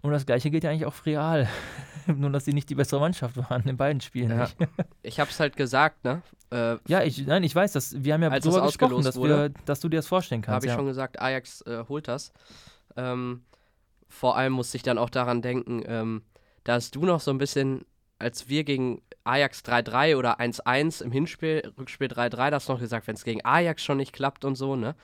Und 0.00 0.12
das 0.12 0.26
gleiche 0.26 0.50
gilt 0.50 0.64
ja 0.64 0.70
eigentlich 0.70 0.86
auch 0.86 0.94
für 0.94 1.06
Real. 1.06 1.48
Nur, 2.06 2.30
dass 2.30 2.44
sie 2.44 2.52
nicht 2.52 2.70
die 2.70 2.74
bessere 2.74 3.00
Mannschaft 3.00 3.36
waren 3.36 3.62
in 3.68 3.76
beiden 3.76 4.00
Spielen. 4.00 4.30
Ja. 4.30 4.48
ich 5.02 5.20
habe 5.20 5.30
es 5.30 5.40
halt 5.40 5.56
gesagt, 5.56 6.04
ne? 6.04 6.22
Äh, 6.50 6.76
ja, 6.86 7.02
ich, 7.02 7.26
nein, 7.26 7.42
ich 7.42 7.54
weiß, 7.54 7.72
dass, 7.72 8.02
wir 8.02 8.14
haben 8.14 8.22
ja 8.22 8.30
darüber 8.30 8.62
gesprochen, 8.62 9.02
dass, 9.02 9.20
wir, 9.20 9.50
dass 9.66 9.80
du 9.80 9.88
dir 9.88 9.96
das 9.96 10.06
vorstellen 10.06 10.42
kannst. 10.42 10.54
Habe 10.54 10.66
ich 10.66 10.70
ja. 10.70 10.76
schon 10.76 10.86
gesagt, 10.86 11.20
Ajax 11.20 11.62
äh, 11.62 11.84
holt 11.88 12.08
das. 12.08 12.32
Ähm, 12.96 13.44
vor 14.08 14.36
allem 14.36 14.54
musste 14.54 14.76
ich 14.76 14.82
dann 14.82 14.98
auch 14.98 15.10
daran 15.10 15.42
denken, 15.42 15.82
ähm, 15.86 16.22
dass 16.64 16.90
du 16.90 17.04
noch 17.04 17.20
so 17.20 17.30
ein 17.30 17.38
bisschen, 17.38 17.84
als 18.18 18.48
wir 18.48 18.64
gegen 18.64 19.02
Ajax 19.24 19.60
3-3 19.60 20.16
oder 20.16 20.40
1-1 20.40 21.02
im 21.02 21.12
Hinspiel, 21.12 21.72
Rückspiel 21.78 22.08
3-3, 22.08 22.50
das 22.50 22.68
noch 22.68 22.80
gesagt, 22.80 23.06
wenn 23.06 23.14
es 23.14 23.24
gegen 23.24 23.44
Ajax 23.44 23.84
schon 23.84 23.98
nicht 23.98 24.12
klappt 24.14 24.44
und 24.44 24.54
so, 24.54 24.74
ne? 24.74 24.94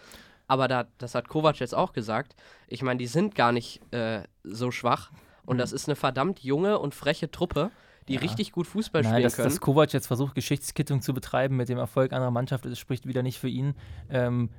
Aber 0.46 0.68
da, 0.68 0.86
das 0.98 1.14
hat 1.14 1.28
Kovac 1.28 1.58
jetzt 1.60 1.74
auch 1.74 1.92
gesagt. 1.92 2.34
Ich 2.68 2.82
meine, 2.82 2.98
die 2.98 3.06
sind 3.06 3.34
gar 3.34 3.52
nicht 3.52 3.80
äh, 3.94 4.22
so 4.42 4.70
schwach. 4.70 5.10
Und 5.46 5.56
mhm. 5.56 5.58
das 5.58 5.72
ist 5.72 5.88
eine 5.88 5.96
verdammt 5.96 6.40
junge 6.40 6.78
und 6.78 6.94
freche 6.94 7.30
Truppe, 7.30 7.70
die 8.08 8.14
ja. 8.14 8.20
richtig 8.20 8.52
gut 8.52 8.66
Fußball 8.66 9.02
Nein, 9.02 9.12
spielen 9.12 9.22
dass, 9.24 9.36
können. 9.36 9.48
Dass 9.48 9.60
Kovac 9.60 9.92
jetzt 9.92 10.06
versucht, 10.06 10.34
Geschichtskittung 10.34 11.00
zu 11.00 11.14
betreiben 11.14 11.56
mit 11.56 11.68
dem 11.68 11.78
Erfolg 11.78 12.12
anderer 12.12 12.30
Mannschaft, 12.30 12.64
das 12.64 12.78
spricht 12.78 13.06
wieder 13.06 13.22
nicht 13.22 13.38
für 13.38 13.48
ihn. 13.48 13.74
Ähm, 14.10 14.50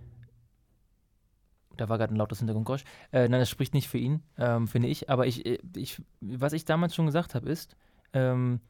da 1.78 1.90
war 1.90 1.98
gerade 1.98 2.14
ein 2.14 2.18
lautes 2.18 2.40
Hintergrundgeräusch. 2.40 2.84
Äh, 3.12 3.28
nein, 3.28 3.40
das 3.40 3.50
spricht 3.50 3.74
nicht 3.74 3.90
für 3.90 3.98
ihn, 3.98 4.24
ähm, 4.38 4.68
finde 4.68 4.88
ich. 4.88 5.10
Aber 5.10 5.28
ich, 5.28 5.46
äh, 5.46 5.60
ich, 5.76 6.02
was 6.22 6.54
ich 6.54 6.66
damals 6.66 6.96
schon 6.96 7.06
gesagt 7.06 7.36
habe, 7.36 7.50
ist, 7.50 7.76
ähm, 8.14 8.62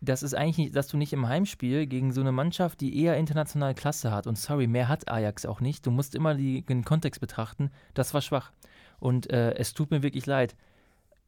das 0.00 0.22
ist 0.22 0.34
eigentlich 0.34 0.58
nicht, 0.58 0.76
dass 0.76 0.88
du 0.88 0.96
nicht 0.96 1.12
im 1.12 1.28
Heimspiel 1.28 1.86
gegen 1.86 2.12
so 2.12 2.22
eine 2.22 2.32
Mannschaft, 2.32 2.80
die 2.80 3.02
eher 3.02 3.16
internationale 3.16 3.74
Klasse 3.74 4.10
hat, 4.10 4.26
und 4.26 4.38
sorry, 4.38 4.66
mehr 4.66 4.88
hat 4.88 5.10
Ajax 5.10 5.44
auch 5.44 5.60
nicht, 5.60 5.84
du 5.84 5.90
musst 5.90 6.14
immer 6.14 6.34
die, 6.34 6.62
den 6.62 6.84
Kontext 6.84 7.20
betrachten, 7.20 7.70
das 7.92 8.14
war 8.14 8.22
schwach. 8.22 8.52
Und 8.98 9.30
äh, 9.30 9.54
es 9.54 9.74
tut 9.74 9.90
mir 9.90 10.02
wirklich 10.02 10.26
leid. 10.26 10.56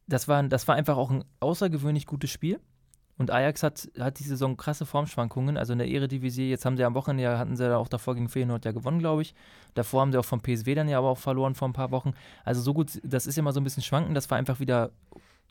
Das 0.07 0.27
war, 0.29 0.43
das 0.43 0.69
war 0.69 0.75
einfach 0.75 0.97
auch 0.97 1.11
ein 1.11 1.25
außergewöhnlich 1.41 2.07
gutes 2.07 2.31
Spiel. 2.31 2.61
Und 3.19 3.31
Ajax 3.31 3.63
hat, 3.63 3.89
hat 3.99 4.19
die 4.19 4.25
Saison 4.25 4.57
krasse 4.57 4.87
Formschwankungen. 4.87 5.57
Also 5.57 5.75
in 5.75 5.79
der 5.79 5.89
Eredivisie, 5.89 6.49
jetzt 6.49 6.65
haben 6.65 6.77
sie 6.77 6.85
am 6.85 6.95
Wochenende, 6.95 7.25
ja, 7.25 7.39
hatten 7.39 7.57
sie 7.57 7.77
auch 7.77 7.89
davor 7.89 8.15
gegen 8.15 8.29
Feyenoord 8.29 8.65
ja 8.65 8.73
gewonnen, 8.73 8.99
glaube 8.99 9.23
ich. 9.23 9.35
Davor 9.75 10.01
haben 10.01 10.13
sie 10.13 10.19
auch 10.19 10.25
vom 10.25 10.41
PSW 10.41 10.75
dann 10.75 10.89
ja 10.89 10.99
aber 10.99 11.11
auch 11.11 11.19
verloren 11.19 11.55
vor 11.55 11.69
ein 11.69 11.75
paar 11.75 11.91
Wochen. 11.91 12.15
Also 12.45 12.63
so 12.63 12.75
gut, 12.75 13.01
das 13.05 13.27
ist 13.27 13.39
immer 13.39 13.53
so 13.53 13.61
ein 13.61 13.65
bisschen 13.65 13.83
schwanken. 13.83 14.15
Das 14.15 14.31
war 14.31 14.39
einfach 14.39 14.61
wieder 14.61 14.91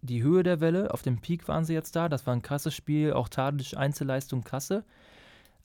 die 0.02 0.24
Höhe 0.24 0.44
der 0.44 0.60
Welle. 0.60 0.94
Auf 0.94 1.04
dem 1.04 1.22
Peak 1.22 1.48
waren 1.48 1.64
sie 1.64 1.74
jetzt 1.74 1.96
da. 1.96 2.10
Das 2.10 2.26
war 2.26 2.36
ein 2.36 2.42
krasses 2.42 2.74
Spiel. 2.74 3.14
Auch 3.14 3.30
Tadic 3.30 3.78
Einzelleistung 3.78 4.44
klasse. 4.44 4.84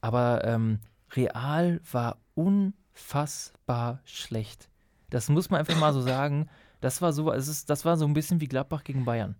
Aber 0.00 0.44
ähm, 0.44 0.80
Real 1.14 1.80
war 1.90 2.18
unfassbar 2.34 4.00
schlecht. 4.04 4.68
Das 5.10 5.28
muss 5.28 5.50
man 5.50 5.60
einfach 5.60 5.78
mal 5.78 5.92
so 5.92 6.02
sagen. 6.02 6.48
Das 6.80 7.00
war 7.00 7.12
so, 7.12 7.32
es 7.32 7.48
ist, 7.48 7.70
das 7.70 7.84
war 7.84 7.96
so 7.96 8.04
ein 8.04 8.14
bisschen 8.14 8.40
wie 8.40 8.48
Gladbach 8.48 8.84
gegen 8.84 9.04
Bayern. 9.04 9.34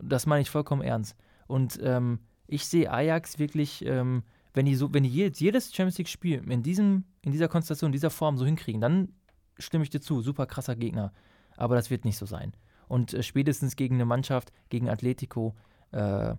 Das 0.00 0.26
meine 0.26 0.42
ich 0.42 0.50
vollkommen 0.50 0.82
ernst. 0.82 1.14
Und 1.50 1.78
ähm, 1.82 2.20
ich 2.46 2.66
sehe 2.66 2.90
Ajax 2.90 3.38
wirklich, 3.38 3.84
ähm, 3.84 4.22
wenn 4.54 4.66
die 4.66 4.74
so, 4.74 4.92
wenn 4.94 5.02
die 5.02 5.10
jedes, 5.10 5.40
jedes 5.40 5.74
Champions 5.74 5.98
League-Spiel 5.98 6.50
in 6.50 6.62
diesem, 6.62 7.04
in 7.22 7.32
dieser 7.32 7.48
Konstellation, 7.48 7.88
in 7.88 7.92
dieser 7.92 8.10
Form 8.10 8.36
so 8.36 8.44
hinkriegen, 8.44 8.80
dann 8.80 9.12
stimme 9.58 9.84
ich 9.84 9.90
dir 9.90 10.00
zu, 10.00 10.22
super 10.22 10.46
krasser 10.46 10.76
Gegner. 10.76 11.12
Aber 11.56 11.74
das 11.74 11.90
wird 11.90 12.04
nicht 12.04 12.16
so 12.16 12.26
sein. 12.26 12.52
Und 12.88 13.14
äh, 13.14 13.22
spätestens 13.22 13.76
gegen 13.76 13.96
eine 13.96 14.06
Mannschaft, 14.06 14.52
gegen 14.68 14.88
Atletico, 14.88 15.54
äh, 15.92 16.34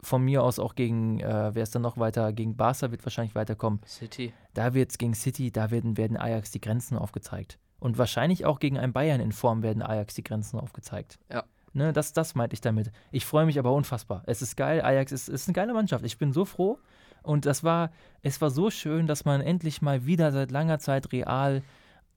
von 0.00 0.22
mir 0.22 0.44
aus 0.44 0.58
auch 0.58 0.74
gegen, 0.74 1.20
äh, 1.20 1.54
wer 1.54 1.62
ist 1.62 1.74
dann 1.74 1.82
noch 1.82 1.98
weiter, 1.98 2.32
gegen 2.32 2.56
Barca 2.56 2.90
wird 2.90 3.04
wahrscheinlich 3.04 3.34
weiterkommen. 3.34 3.80
City. 3.84 4.32
Da 4.54 4.74
wird 4.74 4.90
es 4.90 4.98
gegen 4.98 5.14
City, 5.14 5.50
da 5.50 5.70
werden, 5.70 5.96
werden 5.96 6.16
Ajax 6.16 6.50
die 6.50 6.60
Grenzen 6.60 6.96
aufgezeigt. 6.96 7.58
Und 7.80 7.98
wahrscheinlich 7.98 8.44
auch 8.44 8.58
gegen 8.60 8.78
ein 8.78 8.92
Bayern 8.92 9.20
in 9.20 9.32
Form 9.32 9.62
werden 9.62 9.82
Ajax 9.82 10.14
die 10.14 10.24
Grenzen 10.24 10.58
aufgezeigt. 10.58 11.18
Ja. 11.30 11.44
Ne, 11.78 11.92
das, 11.92 12.12
das 12.12 12.34
meinte 12.34 12.54
ich 12.54 12.60
damit. 12.60 12.90
Ich 13.12 13.24
freue 13.24 13.46
mich 13.46 13.56
aber 13.56 13.72
unfassbar. 13.72 14.24
Es 14.26 14.42
ist 14.42 14.56
geil, 14.56 14.82
Ajax 14.82 15.12
ist, 15.12 15.28
ist 15.28 15.46
eine 15.46 15.54
geile 15.54 15.72
Mannschaft. 15.72 16.04
Ich 16.04 16.18
bin 16.18 16.32
so 16.32 16.44
froh. 16.44 16.80
Und 17.22 17.46
das 17.46 17.62
war, 17.62 17.90
es 18.22 18.40
war 18.40 18.50
so 18.50 18.68
schön, 18.68 19.06
dass 19.06 19.24
man 19.24 19.40
endlich 19.40 19.80
mal 19.80 20.04
wieder 20.04 20.32
seit 20.32 20.50
langer 20.50 20.80
Zeit 20.80 21.12
real 21.12 21.62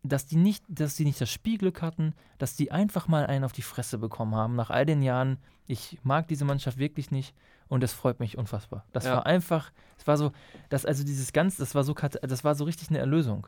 dass 0.03 0.25
die 0.25 0.37
nicht, 0.37 0.63
dass 0.67 0.95
die 0.95 1.05
nicht 1.05 1.21
das 1.21 1.29
Spielglück 1.29 1.81
hatten, 1.81 2.13
dass 2.37 2.55
die 2.55 2.71
einfach 2.71 3.07
mal 3.07 3.27
einen 3.27 3.43
auf 3.43 3.51
die 3.51 3.61
Fresse 3.61 3.97
bekommen 3.97 4.35
haben 4.35 4.55
nach 4.55 4.69
all 4.69 4.85
den 4.85 5.03
Jahren. 5.03 5.37
Ich 5.67 5.99
mag 6.03 6.27
diese 6.27 6.43
Mannschaft 6.43 6.79
wirklich 6.79 7.11
nicht 7.11 7.35
und 7.67 7.83
es 7.83 7.93
freut 7.93 8.19
mich 8.19 8.37
unfassbar. 8.37 8.83
Das 8.93 9.05
ja. 9.05 9.17
war 9.17 9.25
einfach, 9.25 9.71
es 9.99 10.07
war 10.07 10.17
so, 10.17 10.31
das 10.69 10.85
also 10.85 11.03
dieses 11.03 11.33
ganz, 11.33 11.57
das 11.57 11.75
war 11.75 11.83
so, 11.83 11.93
das 11.93 12.43
war 12.43 12.55
so 12.55 12.63
richtig 12.63 12.89
eine 12.89 12.97
Erlösung. 12.97 13.47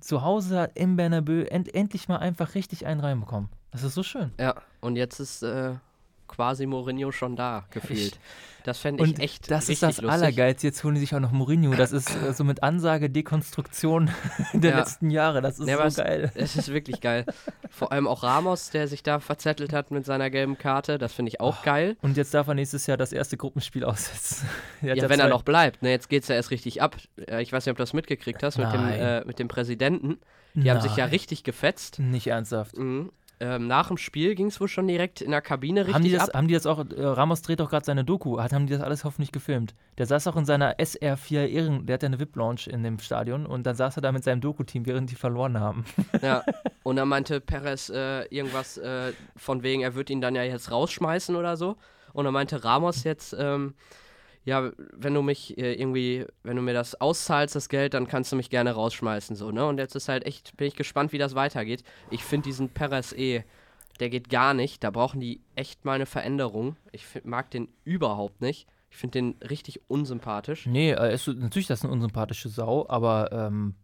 Zu 0.00 0.22
Hause 0.22 0.70
im 0.74 0.96
Bernabeu 0.96 1.42
end, 1.44 1.74
endlich 1.74 2.08
mal 2.08 2.18
einfach 2.18 2.54
richtig 2.54 2.86
einen 2.86 3.00
reinbekommen. 3.00 3.48
Das 3.70 3.82
ist 3.82 3.94
so 3.94 4.02
schön. 4.02 4.32
Ja, 4.38 4.54
und 4.80 4.96
jetzt 4.96 5.20
ist 5.20 5.42
äh, 5.42 5.74
quasi 6.28 6.66
Mourinho 6.66 7.10
schon 7.10 7.36
da 7.36 7.64
gefühlt. 7.70 8.18
Das 8.68 8.78
fände 8.80 9.02
ich 9.02 9.10
und 9.10 9.20
echt 9.20 9.50
Das 9.50 9.70
ist 9.70 9.82
das. 9.82 9.98
Allergeilste. 10.04 10.66
Jetzt 10.66 10.84
holen 10.84 10.94
die 10.94 11.00
sich 11.00 11.14
auch 11.14 11.20
noch 11.20 11.32
Mourinho. 11.32 11.74
Das 11.74 11.90
ist 11.90 12.10
äh, 12.22 12.34
so 12.34 12.44
mit 12.44 12.62
Ansage, 12.62 13.08
Dekonstruktion 13.08 14.10
der 14.52 14.70
ja. 14.72 14.78
letzten 14.80 15.10
Jahre. 15.10 15.40
Das 15.40 15.58
ist 15.58 15.68
ja, 15.68 15.88
so 15.88 16.02
geil. 16.02 16.30
Es 16.34 16.54
ist 16.54 16.68
wirklich 16.70 17.00
geil. 17.00 17.24
Vor 17.70 17.92
allem 17.92 18.06
auch 18.06 18.22
Ramos, 18.22 18.68
der 18.68 18.86
sich 18.86 19.02
da 19.02 19.20
verzettelt 19.20 19.72
hat 19.72 19.90
mit 19.90 20.04
seiner 20.04 20.28
gelben 20.28 20.58
Karte. 20.58 20.98
Das 20.98 21.14
finde 21.14 21.30
ich 21.30 21.40
auch 21.40 21.60
oh. 21.60 21.64
geil. 21.64 21.96
Und 22.02 22.18
jetzt 22.18 22.34
darf 22.34 22.46
er 22.48 22.54
nächstes 22.54 22.86
Jahr 22.86 22.98
das 22.98 23.12
erste 23.12 23.38
Gruppenspiel 23.38 23.84
aussetzen. 23.86 24.46
ja, 24.82 24.96
wenn 24.96 25.06
zwei. 25.06 25.14
er 25.14 25.28
noch 25.28 25.44
bleibt. 25.44 25.82
Ne, 25.82 25.90
jetzt 25.90 26.10
geht 26.10 26.24
es 26.24 26.28
ja 26.28 26.34
erst 26.34 26.50
richtig 26.50 26.82
ab. 26.82 26.96
Ich 27.16 27.52
weiß 27.52 27.64
nicht, 27.64 27.70
ob 27.70 27.78
du 27.78 27.82
das 27.82 27.94
mitgekriegt 27.94 28.42
hast 28.42 28.58
mit, 28.58 28.70
dem, 28.70 28.86
äh, 28.86 29.24
mit 29.24 29.38
dem 29.38 29.48
Präsidenten. 29.48 30.18
Die 30.54 30.60
Nein. 30.60 30.76
haben 30.76 30.80
sich 30.82 30.96
ja 30.96 31.06
richtig 31.06 31.44
gefetzt. 31.44 32.00
Nicht 32.00 32.26
ernsthaft. 32.26 32.76
Mhm. 32.76 33.12
Ähm, 33.40 33.68
nach 33.68 33.88
dem 33.88 33.98
Spiel 33.98 34.34
ging 34.34 34.46
es 34.46 34.60
wohl 34.60 34.66
schon 34.66 34.88
direkt 34.88 35.20
in 35.20 35.30
der 35.30 35.40
Kabine 35.40 35.82
richtig 35.82 35.94
haben 35.94 36.04
die 36.04 36.10
das, 36.10 36.28
ab. 36.28 36.36
Haben 36.36 36.48
die 36.48 36.54
das 36.54 36.66
auch, 36.66 36.78
äh, 36.78 37.04
Ramos 37.04 37.42
dreht 37.42 37.60
doch 37.60 37.70
gerade 37.70 37.84
seine 37.84 38.04
Doku, 38.04 38.40
hat, 38.40 38.52
haben 38.52 38.66
die 38.66 38.72
das 38.72 38.82
alles 38.82 39.04
hoffentlich 39.04 39.30
gefilmt. 39.30 39.74
Der 39.96 40.06
saß 40.06 40.26
auch 40.26 40.36
in 40.36 40.44
seiner 40.44 40.76
SR4 40.78 41.46
Ehren, 41.46 41.86
der 41.86 41.94
hat 41.94 42.02
ja 42.02 42.08
eine 42.08 42.18
VIP-Lounge 42.18 42.62
in 42.68 42.82
dem 42.82 42.98
Stadion 42.98 43.46
und 43.46 43.64
dann 43.64 43.76
saß 43.76 43.96
er 43.96 44.02
da 44.02 44.10
mit 44.10 44.24
seinem 44.24 44.40
Doku-Team, 44.40 44.86
während 44.86 45.10
die 45.10 45.14
verloren 45.14 45.58
haben. 45.60 45.84
Ja, 46.22 46.42
und 46.82 46.96
dann 46.96 47.08
meinte 47.08 47.40
Perez 47.40 47.90
äh, 47.90 48.24
irgendwas 48.24 48.76
äh, 48.76 49.12
von 49.36 49.62
wegen, 49.62 49.82
er 49.82 49.94
wird 49.94 50.10
ihn 50.10 50.20
dann 50.20 50.34
ja 50.34 50.42
jetzt 50.42 50.72
rausschmeißen 50.72 51.36
oder 51.36 51.56
so. 51.56 51.76
Und 52.12 52.24
dann 52.24 52.34
meinte 52.34 52.64
Ramos 52.64 53.04
jetzt, 53.04 53.36
ähm, 53.38 53.74
ja, 54.48 54.72
wenn 54.96 55.12
du 55.12 55.20
mich 55.20 55.58
äh, 55.58 55.74
irgendwie, 55.74 56.24
wenn 56.42 56.56
du 56.56 56.62
mir 56.62 56.72
das 56.72 56.98
auszahlst, 56.98 57.54
das 57.54 57.68
Geld, 57.68 57.92
dann 57.92 58.08
kannst 58.08 58.32
du 58.32 58.36
mich 58.36 58.48
gerne 58.48 58.72
rausschmeißen, 58.72 59.36
so, 59.36 59.50
ne? 59.50 59.66
Und 59.66 59.76
jetzt 59.76 59.94
ist 59.94 60.08
halt 60.08 60.24
echt, 60.24 60.56
bin 60.56 60.66
ich 60.66 60.74
gespannt, 60.74 61.12
wie 61.12 61.18
das 61.18 61.34
weitergeht. 61.34 61.84
Ich 62.10 62.24
finde 62.24 62.44
diesen 62.44 62.70
Perez 62.70 63.12
eh, 63.12 63.44
der 64.00 64.08
geht 64.08 64.30
gar 64.30 64.54
nicht. 64.54 64.82
Da 64.82 64.90
brauchen 64.90 65.20
die 65.20 65.42
echt 65.54 65.84
mal 65.84 65.92
eine 65.92 66.06
Veränderung. 66.06 66.76
Ich 66.92 67.04
find, 67.04 67.26
mag 67.26 67.50
den 67.50 67.68
überhaupt 67.84 68.40
nicht. 68.40 68.66
Ich 68.90 68.96
finde 68.96 69.18
den 69.18 69.36
richtig 69.50 69.82
unsympathisch. 69.86 70.64
Nee, 70.64 70.92
äh, 70.92 71.12
ist, 71.12 71.28
natürlich 71.28 71.66
das 71.66 71.80
ist 71.80 71.84
eine 71.84 71.92
unsympathische 71.92 72.48
Sau, 72.48 72.86
aber 72.88 73.30
ähm, 73.32 73.74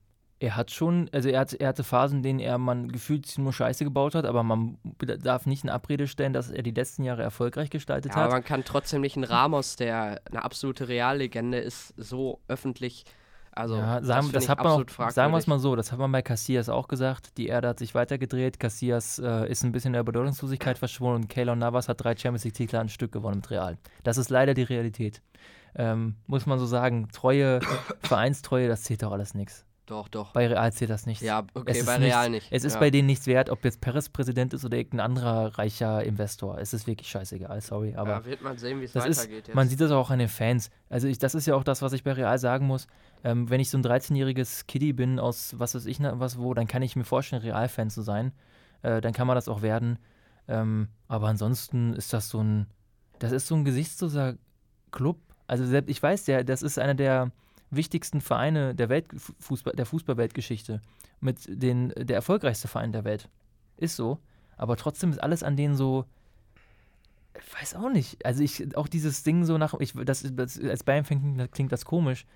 er 0.41 0.57
hat 0.57 0.71
schon, 0.71 1.09
also 1.13 1.29
er, 1.29 1.41
hat, 1.41 1.53
er 1.55 1.69
hatte 1.69 1.85
Phasen, 1.85 2.19
in 2.19 2.23
denen 2.23 2.39
er 2.41 2.59
man 2.59 2.91
gefühlt 2.91 3.39
nur 3.39 3.53
Scheiße 3.53 3.85
gebaut 3.85 4.15
hat, 4.15 4.25
aber 4.25 4.43
man 4.43 4.79
darf 4.99 5.47
nicht 5.47 5.65
in 5.65 5.71
Abrede 5.71 6.07
stellen, 6.07 6.33
dass 6.33 6.51
er 6.51 6.63
die 6.63 6.73
letzten 6.73 7.05
Jahre 7.05 7.23
erfolgreich 7.23 7.71
gestaltet 7.71 8.13
ja, 8.13 8.17
hat. 8.17 8.25
Aber 8.25 8.35
man 8.35 8.45
kann 8.45 8.65
trotzdem 8.65 9.01
nicht 9.01 9.17
einen 9.17 9.25
Ramos, 9.25 9.77
der 9.77 10.21
eine 10.29 10.45
absolute 10.45 10.89
Reallegende 10.89 11.59
ist, 11.59 11.95
so 11.97 12.41
öffentlich. 12.49 13.05
Also, 13.57 13.77
ja, 13.77 14.03
sagen, 14.03 14.27
das, 14.33 14.47
das 14.47 14.49
hat 14.49 14.65
man 14.65 14.67
auch, 14.73 15.11
sagen 15.11 15.33
wir 15.33 15.39
es 15.39 15.47
mal 15.47 15.61
so, 15.61 15.77
das 15.77 15.93
hat 15.93 16.01
man 16.01 16.11
bei 16.11 16.23
Casillas 16.23 16.69
auch 16.69 16.89
gesagt. 16.89 17.39
Die 17.39 17.47
Erde 17.47 17.69
hat 17.69 17.79
sich 17.79 17.95
weitergedreht. 17.95 18.59
Casillas 18.59 19.21
äh, 19.21 19.49
ist 19.49 19.63
ein 19.63 19.71
bisschen 19.71 19.91
in 19.91 19.93
der 19.93 20.03
Bedeutungslosigkeit 20.03 20.77
verschwunden 20.77 21.23
und 21.23 21.29
Keylor 21.29 21.55
Navas 21.55 21.89
hat 21.89 22.03
drei 22.03 22.17
Champions 22.17 22.43
League-Titel 22.45 22.77
an 22.77 22.89
Stück 22.89 23.13
gewonnen 23.13 23.37
mit 23.37 23.51
Real. 23.53 23.79
Das 24.03 24.19
ist 24.19 24.29
leider 24.29 24.55
die 24.55 24.65
Realität. 24.65 25.23
Ähm, 25.77 26.17
muss 26.27 26.47
man 26.47 26.59
so 26.59 26.67
sagen. 26.67 27.09
Treue, 27.13 27.61
Vereinstreue, 28.03 28.67
das 28.67 28.83
zählt 28.83 29.05
doch 29.05 29.13
alles 29.13 29.35
nichts. 29.35 29.65
Doch, 29.87 30.09
doch. 30.09 30.33
Bei 30.33 30.47
Real 30.47 30.73
zählt 30.73 30.89
das 30.89 31.05
nicht. 31.05 31.21
Ja, 31.21 31.45
okay, 31.53 31.83
bei 31.85 31.97
Real 31.97 32.31
nichts, 32.31 32.47
nicht. 32.47 32.53
Es 32.57 32.65
ist 32.65 32.75
ja. 32.75 32.81
bei 32.81 32.91
denen 32.91 33.07
nichts 33.07 33.27
wert, 33.27 33.51
ob 33.51 33.63
jetzt 33.65 33.83
Perez 33.83 34.09
Präsident 34.09 34.55
ist 34.55 34.65
oder 34.65 34.79
irgendein 34.79 35.01
anderer 35.01 35.59
reicher 35.59 36.03
Investor. 36.03 36.59
Es 36.59 36.73
ist 36.73 36.87
wirklich 36.87 37.09
scheißegal, 37.09 37.61
sorry. 37.61 37.95
Aber 37.95 38.11
ja, 38.11 38.25
wird 38.25 38.43
man 38.43 38.57
sehen, 38.57 38.81
wie 38.81 38.85
es 38.85 38.95
weitergeht. 38.95 39.41
Ist, 39.41 39.49
jetzt. 39.49 39.55
Man 39.55 39.69
sieht 39.69 39.81
das 39.81 39.91
auch 39.91 40.11
an 40.11 40.21
den 40.21 40.29
Fans. 40.29 40.71
Also 40.89 41.07
ich, 41.07 41.19
das 41.19 41.35
ist 41.35 41.45
ja 41.47 41.55
auch 41.55 41.65
das, 41.65 41.83
was 41.83 41.93
ich 41.93 42.03
bei 42.03 42.13
Real 42.13 42.39
sagen 42.39 42.67
muss. 42.67 42.87
Ähm, 43.25 43.51
wenn 43.51 43.61
ich 43.61 43.69
so 43.69 43.77
ein 43.77 43.85
13-jähriges 43.85 44.67
Kiddie 44.67 44.95
bin 44.95 45.19
aus 45.19 45.55
was 45.59 45.75
weiß 45.75 45.85
ich 45.85 45.99
was 46.01 46.39
wo, 46.39 46.55
dann 46.55 46.67
kann 46.67 46.81
ich 46.81 46.97
mir 46.97 47.05
vorstellen, 47.05 47.43
Real-Fan 47.43 47.91
zu 47.91 48.01
sein. 48.01 48.33
Äh, 48.81 49.03
dann 49.03 49.13
kann 49.13 49.27
man 49.27 49.37
das 49.37 49.49
auch 49.49 49.61
werden. 49.61 49.99
Ähm, 50.49 50.89
aber 51.09 51.29
ansonsten 51.29 51.93
ist 51.93 52.15
das 52.15 52.31
so 52.31 52.43
ein, 52.43 52.69
das 53.19 53.33
ist 53.33 53.47
so 53.47 53.55
ein 53.55 53.65
gesichtsloser 53.65 54.37
Club. 54.93 55.19
Also 55.47 55.67
selbst, 55.67 55.91
ich 55.91 56.03
weiß, 56.03 56.25
der, 56.25 56.43
das 56.43 56.63
ist 56.63 56.79
einer 56.79 56.95
der 56.95 57.33
wichtigsten 57.77 58.21
Vereine 58.21 58.75
der 58.75 58.89
Welt, 58.89 59.07
Fußball, 59.41 59.75
der 59.75 59.87
Fußballweltgeschichte. 59.87 60.81
Mit 61.21 61.39
den, 61.49 61.93
der 61.97 62.17
erfolgreichste 62.17 62.69
Verein 62.69 62.93
der 62.93 63.05
Welt. 63.05 63.29
Ist 63.77 63.97
so. 63.97 64.19
Aber 64.57 64.77
trotzdem 64.77 65.11
ist 65.11 65.23
alles 65.23 65.43
an 65.43 65.57
denen 65.57 65.77
so. 65.77 66.05
Ich 67.39 67.61
weiß 67.61 67.75
auch 67.75 67.91
nicht. 67.91 68.25
Also 68.25 68.43
ich, 68.43 68.77
auch 68.77 68.89
dieses 68.89 69.23
Ding 69.23 69.45
so 69.45 69.59
nach, 69.59 69.75
ich, 69.81 69.93
das, 69.93 70.25
das 70.33 70.61
als 70.61 70.85
Bayern 70.85 71.05
klingt, 71.05 71.53
klingt 71.53 71.73
das 71.73 71.85
komisch. 71.85 72.27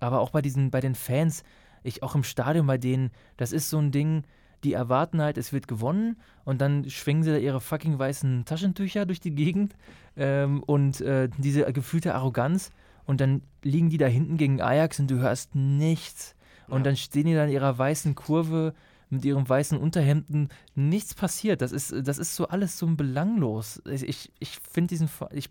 Aber 0.00 0.20
auch 0.20 0.30
bei 0.30 0.42
diesen, 0.42 0.70
bei 0.70 0.80
den 0.80 0.94
Fans, 0.94 1.44
ich 1.82 2.02
auch 2.02 2.14
im 2.14 2.24
Stadion 2.24 2.66
bei 2.66 2.78
denen, 2.78 3.10
das 3.36 3.52
ist 3.52 3.70
so 3.70 3.78
ein 3.78 3.92
Ding, 3.92 4.24
die 4.64 4.72
erwarten 4.72 5.22
halt, 5.22 5.38
es 5.38 5.52
wird 5.52 5.68
gewonnen 5.68 6.16
und 6.44 6.60
dann 6.60 6.88
schwingen 6.90 7.22
sie 7.22 7.30
da 7.30 7.36
ihre 7.38 7.60
fucking 7.60 7.98
weißen 7.98 8.44
Taschentücher 8.44 9.06
durch 9.06 9.20
die 9.20 9.34
Gegend 9.34 9.74
ähm, 10.16 10.62
und 10.62 11.00
äh, 11.00 11.28
diese 11.38 11.72
gefühlte 11.72 12.14
Arroganz 12.14 12.70
und 13.04 13.20
dann 13.20 13.42
liegen 13.62 13.90
die 13.90 13.98
da 13.98 14.06
hinten 14.06 14.36
gegen 14.36 14.60
Ajax 14.60 15.00
und 15.00 15.10
du 15.10 15.18
hörst 15.18 15.54
nichts. 15.54 16.34
Und 16.68 16.78
ja. 16.78 16.84
dann 16.84 16.96
stehen 16.96 17.26
die 17.26 17.34
da 17.34 17.44
in 17.44 17.50
ihrer 17.50 17.76
weißen 17.76 18.14
Kurve 18.14 18.74
mit 19.10 19.24
ihren 19.24 19.46
weißen 19.46 19.76
Unterhemden. 19.76 20.48
Nichts 20.74 21.14
passiert. 21.14 21.60
Das 21.60 21.72
ist, 21.72 21.92
das 22.06 22.18
ist 22.18 22.36
so 22.36 22.46
alles 22.48 22.78
so 22.78 22.86
belanglos. 22.86 23.82
Ich, 23.90 24.08
ich, 24.08 24.32
ich 24.38 24.58
finde 24.58 24.88
diesen 24.88 25.10
ich, 25.32 25.50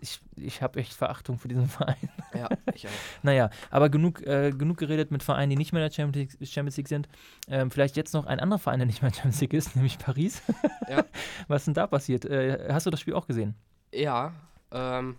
ich, 0.00 0.20
ich 0.36 0.62
habe 0.62 0.78
echt 0.78 0.94
Verachtung 0.94 1.38
für 1.38 1.48
diesen 1.48 1.66
Verein. 1.68 2.08
Ja, 2.32 2.48
ich 2.72 2.86
auch. 2.86 2.90
naja, 3.22 3.50
aber 3.70 3.90
genug, 3.90 4.24
äh, 4.24 4.52
genug 4.52 4.78
geredet 4.78 5.10
mit 5.10 5.22
Vereinen, 5.22 5.50
die 5.50 5.56
nicht 5.56 5.72
mehr 5.72 5.82
in 5.82 5.88
der 5.90 5.94
Champions 5.94 6.38
League, 6.38 6.48
Champions 6.48 6.76
League 6.76 6.88
sind. 6.88 7.08
Ähm, 7.48 7.70
vielleicht 7.70 7.96
jetzt 7.96 8.14
noch 8.14 8.26
ein 8.26 8.38
anderer 8.38 8.60
Verein, 8.60 8.78
der 8.78 8.86
nicht 8.86 9.02
mehr 9.02 9.08
in 9.08 9.14
der 9.14 9.22
Champions 9.22 9.40
League 9.40 9.54
ist, 9.54 9.74
nämlich 9.76 9.98
Paris. 9.98 10.40
Ja. 10.88 11.04
Was 11.48 11.62
ist 11.62 11.66
denn 11.66 11.74
da 11.74 11.88
passiert? 11.88 12.24
Äh, 12.24 12.68
hast 12.72 12.86
du 12.86 12.90
das 12.90 13.00
Spiel 13.00 13.14
auch 13.14 13.26
gesehen? 13.26 13.54
Ja, 13.92 14.32
ähm, 14.70 15.16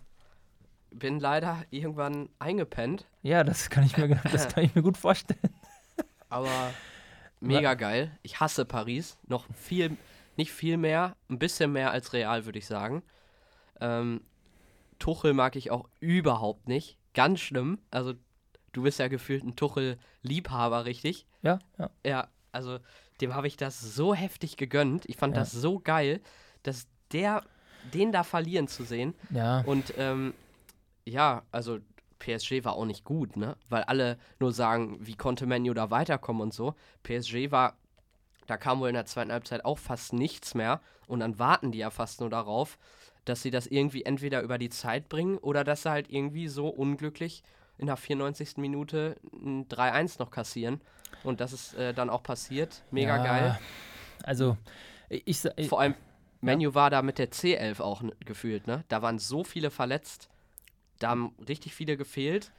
bin 0.98 1.20
leider 1.20 1.64
irgendwann 1.70 2.28
eingepennt. 2.38 3.06
Ja, 3.22 3.44
das 3.44 3.70
kann 3.70 3.84
ich 3.84 3.96
mir, 3.96 4.08
das 4.32 4.48
kann 4.48 4.64
ich 4.64 4.74
mir 4.74 4.82
gut 4.82 4.96
vorstellen. 4.96 5.54
Aber 6.28 6.72
mega 7.40 7.74
geil. 7.74 8.16
Ich 8.22 8.40
hasse 8.40 8.64
Paris. 8.64 9.18
Noch 9.26 9.46
viel, 9.54 9.96
nicht 10.36 10.52
viel 10.52 10.76
mehr, 10.76 11.16
ein 11.28 11.38
bisschen 11.38 11.72
mehr 11.72 11.90
als 11.90 12.12
Real, 12.12 12.44
würde 12.44 12.58
ich 12.58 12.66
sagen. 12.66 13.02
Ähm, 13.80 14.22
Tuchel 14.98 15.34
mag 15.34 15.56
ich 15.56 15.70
auch 15.70 15.88
überhaupt 16.00 16.68
nicht. 16.68 16.98
Ganz 17.12 17.40
schlimm. 17.40 17.78
Also, 17.90 18.14
du 18.72 18.82
bist 18.82 18.98
ja 18.98 19.08
gefühlt 19.08 19.44
ein 19.44 19.56
Tuchel-Liebhaber, 19.56 20.84
richtig? 20.84 21.26
Ja, 21.42 21.58
ja. 21.78 21.90
Ja, 22.04 22.28
also, 22.52 22.78
dem 23.20 23.34
habe 23.34 23.46
ich 23.46 23.56
das 23.56 23.80
so 23.80 24.14
heftig 24.14 24.56
gegönnt. 24.56 25.06
Ich 25.06 25.16
fand 25.16 25.34
ja. 25.34 25.40
das 25.40 25.52
so 25.52 25.78
geil, 25.78 26.20
dass 26.62 26.86
der, 27.12 27.42
den 27.92 28.12
da 28.12 28.24
verlieren 28.24 28.68
zu 28.68 28.84
sehen. 28.84 29.14
Ja. 29.30 29.60
Und 29.60 29.94
ähm, 29.98 30.34
ja, 31.06 31.42
also 31.50 31.78
PSG 32.18 32.64
war 32.64 32.74
auch 32.74 32.86
nicht 32.86 33.04
gut, 33.04 33.36
ne? 33.36 33.56
Weil 33.68 33.84
alle 33.84 34.18
nur 34.38 34.52
sagen, 34.52 34.98
wie 35.00 35.16
konnte 35.16 35.46
Menu 35.46 35.74
da 35.74 35.90
weiterkommen 35.90 36.42
und 36.42 36.54
so. 36.54 36.74
PSG 37.02 37.50
war, 37.50 37.76
da 38.46 38.56
kam 38.56 38.80
wohl 38.80 38.88
in 38.88 38.94
der 38.94 39.06
zweiten 39.06 39.32
Halbzeit 39.32 39.64
auch 39.64 39.78
fast 39.78 40.12
nichts 40.12 40.54
mehr 40.54 40.80
und 41.06 41.20
dann 41.20 41.38
warten 41.38 41.72
die 41.72 41.78
ja 41.78 41.90
fast 41.90 42.20
nur 42.20 42.30
darauf, 42.30 42.78
dass 43.24 43.42
sie 43.42 43.50
das 43.50 43.66
irgendwie 43.66 44.04
entweder 44.04 44.42
über 44.42 44.58
die 44.58 44.70
Zeit 44.70 45.08
bringen 45.08 45.38
oder 45.38 45.64
dass 45.64 45.82
sie 45.82 45.90
halt 45.90 46.10
irgendwie 46.10 46.48
so 46.48 46.68
unglücklich 46.68 47.42
in 47.78 47.86
der 47.86 47.96
94. 47.96 48.56
Minute 48.58 49.16
ein 49.32 49.68
3-1 49.68 50.16
noch 50.18 50.30
kassieren. 50.30 50.80
Und 51.22 51.40
das 51.40 51.52
ist 51.52 51.74
äh, 51.74 51.94
dann 51.94 52.10
auch 52.10 52.22
passiert. 52.22 52.82
Mega 52.90 53.16
ja, 53.16 53.24
geil. 53.24 53.58
Also, 54.22 54.56
ich, 55.08 55.44
ich 55.56 55.68
Vor 55.68 55.80
allem, 55.80 55.94
Menu 56.40 56.70
ja. 56.70 56.74
war 56.74 56.90
da 56.90 57.02
mit 57.02 57.18
der 57.18 57.30
C11 57.30 57.80
auch 57.80 58.02
gefühlt, 58.20 58.66
ne? 58.66 58.84
Da 58.88 59.02
waren 59.02 59.18
so 59.18 59.44
viele 59.44 59.70
verletzt. 59.70 60.28
Da 60.98 61.10
haben 61.10 61.34
richtig 61.48 61.74
viele 61.74 61.96
gefehlt. 61.96 62.52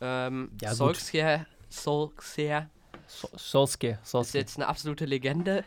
Ähm, 0.00 0.50
ja, 0.60 0.74
Solskjaer, 0.74 1.46
Solskjaer, 1.68 2.68
Solskjaer, 3.06 3.98
Solskjaer 4.02 4.20
ist 4.22 4.34
jetzt 4.34 4.56
eine 4.58 4.68
absolute 4.68 5.04
Legende. 5.04 5.64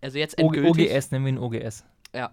Also 0.00 0.18
jetzt 0.18 0.38
endgültig. 0.38 0.90
OGS, 0.90 1.10
nennen 1.10 1.24
wir 1.24 1.32
ihn 1.32 1.38
OGS. 1.38 1.84
Ja. 2.14 2.30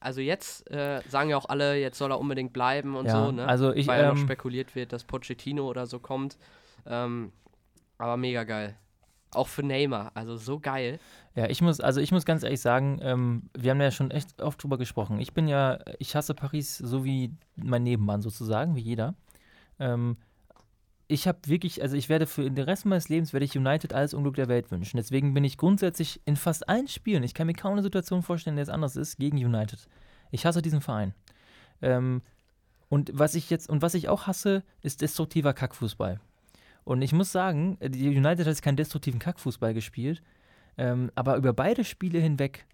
also 0.00 0.20
jetzt 0.20 0.70
äh, 0.70 1.00
sagen 1.08 1.30
ja 1.30 1.36
auch 1.36 1.48
alle, 1.48 1.76
jetzt 1.76 1.98
soll 1.98 2.10
er 2.10 2.18
unbedingt 2.18 2.52
bleiben 2.52 2.96
und 2.96 3.06
ja, 3.06 3.24
so, 3.24 3.32
ne? 3.32 3.46
Also 3.46 3.72
ich, 3.72 3.86
Weil 3.86 4.04
ähm, 4.04 4.08
noch 4.08 4.16
spekuliert 4.16 4.74
wird, 4.74 4.92
dass 4.92 5.04
Pochettino 5.04 5.68
oder 5.68 5.86
so 5.86 5.98
kommt. 5.98 6.36
Ähm, 6.86 7.32
aber 7.98 8.16
mega 8.16 8.44
geil. 8.44 8.76
Auch 9.34 9.48
für 9.48 9.62
Neymar, 9.62 10.12
also 10.14 10.36
so 10.36 10.58
geil. 10.58 10.98
Ja, 11.34 11.48
ich 11.48 11.60
muss, 11.62 11.80
also 11.80 12.00
ich 12.00 12.12
muss 12.12 12.24
ganz 12.24 12.42
ehrlich 12.42 12.60
sagen, 12.60 12.98
ähm, 13.02 13.50
wir 13.56 13.70
haben 13.70 13.80
ja 13.80 13.90
schon 13.90 14.10
echt 14.10 14.40
oft 14.40 14.62
drüber 14.62 14.78
gesprochen. 14.78 15.20
Ich 15.20 15.32
bin 15.32 15.48
ja, 15.48 15.78
ich 15.98 16.14
hasse 16.16 16.34
Paris 16.34 16.78
so 16.78 17.04
wie 17.04 17.32
mein 17.56 17.82
Nebenmann 17.82 18.22
sozusagen, 18.22 18.76
wie 18.76 18.80
jeder. 18.80 19.14
Ähm, 19.78 20.16
ich 21.06 21.28
habe 21.28 21.38
wirklich, 21.46 21.82
also 21.82 21.96
ich 21.96 22.08
werde 22.08 22.26
für 22.26 22.50
den 22.50 22.64
Rest 22.64 22.86
meines 22.86 23.08
Lebens 23.08 23.32
werde 23.32 23.44
ich 23.44 23.56
United 23.56 23.92
alles 23.92 24.14
Unglück 24.14 24.36
der 24.36 24.48
Welt 24.48 24.70
wünschen. 24.70 24.96
Deswegen 24.96 25.34
bin 25.34 25.44
ich 25.44 25.58
grundsätzlich 25.58 26.20
in 26.24 26.36
fast 26.36 26.68
allen 26.68 26.88
Spielen, 26.88 27.22
ich 27.22 27.34
kann 27.34 27.46
mir 27.46 27.54
kaum 27.54 27.72
eine 27.72 27.82
Situation 27.82 28.22
vorstellen, 28.22 28.56
die 28.56 28.62
es 28.62 28.68
anders 28.68 28.96
ist, 28.96 29.18
gegen 29.18 29.36
United. 29.36 29.86
Ich 30.30 30.46
hasse 30.46 30.62
diesen 30.62 30.80
Verein. 30.80 31.14
Ähm, 31.82 32.22
und 32.88 33.10
was 33.12 33.34
ich 33.34 33.50
jetzt, 33.50 33.68
und 33.68 33.82
was 33.82 33.94
ich 33.94 34.08
auch 34.08 34.26
hasse, 34.26 34.62
ist 34.80 35.02
destruktiver 35.02 35.52
Kackfußball. 35.52 36.20
Und 36.84 37.02
ich 37.02 37.12
muss 37.12 37.32
sagen, 37.32 37.78
die 37.80 38.08
United 38.08 38.40
hat 38.40 38.46
jetzt 38.46 38.62
keinen 38.62 38.76
destruktiven 38.76 39.18
Kackfußball 39.18 39.74
gespielt, 39.74 40.22
ähm, 40.76 41.10
aber 41.14 41.36
über 41.36 41.52
beide 41.52 41.84
Spiele 41.84 42.18
hinweg 42.18 42.66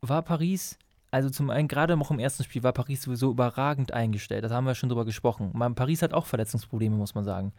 war 0.00 0.22
Paris, 0.22 0.78
also 1.10 1.30
zum 1.30 1.50
einen 1.50 1.68
gerade 1.68 1.96
noch 1.96 2.10
im 2.10 2.18
ersten 2.18 2.42
Spiel, 2.42 2.62
war 2.62 2.72
Paris 2.72 3.02
sowieso 3.02 3.30
überragend 3.30 3.92
eingestellt. 3.92 4.44
Das 4.44 4.50
haben 4.50 4.66
wir 4.66 4.74
schon 4.74 4.88
drüber 4.88 5.04
gesprochen. 5.04 5.50
Man, 5.54 5.74
Paris 5.74 6.02
hat 6.02 6.12
auch 6.12 6.26
Verletzungsprobleme, 6.26 6.96
muss 6.96 7.14
man 7.14 7.24
sagen. 7.24 7.52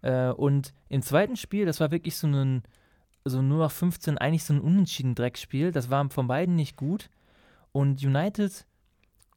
Äh, 0.00 0.30
und 0.30 0.72
im 0.88 1.02
zweiten 1.02 1.36
Spiel, 1.36 1.66
das 1.66 1.80
war 1.80 1.90
wirklich 1.90 2.16
so 2.16 2.26
ein, 2.26 2.62
so 3.24 3.42
nur 3.42 3.58
noch 3.58 3.70
15, 3.70 4.16
eigentlich 4.16 4.44
so 4.44 4.54
ein 4.54 4.60
unentschieden 4.60 5.14
Dreckspiel. 5.14 5.70
Das 5.70 5.90
war 5.90 6.08
von 6.10 6.26
beiden 6.26 6.56
nicht 6.56 6.76
gut. 6.76 7.10
Und 7.72 8.02
United 8.02 8.66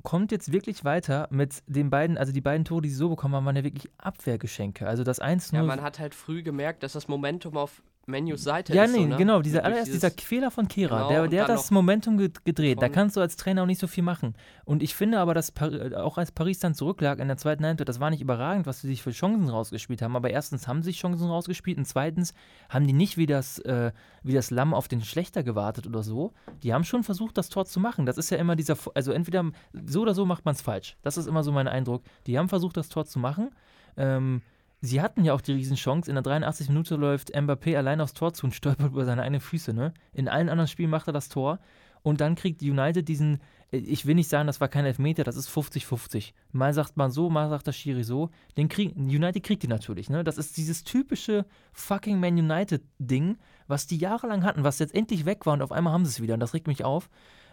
kommt 0.04 0.32
jetzt 0.32 0.52
wirklich 0.52 0.86
weiter 0.86 1.28
mit 1.32 1.64
den 1.68 1.90
beiden, 1.90 2.18
also 2.18 2.32
die 2.32 2.42
beiden 2.42 2.66
Tore, 2.66 2.82
die 2.82 2.90
sie 2.90 2.96
so 2.96 3.10
bekommen 3.10 3.36
haben, 3.36 3.46
waren 3.46 3.56
ja 3.56 3.64
wirklich 3.64 3.92
Abwehrgeschenke. 3.98 4.88
Also 4.88 5.04
das 5.04 5.22
1-0. 5.22 5.56
Ja, 5.56 5.64
man 5.64 5.82
hat 5.82 6.00
halt 6.00 6.16
früh 6.16 6.44
gemerkt, 6.44 6.84
dass 6.84 6.94
das 6.94 7.08
Momentum 7.08 7.58
auf 7.58 7.82
Menus 8.08 8.44
Seite 8.44 8.74
ja, 8.74 8.86
ist. 8.86 8.92
Ja, 8.92 8.98
nee, 8.98 9.04
so, 9.04 9.10
ne? 9.10 9.18
genau, 9.18 9.42
dieser 9.42 9.66
allererst 9.66 9.94
dieser 9.94 10.12
Fehler 10.12 10.50
von 10.50 10.70
Kira, 10.70 11.10
genau, 11.10 11.10
der, 11.10 11.28
der 11.28 11.42
hat 11.44 11.50
das 11.50 11.72
Momentum 11.72 12.18
gedreht. 12.18 12.82
Da 12.82 12.88
kannst 12.88 13.18
du 13.18 13.22
als 13.22 13.36
Trainer 13.36 13.64
auch 13.64 13.66
nicht 13.66 13.82
so 13.82 13.88
viel 13.88 14.04
machen. 14.04 14.34
Und 14.64 14.82
ich 14.82 14.96
finde 14.96 15.20
aber, 15.20 15.34
dass 15.34 15.52
Par 15.52 15.72
auch 15.98 16.18
als 16.18 16.32
Paris 16.32 16.60
dann 16.60 16.74
zurücklag 16.74 17.20
in 17.20 17.28
der 17.28 17.36
zweiten 17.36 17.66
Halbzeit, 17.66 17.90
das 17.90 18.00
war 18.00 18.10
nicht 18.10 18.22
überragend, 18.22 18.66
was 18.66 18.80
sie 18.80 18.88
sich 18.88 19.04
für 19.04 19.12
Chancen 19.12 19.50
rausgespielt 19.50 20.02
haben. 20.02 20.16
Aber 20.16 20.30
erstens 20.30 20.70
haben 20.70 20.84
sie 20.84 20.92
sich 20.92 21.00
Chancen 21.00 21.28
rausgespielt 21.28 21.78
und 21.78 21.86
zweitens 21.86 22.34
haben 22.70 22.88
die 22.88 22.94
nicht 22.94 23.18
wie 23.18 23.26
das, 23.26 23.60
äh, 23.60 23.92
wie 24.24 24.34
das 24.34 24.52
Lamm 24.52 24.74
auf 24.74 24.88
den 24.88 25.02
Schlechter 25.02 25.44
gewartet 25.44 25.86
oder 25.86 26.02
so. 26.02 26.32
Die 26.64 26.74
haben 26.74 26.86
schon 26.86 27.04
versucht, 27.04 27.38
das 27.38 27.50
Tor 27.50 27.66
zu 27.66 27.82
machen. 27.82 28.06
Das 28.06 28.18
ist 28.18 28.30
ja 28.30 28.38
immer 28.38 28.56
dieser, 28.56 28.78
also 28.94 29.12
entweder 29.12 29.44
so 29.86 30.02
oder 30.02 30.14
so 30.14 30.26
macht 30.26 30.46
man 30.46 30.56
es 30.56 30.62
falsch. 30.62 30.96
Das 31.02 31.18
ist 31.18 31.28
immer 31.28 31.44
so 31.44 31.52
mein 31.52 31.68
Eindruck. 31.68 32.04
Die 32.26 32.40
haben 32.40 32.48
versucht, 32.48 32.78
das 32.78 32.88
Tor 32.88 33.06
zu 33.06 33.20
machen. 33.20 33.52
Ähm, 33.98 34.42
sie 34.82 35.02
hatten 35.02 35.24
ja 35.24 35.34
auch 35.34 35.42
die 35.42 35.54
Riesenchance. 35.54 36.10
In 36.10 36.16
der 36.16 36.24
83 36.24 36.70
Minute 36.70 36.96
läuft 36.96 37.36
Mbappé 37.36 37.78
allein 37.78 38.02
aufs 38.02 38.14
Tor 38.14 38.34
zu 38.34 38.46
und 38.46 38.54
stolpert 38.54 38.92
über 38.92 39.06
seine 39.06 39.24
eigenen 39.24 39.42
Füße. 39.42 39.74
Ne? 39.74 39.94
In 40.14 40.28
allen 40.28 40.50
anderen 40.50 40.68
Spielen 40.68 40.90
macht 40.90 41.08
er 41.08 41.14
das 41.14 41.30
Tor. 41.30 41.60
Und 42.04 42.22
dann 42.22 42.36
kriegt 42.36 42.62
United 42.62 43.08
diesen 43.08 43.40
äh, 43.72 43.78
ich 43.78 44.06
will 44.06 44.16
nicht 44.16 44.30
sagen, 44.30 44.48
das 44.48 44.62
war 44.62 44.68
kein 44.68 44.86
Elfmeter, 44.86 45.24
das 45.24 45.36
ist 45.36 45.50
50-50. 45.50 46.34
Mal 46.52 46.74
sagt 46.74 46.98
man 46.98 47.12
so, 47.12 47.30
mal 47.30 47.50
sagt 47.50 47.68
der 47.68 47.74
Schiri 47.74 48.04
so. 48.04 48.30
Den 48.56 48.70
krieg, 48.70 48.96
United 48.96 49.44
kriegt 49.44 49.64
die 49.64 49.68
natürlich, 49.68 50.10
ne? 50.10 50.24
Das 50.24 50.38
ist 50.38 50.58
dieses 50.58 50.84
typische 50.84 51.46
fucking 51.74 52.20
Man 52.20 52.38
United-Ding, 52.38 53.38
was 53.68 53.88
die 53.88 53.98
jahrelang 53.98 54.44
hatten, 54.44 54.64
was 54.64 54.80
jetzt 54.80 54.96
endlich 54.96 55.26
weg 55.26 55.46
war 55.46 55.54
und 55.54 55.62
auf 55.62 55.72
einmal 55.72 55.94
haben 55.94 56.06
sie 56.06 56.12
es 56.12 56.22
wieder 56.22 56.34
und 56.34 56.40
das 56.40 56.54
regt 56.54 56.68
mich 56.68 56.84
auf. 56.84 57.10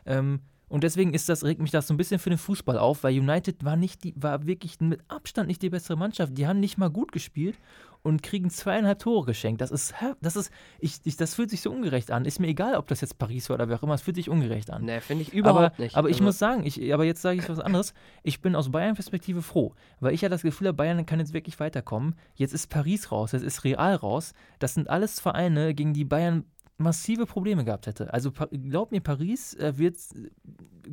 Ähm, 0.07 0.41
und 0.75 0.83
deswegen 0.83 1.15
ist 1.15 1.29
das, 1.29 1.45
regt 1.45 1.61
mich 1.61 1.71
das 1.71 1.87
so 1.87 1.95
ein 1.95 1.97
bisschen 1.97 2.19
für 2.19 2.31
den 2.31 2.39
Fußball 2.39 2.79
auf, 2.79 3.05
weil 3.05 3.17
United 3.17 3.65
war 3.65 3.77
nicht 3.77 4.03
die, 4.03 4.13
war 4.17 4.45
wirklich 4.45 4.81
mit 4.81 4.99
Abstand 5.07 5.47
nicht 5.47 5.63
die 5.63 5.71
bessere 5.71 5.97
Mannschaft. 5.97 6.37
Die 6.37 6.49
haben 6.49 6.59
nicht 6.59 6.79
mal 6.79 6.91
gut 6.91 7.13
gespielt 7.13 7.57
und 8.03 8.25
kriegen 8.25 8.51
zweieinhalb 8.51 8.99
Tore 8.99 9.25
geschenkt. 9.25 9.61
Das 9.61 9.71
ist, 9.71 9.95
das 10.21 10.35
ist, 10.35 10.51
ich, 10.81 10.99
ich, 11.05 11.17
das 11.17 11.37
fühlt 11.37 11.51
sich 11.51 11.61
so 11.63 11.71
ungerecht 11.71 12.11
an. 12.11 12.25
Ist 12.25 12.41
mir 12.41 12.49
egal, 12.49 12.75
ob 12.75 12.89
das 12.89 13.03
jetzt 13.03 13.19
Paris 13.19 13.49
war 13.49 13.55
oder 13.55 13.69
wer 13.69 13.77
auch 13.77 13.85
immer, 13.85 13.95
es 13.95 14.03
fühlt 14.03 14.17
sich 14.17 14.29
ungerecht 14.29 14.69
an. 14.73 14.85
Nee, 14.85 15.01
finde 15.01 15.23
ich 15.23 15.33
überhaupt 15.33 15.75
aber, 15.75 15.75
nicht. 15.79 15.97
Aber 15.97 16.09
ich 16.09 16.17
Also, 16.17 16.25
muss 16.25 16.41
sagen, 16.41 16.67
ich, 16.67 16.93
aber 16.93 17.05
jetzt 17.05 17.23
sage 17.23 17.39
ich 17.39 17.49
was 17.49 17.61
anderes. 17.61 17.95
Ich 18.25 18.43
bin 18.43 18.57
aus 18.57 18.73
Bayern-Perspektive 18.73 19.43
froh, 19.43 19.75
weil 20.01 20.13
ich 20.13 20.23
ja 20.23 20.29
das 20.29 20.43
Gefühl 20.43 20.67
habe, 20.67 20.77
Bayern 20.77 21.07
kann 21.07 21.21
jetzt 21.21 21.35
wirklich 21.35 21.61
weiterkommen. 21.61 22.17
Jetzt 22.35 22.53
ist 22.53 22.69
Paris 22.69 23.13
raus, 23.13 23.31
jetzt 23.31 23.45
ist 23.45 23.63
Real 23.63 23.95
raus. 23.95 24.33
Das 24.59 24.75
sind 24.75 24.91
alles 24.91 25.21
Vereine, 25.21 25.73
gegen 25.73 25.95
die 25.95 26.05
Bayern 26.05 26.45
massive 26.77 27.27
Probleme 27.27 27.65
gehabt 27.65 27.87
hätte. 27.87 28.13
Also 28.13 28.33
glaub 28.33 28.91
mir, 28.91 29.01
Paris 29.01 29.55
äh, 29.55 29.79
wird, 29.79 29.97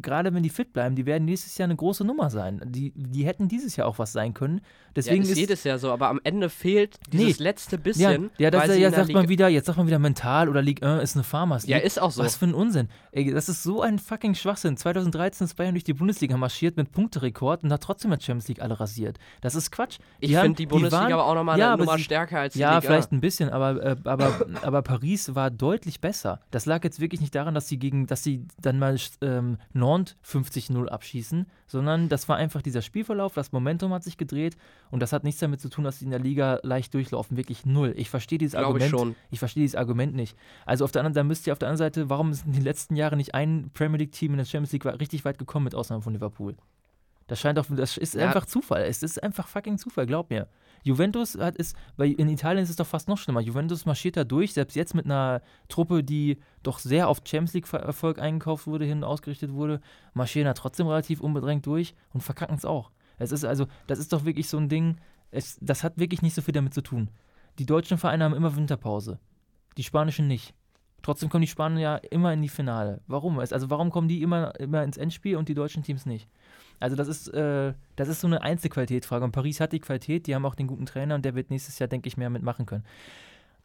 gerade 0.02 0.34
wenn 0.34 0.44
die 0.44 0.50
fit 0.50 0.74
bleiben, 0.74 0.96
die 0.96 1.06
werden 1.06 1.26
nächstes 1.26 1.58
Jahr 1.58 1.66
eine 1.66 1.76
große 1.76 2.04
Nummer 2.04 2.30
sein. 2.30 2.62
Die, 2.66 2.92
die 2.96 3.26
hätten 3.26 3.48
dieses 3.48 3.76
Jahr 3.76 3.88
auch 3.88 4.00
was 4.00 4.12
sein 4.12 4.34
können. 4.34 4.62
Deswegen 4.96 5.18
ja, 5.18 5.24
ist 5.24 5.30
ist 5.32 5.38
jedes 5.38 5.64
Jahr 5.64 5.78
so, 5.80 5.92
aber 5.92 6.10
am 6.10 6.20
Ende 6.24 6.50
fehlt 6.50 6.98
Nee. 7.12 7.20
dieses 7.20 7.39
letzte 7.39 7.78
ja, 7.78 7.82
bisschen. 7.82 8.30
ja, 8.38 8.52
das, 8.52 8.62
weil 8.64 8.72
sie 8.72 8.82
ja 8.82 8.92
sagt 8.92 9.14
man 9.14 9.30
wieder, 9.30 9.48
jetzt 9.48 9.66
sagt 9.68 9.78
man 9.78 9.88
wieder 9.88 10.00
mental 10.00 10.50
oder 10.50 10.62
Ligue 10.62 10.88
1 10.88 11.02
ist 11.04 11.16
eine 11.16 11.24
Farmers 11.24 11.66
Ja, 11.66 11.78
League. 11.78 11.86
ist 11.86 12.02
auch 12.02 12.12
so. 12.12 12.24
Was 12.24 12.36
für 12.36 12.46
ein 12.46 12.54
Unsinn. 12.54 12.89
Ey, 13.12 13.32
das 13.34 13.48
ist 13.50 13.64
so 13.64 13.82
ein 13.82 14.00
fucking 14.00 14.36
Schwachsinn. 14.36 14.76
2013 14.78 15.46
ist 15.46 15.56
Bayern 15.56 15.74
durch 15.74 15.84
die 15.86 15.94
Bundesliga 15.94 16.36
marschiert 16.38 16.76
mit 16.78 16.92
Punkterekord 16.92 17.64
und 17.64 17.72
hat 17.72 17.82
trotzdem 17.84 18.12
mit 18.12 18.22
Champions 18.24 18.48
League 18.50 18.62
alle 18.62 18.80
rasiert. 18.80 19.18
Das 19.42 19.56
ist 19.56 19.72
Quatsch. 19.72 20.00
Ich 20.20 20.36
haben- 20.36 20.44
finde 20.44 20.58
die 20.58 20.66
Bundesliga 20.66 21.04
waren- 21.04 21.14
aber 21.14 21.26
auch 21.26 21.36
nochmal 21.36 21.58
Ja, 21.58 21.74
eine 21.74 21.84
Nummer 21.84 21.98
sie- 21.98 22.04
stärker 22.04 22.39
als 22.39 22.54
die 22.54 22.60
Ja, 22.60 22.76
Liga. 22.76 22.82
vielleicht 22.82 23.12
ein 23.14 23.22
bisschen, 23.22 23.50
aber, 23.50 23.82
äh, 23.84 23.96
aber, 24.04 24.46
aber 24.62 24.82
Paris 24.82 25.36
war 25.36 25.50
deutlich 25.52 26.02
besser. 26.02 26.42
Das 26.52 26.66
lag 26.66 26.84
jetzt 26.84 27.00
wirklich 27.00 27.22
nicht 27.22 27.34
daran, 27.34 27.54
dass 27.54 27.68
sie 27.70 27.78
gegen, 27.78 28.08
dass 28.08 28.24
sie 28.24 28.46
dann 28.62 28.78
mal 28.80 28.98
ähm, 29.22 29.58
Nantes 29.82 30.16
50-0 30.26 30.88
abschießen, 30.88 31.46
sondern 31.68 32.08
das 32.08 32.30
war 32.30 32.38
einfach 32.38 32.62
dieser 32.62 32.82
Spielverlauf, 32.82 33.34
das 33.34 33.52
Momentum 33.52 33.92
hat 33.94 34.04
sich 34.04 34.18
gedreht 34.18 34.56
und 34.92 35.02
das 35.02 35.12
hat 35.12 35.24
nichts 35.24 35.40
damit 35.42 35.60
zu 35.60 35.70
tun, 35.70 35.84
dass 35.84 36.00
sie 36.00 36.06
in 36.06 36.12
der 36.12 36.20
Liga 36.20 36.60
leicht 36.64 36.94
durchlaufen. 36.94 37.36
Wirklich 37.38 37.66
null. 37.66 37.94
Ich 37.98 38.10
verstehe 38.10 38.38
dieses 38.38 38.54
Glaube 38.58 38.78
ich 38.80 38.86
Argument. 38.86 39.16
schon. 39.16 39.16
Ich 39.32 39.40
verstehe 39.40 39.62
dieses 39.64 39.76
Argument 39.76 40.16
nicht. 40.16 40.38
Also 40.66 40.86
auf 40.86 40.92
der 40.92 41.02
anderen, 41.02 41.16
da 41.16 41.24
müsst 41.24 41.48
ihr 41.48 41.54
auf 41.54 41.60
der 41.60 41.68
anderen 41.70 41.78
Seite, 41.86 42.10
warum 42.10 42.32
ist 42.32 42.46
in 42.46 42.54
den 42.54 42.64
letzten 42.64 42.96
Jahren 42.96 43.18
nicht 43.18 43.34
ein 43.36 43.72
Premier 43.74 43.98
League-Team 43.98 44.32
in 44.32 44.38
der 44.38 44.46
Champions 44.46 44.72
League 44.74 44.86
richtig 44.86 45.26
weit 45.26 45.38
gekommen, 45.40 45.66
mit 45.66 45.76
Ausnahme 45.76 46.02
von 46.02 46.14
Liverpool? 46.14 46.56
Das 47.28 47.40
scheint 47.40 47.58
auch, 47.60 47.66
das 47.70 47.98
ist 47.98 48.14
Ja. 48.16 48.28
einfach 48.28 48.46
Zufall. 48.46 48.84
Es 48.84 49.04
ist 49.04 49.22
einfach 49.24 49.48
fucking 49.48 49.78
Zufall, 49.78 50.06
glaub 50.06 50.30
mir. 50.30 50.48
Juventus 50.84 51.38
hat 51.38 51.56
ist, 51.56 51.76
weil 51.98 52.12
in 52.14 52.30
Italien 52.30 52.64
ist 52.64 52.70
es 52.70 52.76
doch 52.76 52.88
fast 52.88 53.08
noch 53.08 53.18
schlimmer. 53.18 53.42
Juventus 53.42 53.86
marschiert 53.86 54.18
da 54.18 54.24
durch, 54.24 54.54
selbst 54.54 54.76
jetzt 54.76 54.96
mit 54.96 55.06
einer 55.06 55.42
Truppe, 55.68 56.04
die 56.04 56.38
doch 56.64 56.80
sehr 56.80 57.08
auf 57.08 57.22
Champions 57.24 57.54
League-Erfolg 57.54 58.20
eingekauft 58.20 58.68
wurde, 58.68 58.86
hin 58.86 59.04
ausgerichtet 59.04 59.54
wurde, 59.54 59.82
marschieren 60.14 60.46
da 60.46 60.54
trotzdem 60.54 60.88
relativ 60.88 61.22
unbedrängt 61.22 61.66
durch 61.66 61.96
und 62.14 62.22
verkacken 62.22 62.56
es 62.56 62.66
auch. 62.66 62.92
Es 63.18 63.32
ist 63.32 63.46
also, 63.46 63.68
das 63.88 64.00
ist 64.00 64.12
doch 64.14 64.26
wirklich 64.26 64.50
so 64.50 64.58
ein 64.58 64.70
Ding, 64.70 64.98
es, 65.30 65.58
das 65.62 65.84
hat 65.84 65.98
wirklich 65.98 66.22
nicht 66.22 66.34
so 66.34 66.42
viel 66.42 66.54
damit 66.54 66.74
zu 66.74 66.82
tun. 66.82 67.10
Die 67.60 67.66
deutschen 67.66 67.98
Vereine 67.98 68.24
haben 68.24 68.34
immer 68.34 68.56
Winterpause. 68.56 69.20
Die 69.78 69.84
spanischen 69.84 70.28
nicht. 70.28 70.54
Trotzdem 71.02 71.30
kommen 71.30 71.41
die 71.41 71.47
Spanier 71.47 71.80
ja 71.80 71.95
immer 71.95 72.34
in 72.34 72.41
die 72.41 72.49
Finale. 72.49 73.02
Warum? 73.08 73.39
Also 73.39 73.70
warum 73.70 73.89
kommen 73.89 74.08
die 74.08 74.22
immer, 74.22 74.60
immer 74.60 74.84
ins 74.84 74.97
Endspiel 74.97 75.36
und 75.38 75.49
die 75.49 75.54
deutschen 75.54 75.84
Teams 75.84 76.06
nicht? 76.06 76.28
Also 76.80 76.95
das 76.95 77.08
ist, 77.08 77.28
äh, 77.30 77.74
das 77.95 78.08
ist 78.08 78.22
so 78.22 78.28
eine 78.28 78.41
Einzelqualitätsfrage. 78.41 79.24
Und 79.24 79.32
Paris 79.32 79.60
hat 79.60 79.72
die 79.72 79.80
Qualität, 79.80 80.28
die 80.28 80.36
haben 80.36 80.45
auch 80.45 80.56
den 80.56 80.68
guten 80.68 80.86
Trainer 80.86 81.16
und 81.16 81.24
der 81.24 81.36
wird 81.36 81.49
nächstes 81.49 81.80
Jahr, 81.80 81.88
denke 81.88 82.08
ich, 82.08 82.18
mehr 82.18 82.30
mitmachen 82.30 82.66
können. 82.66 82.84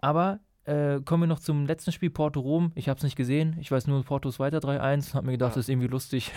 Aber 0.00 0.40
äh, 0.66 1.00
kommen 1.04 1.22
wir 1.22 1.26
noch 1.28 1.38
zum 1.38 1.64
letzten 1.66 1.92
Spiel, 1.92 2.10
Porto-Rom. 2.10 2.72
Ich 2.74 2.88
habe 2.88 2.98
es 2.98 3.04
nicht 3.04 3.16
gesehen. 3.16 3.56
Ich 3.60 3.70
weiß 3.70 3.86
nur, 3.86 4.02
Porto 4.04 4.28
ist 4.28 4.38
weiter 4.40 4.58
3-1. 4.58 5.14
Habe 5.14 5.26
mir 5.26 5.32
gedacht, 5.32 5.50
Ja. 5.52 5.54
das 5.54 5.64
ist 5.64 5.68
irgendwie 5.68 5.86
lustig. 5.88 6.32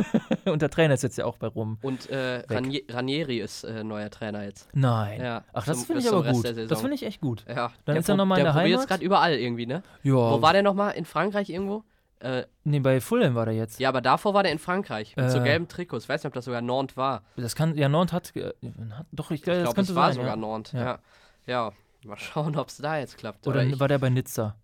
und 0.46 0.62
der 0.62 0.70
Trainer 0.70 0.94
ist 0.94 1.02
jetzt 1.02 1.18
ja 1.18 1.24
auch 1.26 1.36
bei 1.38 1.46
Rom. 1.48 1.78
Und 1.82 2.08
äh. 2.10 2.42
Ranier 2.48 2.82
Ranieri 2.90 3.40
ist 3.40 3.64
äh, 3.64 3.84
neuer 3.84 4.10
Trainer 4.10 4.44
jetzt. 4.44 4.68
Nein. 4.72 5.20
Ja, 5.20 5.44
Ach, 5.52 5.64
das 5.64 5.84
finde 5.84 6.00
ich 6.02 6.08
aber 6.08 6.22
gut. 6.32 6.44
der 6.44 6.66
Das 6.66 6.80
finde 6.80 6.94
ich 6.94 7.02
echt 7.04 7.20
gut. 7.20 7.44
Ja, 7.48 7.72
Dann 7.84 7.94
der 7.94 7.96
ist 7.98 8.08
er 8.08 8.14
prob- 8.14 8.18
noch 8.18 8.26
mal 8.26 8.38
in 8.38 8.44
der 8.44 8.52
probiert 8.52 8.72
Heimat? 8.78 8.88
gerade 8.88 9.04
überall 9.04 9.34
irgendwie, 9.34 9.66
ne? 9.66 9.82
Ja. 10.02 10.14
Wo 10.14 10.40
war 10.42 10.52
der 10.52 10.62
nochmal? 10.62 10.94
In 10.94 11.04
Frankreich 11.04 11.50
irgendwo? 11.50 11.84
Äh, 12.20 12.44
Nee, 12.62 12.80
bei 12.80 13.00
Fulham 13.02 13.34
war 13.34 13.44
der 13.44 13.54
jetzt. 13.54 13.80
ja, 13.80 13.90
aber 13.90 14.00
davor 14.00 14.32
war 14.32 14.42
der 14.44 14.52
in 14.52 14.58
Frankreich. 14.58 15.14
Mit 15.16 15.30
so 15.30 15.40
Äh. 15.40 15.44
gelben 15.44 15.68
Trikots. 15.68 16.04
Ich 16.04 16.08
weiß 16.08 16.22
nicht, 16.22 16.28
ob 16.28 16.32
das 16.32 16.46
sogar 16.46 16.62
Nantes 16.62 16.96
war. 16.96 17.22
Das 17.36 17.54
kann, 17.54 17.76
ja, 17.76 17.88
Nantes 17.90 18.14
hat, 18.14 18.32
hat 18.34 19.06
doch, 19.12 19.30
ich, 19.30 19.40
Ich 19.40 19.42
glaube, 19.42 19.74
das 19.74 19.90
es 19.90 19.94
war 19.94 20.06
sein. 20.06 20.14
sogar 20.14 20.30
ja. 20.30 20.36
Nantes. 20.36 20.72
Ja. 20.72 20.98
Ja. 21.46 21.72
Ja. 22.04 22.10
Mal 22.10 22.18
schauen, 22.18 22.56
ob 22.56 22.68
es 22.68 22.78
da 22.78 22.98
jetzt 22.98 23.18
klappt. 23.18 23.46
Oder 23.46 23.64
ich, 23.64 23.78
war 23.80 23.88
der 23.88 23.98
bei 23.98 24.10
Nizza? 24.10 24.56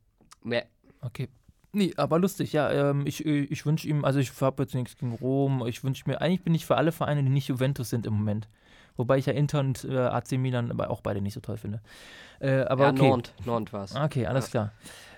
nee, 0.42 0.62
Okay. 1.02 1.28
Nee, 1.72 1.94
aber 1.96 2.18
lustig, 2.18 2.52
ja. 2.52 2.70
Ähm, 2.70 3.06
ich 3.06 3.24
ich 3.24 3.64
wünsche 3.64 3.86
ihm, 3.86 4.04
also 4.04 4.18
ich 4.18 4.32
habe 4.40 4.64
jetzt 4.64 4.74
nichts 4.74 4.96
gegen 4.96 5.14
Rom. 5.14 5.64
Ich 5.66 5.84
wünsche 5.84 6.04
mir, 6.06 6.20
eigentlich 6.20 6.42
bin 6.42 6.54
ich 6.54 6.66
für 6.66 6.76
alle 6.76 6.90
Vereine, 6.90 7.22
die 7.22 7.28
nicht 7.28 7.48
Juventus 7.48 7.90
sind 7.90 8.06
im 8.06 8.14
Moment. 8.14 8.48
Wobei 8.96 9.18
ich 9.18 9.26
ja 9.26 9.32
Inter 9.32 9.60
und 9.60 9.84
äh, 9.84 9.96
AC 9.96 10.32
Milan 10.32 10.70
aber 10.70 10.90
auch 10.90 11.00
beide 11.00 11.20
nicht 11.20 11.34
so 11.34 11.40
toll 11.40 11.56
finde. 11.56 11.80
Äh, 12.40 12.62
aber 12.62 12.86
ja, 12.86 12.90
okay. 12.90 13.08
Nantes, 13.08 13.32
Nantes 13.46 13.72
war 13.72 13.84
es. 13.84 13.96
Okay, 13.96 14.26
alles 14.26 14.50
klar. 14.50 14.72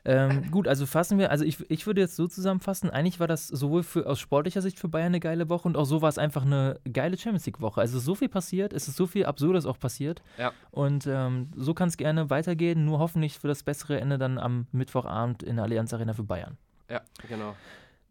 Ähm, 0.05 0.51
gut, 0.51 0.67
also 0.67 0.85
fassen 0.85 1.19
wir, 1.19 1.31
also 1.31 1.45
ich, 1.45 1.71
ich 1.71 1.87
würde 1.87 2.01
jetzt 2.01 2.17
so 2.17 2.27
zusammenfassen, 2.27 2.91
eigentlich 2.91 3.21
war 3.21 3.29
das 3.29 3.47
sowohl 3.47 3.85
für, 3.85 4.07
aus 4.07 4.19
sportlicher 4.19 4.61
Sicht 4.61 4.79
für 4.81 4.89
Bayern 4.89 5.09
eine 5.09 5.21
geile 5.21 5.49
Woche 5.49 5.69
und 5.69 5.77
auch 5.77 5.85
so 5.85 6.03
war 6.03 6.09
es 6.09 6.19
einfach 6.19 6.45
eine 6.45 6.81
geile 6.93 7.17
Champions 7.17 7.47
League-Woche. 7.47 7.81
Also 7.81 8.01
so 8.01 8.17
viel 8.17 8.29
passiert, 8.29 8.73
es 8.73 8.89
ist 8.89 8.97
so 8.97 9.07
viel 9.07 9.27
Absurdes 9.27 9.65
auch 9.65 9.79
passiert. 9.79 10.23
Ja. 10.39 10.53
Und 10.73 11.07
ähm, 11.07 11.51
so 11.55 11.73
kann 11.73 11.89
es 11.89 11.97
gerne 11.97 12.31
weitergehen, 12.31 12.85
nur 12.85 12.99
hoffentlich 12.99 13.39
für 13.39 13.49
das 13.49 13.63
bessere 13.63 14.01
Ende 14.01 14.19
dann 14.19 14.39
am 14.39 14.67
Mittwochabend 14.73 15.45
in 15.45 15.57
der 15.57 15.67
Allianz 15.67 15.95
Arena 15.95 16.15
für 16.15 16.25
Bayern. 16.25 16.57
Ja, 16.91 17.03
genau. 17.29 17.55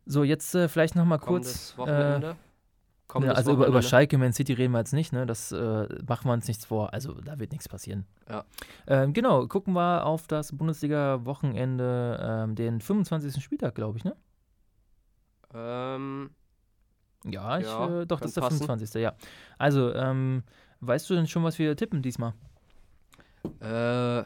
So, 0.05 0.23
jetzt 0.23 0.55
äh, 0.55 0.69
vielleicht 0.69 0.95
nochmal 0.95 1.19
kurz. 1.19 1.75
Kommendes 1.75 2.37
Wochenende. 3.15 3.33
Ja, 3.33 3.37
also 3.37 3.53
über, 3.53 3.67
über. 3.67 3.81
Schalke, 3.81 4.17
Man 4.17 4.33
City 4.33 4.53
reden 4.53 4.71
wir 4.73 4.79
jetzt 4.79 4.93
nicht, 4.93 5.13
ne? 5.13 5.25
Das 5.25 5.51
äh, 5.51 5.87
machen 6.07 6.25
wir 6.27 6.33
uns 6.33 6.47
nichts 6.47 6.65
vor. 6.65 6.93
Also 6.93 7.13
da 7.13 7.39
wird 7.39 7.51
nichts 7.51 7.67
passieren. 7.69 8.05
Ja. 8.29 8.45
Ähm, 8.87 9.13
genau, 9.13 9.47
gucken 9.47 9.73
wir 9.73 10.05
auf 10.05 10.27
das 10.27 10.55
Bundesliga-Wochenende, 10.57 12.19
ähm, 12.21 12.55
den 12.55 12.81
25. 12.81 13.43
Spieltag, 13.43 13.75
glaube 13.75 13.97
ich, 13.97 14.03
ne? 14.03 14.15
Ähm, 15.53 16.29
Ja, 17.25 17.57
ich, 17.59 17.65
Ja, 17.65 18.01
äh, 18.01 18.05
doch, 18.05 18.19
das 18.19 18.29
ist 18.29 18.37
der 18.37 18.41
passen. 18.41 18.57
25. 18.59 19.01
Ja. 19.01 19.13
Also, 19.57 19.93
ähm, 19.93 20.43
weißt 20.79 21.09
du 21.09 21.15
denn 21.15 21.27
schon, 21.27 21.43
was 21.43 21.59
wir 21.59 21.75
tippen 21.75 22.01
diesmal? 22.01 22.33
äh, 23.59 24.23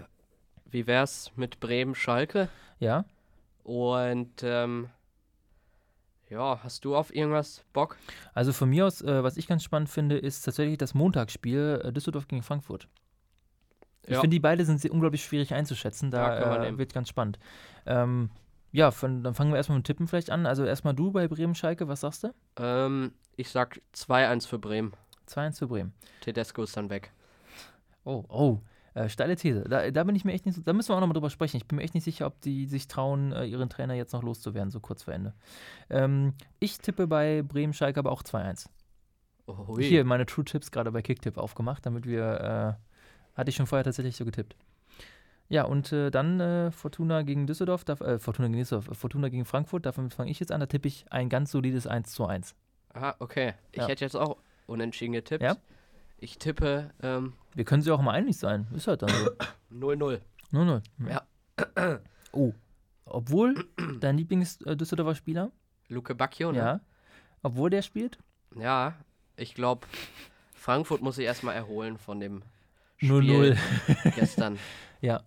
wie 0.69 0.88
wär's 0.88 1.31
mit 1.36 1.59
Bremen-Schalke? 1.59 2.49
Ja? 2.79 3.05
Und, 3.63 4.43
ähm, 4.43 4.89
ja, 6.30 6.59
hast 6.63 6.86
du 6.86 6.95
auf 6.95 7.13
irgendwas 7.13 7.63
Bock? 7.73 7.97
Also 8.34 8.53
von 8.53 8.69
mir 8.69 8.86
aus, 8.88 9.01
äh, 9.01 9.23
was 9.23 9.38
ich 9.38 9.47
ganz 9.47 9.63
spannend 9.63 9.89
finde, 9.89 10.17
ist 10.17 10.41
tatsächlich 10.43 10.78
das 10.78 10.93
Montagsspiel 10.93 11.82
äh, 11.84 11.91
Düsseldorf 11.91 12.28
gegen 12.28 12.43
Frankfurt. 12.43 12.88
Ich 14.03 14.11
Ja. 14.11 14.21
finde, 14.21 14.36
die 14.36 14.39
beide 14.39 14.65
sind 14.65 14.80
sehr 14.80 14.91
unglaublich 14.91 15.23
schwierig 15.23 15.53
einzuschätzen. 15.53 16.11
Ja, 16.11 16.39
Da 16.39 16.55
äh, 16.57 16.59
nehmen. 16.65 16.78
wird 16.78 16.93
ganz 16.93 17.09
spannend. 17.09 17.39
Ähm, 17.86 18.30
ja, 18.71 18.91
von, 18.91 19.23
dann 19.23 19.34
fangen 19.36 19.51
wir 19.51 19.57
erstmal 19.57 19.78
mit 19.80 19.88
Tippen 19.88 20.07
vielleicht 20.07 20.30
an. 20.30 20.45
Also 20.45 20.63
erstmal 20.65 20.93
du 20.93 21.11
bei 21.11 21.28
Bremen-Schalke, 21.28 21.88
was 21.88 22.01
sagst 22.01 22.23
du? 22.23 22.34
Ähm, 22.57 23.13
ich 23.36 23.49
sag 23.49 23.82
2-1 23.95 24.47
für 24.47 24.59
Bremen. 24.59 24.93
2-1 25.28 25.59
für 25.59 25.67
Bremen. 25.67 25.93
Tedesco 26.21 26.63
ist 26.63 26.76
dann 26.78 26.89
weg. 26.89 27.11
Oh, 28.03 28.23
oh. 28.30 28.59
Äh, 28.95 29.09
steile 29.09 29.35
These. 29.35 29.65
Da, 29.65 29.91
da 29.91 30.03
bin 30.05 30.15
ich 30.15 30.23
mir 30.25 30.31
echt 30.31 30.45
nicht 30.45 30.65
da 30.65 30.73
müssen 30.73 30.89
wir 30.89 30.95
auch 30.95 31.01
nochmal 31.01 31.13
drüber 31.13 31.29
sprechen. 31.29 31.57
Ich 31.57 31.67
bin 31.67 31.77
mir 31.77 31.83
echt 31.83 31.93
nicht 31.93 32.05
sicher, 32.05 32.25
ob 32.25 32.39
die 32.41 32.65
sich 32.65 32.87
trauen, 32.87 33.33
äh, 33.33 33.45
ihren 33.45 33.69
Trainer 33.69 33.93
jetzt 33.93 34.13
noch 34.13 34.23
loszuwerden, 34.23 34.71
so 34.71 34.79
kurz 34.79 35.03
vor 35.03 35.13
Ende. 35.13 35.33
Ähm, 35.89 36.33
ich 36.59 36.77
tippe 36.79 37.05
bei 37.05 37.43
Bremen-Schalke 37.43 37.99
aber 37.99 38.11
auch 38.11 38.23
2-1. 38.23 38.67
Ui. 39.47 39.83
Hier 39.83 40.05
meine 40.05 40.25
True 40.25 40.45
Tips 40.45 40.71
gerade 40.71 40.91
bei 40.91 41.01
Kicktip 41.01 41.37
aufgemacht, 41.37 41.85
damit 41.85 42.05
wir, 42.05 42.77
äh, 43.35 43.37
hatte 43.37 43.49
ich 43.49 43.55
schon 43.55 43.67
vorher 43.67 43.83
tatsächlich 43.83 44.15
so 44.15 44.23
getippt. 44.25 44.55
Ja, 45.49 45.65
und 45.65 45.91
äh, 45.91 46.09
dann 46.09 46.39
äh, 46.39 46.71
Fortuna 46.71 47.21
gegen 47.21 47.45
Düsseldorf, 47.45 47.83
darf, 47.83 47.99
äh, 48.01 48.17
Fortuna 48.17 48.47
gegen 48.47 48.57
Düsseldorf, 48.59 48.97
Fortuna 48.97 49.29
gegen 49.29 49.45
Frankfurt, 49.45 49.85
davon 49.85 50.09
fange 50.09 50.31
ich 50.31 50.39
jetzt 50.39 50.51
an, 50.51 50.59
da 50.61 50.65
tippe 50.65 50.87
ich 50.87 51.05
ein 51.11 51.29
ganz 51.29 51.51
solides 51.51 51.85
1 51.85 52.11
zu 52.11 52.25
1. 52.25 52.55
Ah, 52.93 53.13
okay. 53.19 53.53
Ich 53.71 53.79
Ja. 53.81 53.87
hätte 53.89 54.05
jetzt 54.05 54.15
auch 54.15 54.37
unentschieden 54.65 55.11
getippt. 55.13 55.43
Ja? 55.43 55.57
Ich 56.26 56.39
tippe 56.39 56.89
ähm, 57.03 57.34
Wir 57.53 57.65
können 57.65 57.84
sie 57.84 57.91
auch 57.91 58.01
mal 58.01 58.13
einig 58.13 58.36
sein, 58.38 58.65
ist 58.76 58.88
halt 58.88 59.03
dann 59.03 59.09
so. 59.09 59.30
0-0. 59.71 60.19
0-0. 60.51 60.82
Ja. 61.07 61.99
Oh, 62.32 62.51
obwohl 63.05 63.53
dein 63.99 64.17
Lieblings-Düsseldorfer 64.17 65.13
Spieler, 65.13 65.51
Luke 65.88 66.15
Bacchio, 66.15 66.51
ne? 66.51 66.57
ja, 66.57 66.80
obwohl 67.43 67.69
der 67.69 67.84
spielt, 67.84 68.17
Ja, 68.55 68.95
ich 69.36 69.53
glaube, 69.53 69.86
Frankfurt 70.55 71.03
muss 71.03 71.17
sich 71.17 71.26
erstmal 71.26 71.53
erholen 71.53 71.99
von 71.99 72.19
dem 72.19 72.41
0-0. 73.01 73.55
gestern. 74.15 74.57
Ja, 75.01 75.21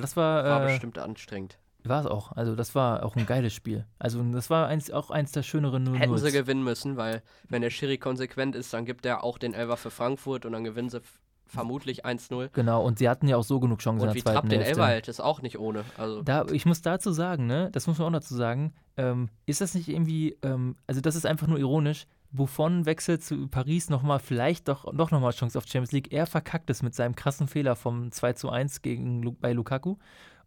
das 0.00 0.16
war, 0.16 0.44
War 0.44 0.62
äh, 0.62 0.72
bestimmt 0.72 0.96
anstrengend. 0.96 1.58
War 1.84 2.00
es 2.00 2.06
auch. 2.06 2.32
Also 2.32 2.54
das 2.54 2.74
war 2.74 3.04
auch 3.04 3.16
ein 3.16 3.26
geiles 3.26 3.52
Spiel. 3.52 3.86
Also 3.98 4.22
das 4.22 4.50
war 4.50 4.68
eins, 4.68 4.90
auch 4.90 5.10
eins 5.10 5.32
der 5.32 5.42
schöneren 5.42 5.82
0 5.84 5.98
Hätten 5.98 6.18
sie 6.18 6.32
gewinnen 6.32 6.62
müssen, 6.62 6.96
weil 6.96 7.22
wenn 7.48 7.62
der 7.62 7.70
Schiri 7.70 7.98
konsequent 7.98 8.54
ist, 8.54 8.72
dann 8.72 8.84
gibt 8.84 9.04
er 9.04 9.24
auch 9.24 9.38
den 9.38 9.54
Elfer 9.54 9.76
für 9.76 9.90
Frankfurt 9.90 10.46
und 10.46 10.52
dann 10.52 10.64
gewinnen 10.64 10.90
sie 10.90 11.00
vermutlich 11.46 12.06
1-0. 12.06 12.48
Genau, 12.52 12.82
und 12.82 12.98
sie 12.98 13.08
hatten 13.08 13.28
ja 13.28 13.36
auch 13.36 13.44
so 13.44 13.60
genug 13.60 13.80
Chancen 13.80 14.08
Und 14.08 14.08
in 14.08 14.14
der 14.14 14.22
zweiten 14.22 14.48
Trapp 14.48 14.48
den. 14.48 14.62
Elfer 14.62 14.86
hält, 14.86 15.08
ist 15.08 15.20
auch 15.20 15.42
nicht 15.42 15.58
ohne. 15.58 15.84
Also 15.98 16.22
Da, 16.22 16.46
ich 16.50 16.64
muss 16.64 16.82
dazu 16.82 17.12
sagen, 17.12 17.46
ne, 17.46 17.68
das 17.72 17.86
muss 17.86 17.98
man 17.98 18.08
auch 18.08 18.18
dazu 18.18 18.34
sagen, 18.34 18.72
ähm, 18.96 19.28
ist 19.46 19.60
das 19.60 19.74
nicht 19.74 19.88
irgendwie, 19.88 20.36
ähm, 20.42 20.76
also 20.86 21.00
das 21.00 21.14
ist 21.14 21.26
einfach 21.26 21.46
nur 21.46 21.58
ironisch, 21.58 22.06
Buffon 22.32 22.86
wechselt 22.86 23.22
zu 23.22 23.46
Paris 23.48 23.90
nochmal, 23.90 24.18
vielleicht 24.18 24.68
doch, 24.68 24.92
doch 24.94 25.10
nochmal 25.10 25.32
Chance 25.32 25.58
auf 25.58 25.66
Champions 25.66 25.92
League. 25.92 26.12
Er 26.12 26.26
verkackt 26.26 26.70
es 26.70 26.82
mit 26.82 26.94
seinem 26.94 27.14
krassen 27.14 27.46
Fehler 27.46 27.76
vom 27.76 28.10
2 28.10 28.32
zu 28.32 28.48
1 28.48 28.80
gegen, 28.80 29.36
bei 29.38 29.52
Lukaku. 29.52 29.96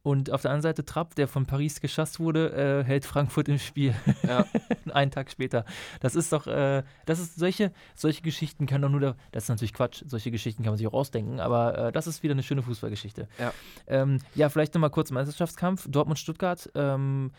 Und 0.06 0.30
auf 0.30 0.44
der 0.44 0.52
anderen 0.52 0.62
Seite 0.62 0.86
Trapp, 0.86 1.16
der 1.16 1.28
von 1.28 1.48
Paris 1.48 1.82
geschasst 1.82 2.20
wurde, 2.20 2.52
äh, 2.52 2.84
hält 2.84 3.06
Frankfurt 3.06 3.48
im 3.48 3.58
Spiel. 3.58 3.96
Ja. 4.22 4.46
Einen 4.94 5.10
Tag 5.10 5.32
später. 5.32 5.66
Das 6.00 6.16
ist 6.16 6.32
doch, 6.32 6.46
äh, 6.46 6.84
das 7.08 7.18
ist 7.18 7.38
solche, 7.38 7.72
solche 7.96 8.22
Geschichten 8.22 8.68
kann 8.68 8.84
doch 8.84 8.90
nur 8.90 9.00
der, 9.00 9.16
das 9.32 9.46
ist 9.46 9.50
natürlich 9.50 9.74
Quatsch, 9.74 10.04
solche 10.06 10.30
Geschichten 10.30 10.62
kann 10.62 10.74
man 10.74 10.78
sich 10.78 10.86
auch 10.86 10.94
ausdenken, 10.94 11.40
aber 11.40 11.88
äh, 11.88 11.92
das 11.92 12.06
ist 12.06 12.22
wieder 12.22 12.34
eine 12.34 12.44
schöne 12.44 12.62
Fußballgeschichte. 12.62 13.28
Ja. 13.40 13.52
Ähm, 13.88 14.20
ja, 14.36 14.50
vielleicht 14.50 14.76
nochmal 14.76 14.92
kurz 14.92 15.10
Meisterschaftskampf. 15.10 15.88
Dortmund-Stuttgart 15.90 16.70
ähm, 16.76 17.32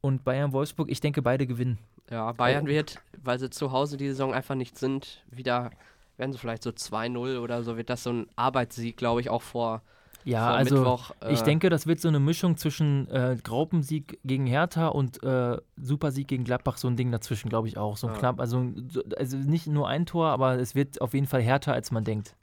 und 0.00 0.22
Bayern-Wolfsburg. 0.22 0.92
Ich 0.92 1.00
denke, 1.00 1.20
beide 1.20 1.48
gewinnen. 1.48 1.78
Ja, 2.12 2.30
Bayern 2.30 2.68
wird, 2.68 3.00
weil 3.24 3.40
sie 3.40 3.50
zu 3.50 3.72
Hause 3.72 3.96
die 3.96 4.06
Saison 4.06 4.32
einfach 4.32 4.54
nicht 4.54 4.78
sind, 4.78 5.24
wieder, 5.32 5.72
werden 6.16 6.30
sie 6.30 6.38
vielleicht 6.38 6.62
so 6.62 6.70
2-0 6.70 7.40
oder 7.40 7.64
so, 7.64 7.76
wird 7.76 7.90
das 7.90 8.04
so 8.04 8.12
ein 8.12 8.28
Arbeitssieg, 8.36 8.96
glaube 8.96 9.20
ich, 9.20 9.30
auch 9.30 9.42
vor, 9.42 9.82
Ja, 10.24 10.52
also 10.54 10.76
Mittwoch. 10.76 11.10
ich 11.28 11.40
äh, 11.40 11.44
denke, 11.44 11.68
das 11.68 11.86
wird 11.86 12.00
so 12.00 12.08
eine 12.08 12.18
Mischung 12.20 12.56
zwischen 12.56 13.08
äh, 13.10 13.36
Graupensieg 13.42 14.18
gegen 14.24 14.46
Hertha 14.46 14.88
und 14.88 15.22
äh, 15.22 15.58
Supersieg 15.76 16.28
gegen 16.28 16.44
Gladbach, 16.44 16.78
so 16.78 16.88
ein 16.88 16.96
Ding 16.96 17.10
dazwischen, 17.12 17.48
glaube 17.50 17.68
ich 17.68 17.76
auch. 17.76 17.96
So 17.98 18.06
Ja. 18.08 18.14
knapp, 18.14 18.40
also, 18.40 18.72
so- 18.88 19.02
also 19.18 19.36
nicht 19.36 19.66
nur 19.66 19.86
ein 19.88 20.06
Tor, 20.06 20.28
aber 20.28 20.58
es 20.58 20.74
wird 20.74 21.00
auf 21.00 21.12
jeden 21.14 21.26
Fall 21.26 21.42
härter, 21.42 21.72
als 21.74 21.90
man 21.90 22.04
denkt. 22.04 22.34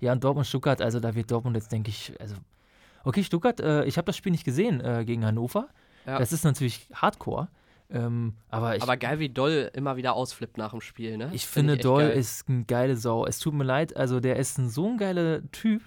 Ja, 0.00 0.12
und 0.12 0.22
Dortmund-Stuttgart, 0.22 0.80
also 0.82 1.00
da 1.00 1.14
wird 1.14 1.30
Dortmund 1.30 1.56
jetzt, 1.56 1.72
denke 1.72 1.88
ich, 1.90 2.12
also. 2.20 2.34
Okay, 3.04 3.24
Stuttgart, 3.24 3.58
äh, 3.60 3.84
ich 3.84 3.96
habe 3.96 4.04
das 4.06 4.16
Spiel 4.16 4.32
nicht 4.32 4.44
gesehen 4.44 4.80
äh, 4.80 5.04
gegen 5.06 5.24
Hannover. 5.24 5.68
Ja. 6.06 6.18
Das 6.18 6.32
ist 6.32 6.44
natürlich 6.44 6.88
Hardcore. 6.94 7.48
Ähm, 7.90 8.34
aber 8.50 8.76
ich, 8.76 8.82
Aber 8.82 8.98
geil, 8.98 9.18
wie 9.18 9.30
Doll 9.30 9.70
immer 9.72 9.96
wieder 9.96 10.12
ausflippt 10.14 10.58
nach 10.58 10.72
dem 10.72 10.82
Spiel, 10.82 11.16
ne? 11.16 11.30
Ich 11.32 11.46
Find 11.46 11.52
finde, 11.68 11.72
echt 11.74 11.84
Doll 11.86 12.02
geil. 12.08 12.18
ist 12.18 12.48
eine 12.48 12.64
geile 12.64 12.96
Sau. 12.96 13.24
Es 13.24 13.38
tut 13.38 13.54
mir 13.54 13.64
leid, 13.64 13.96
also 13.96 14.20
der 14.20 14.36
ist 14.36 14.58
ein, 14.58 14.68
so 14.68 14.88
ein 14.90 14.98
geiler 14.98 15.40
Typ. 15.52 15.80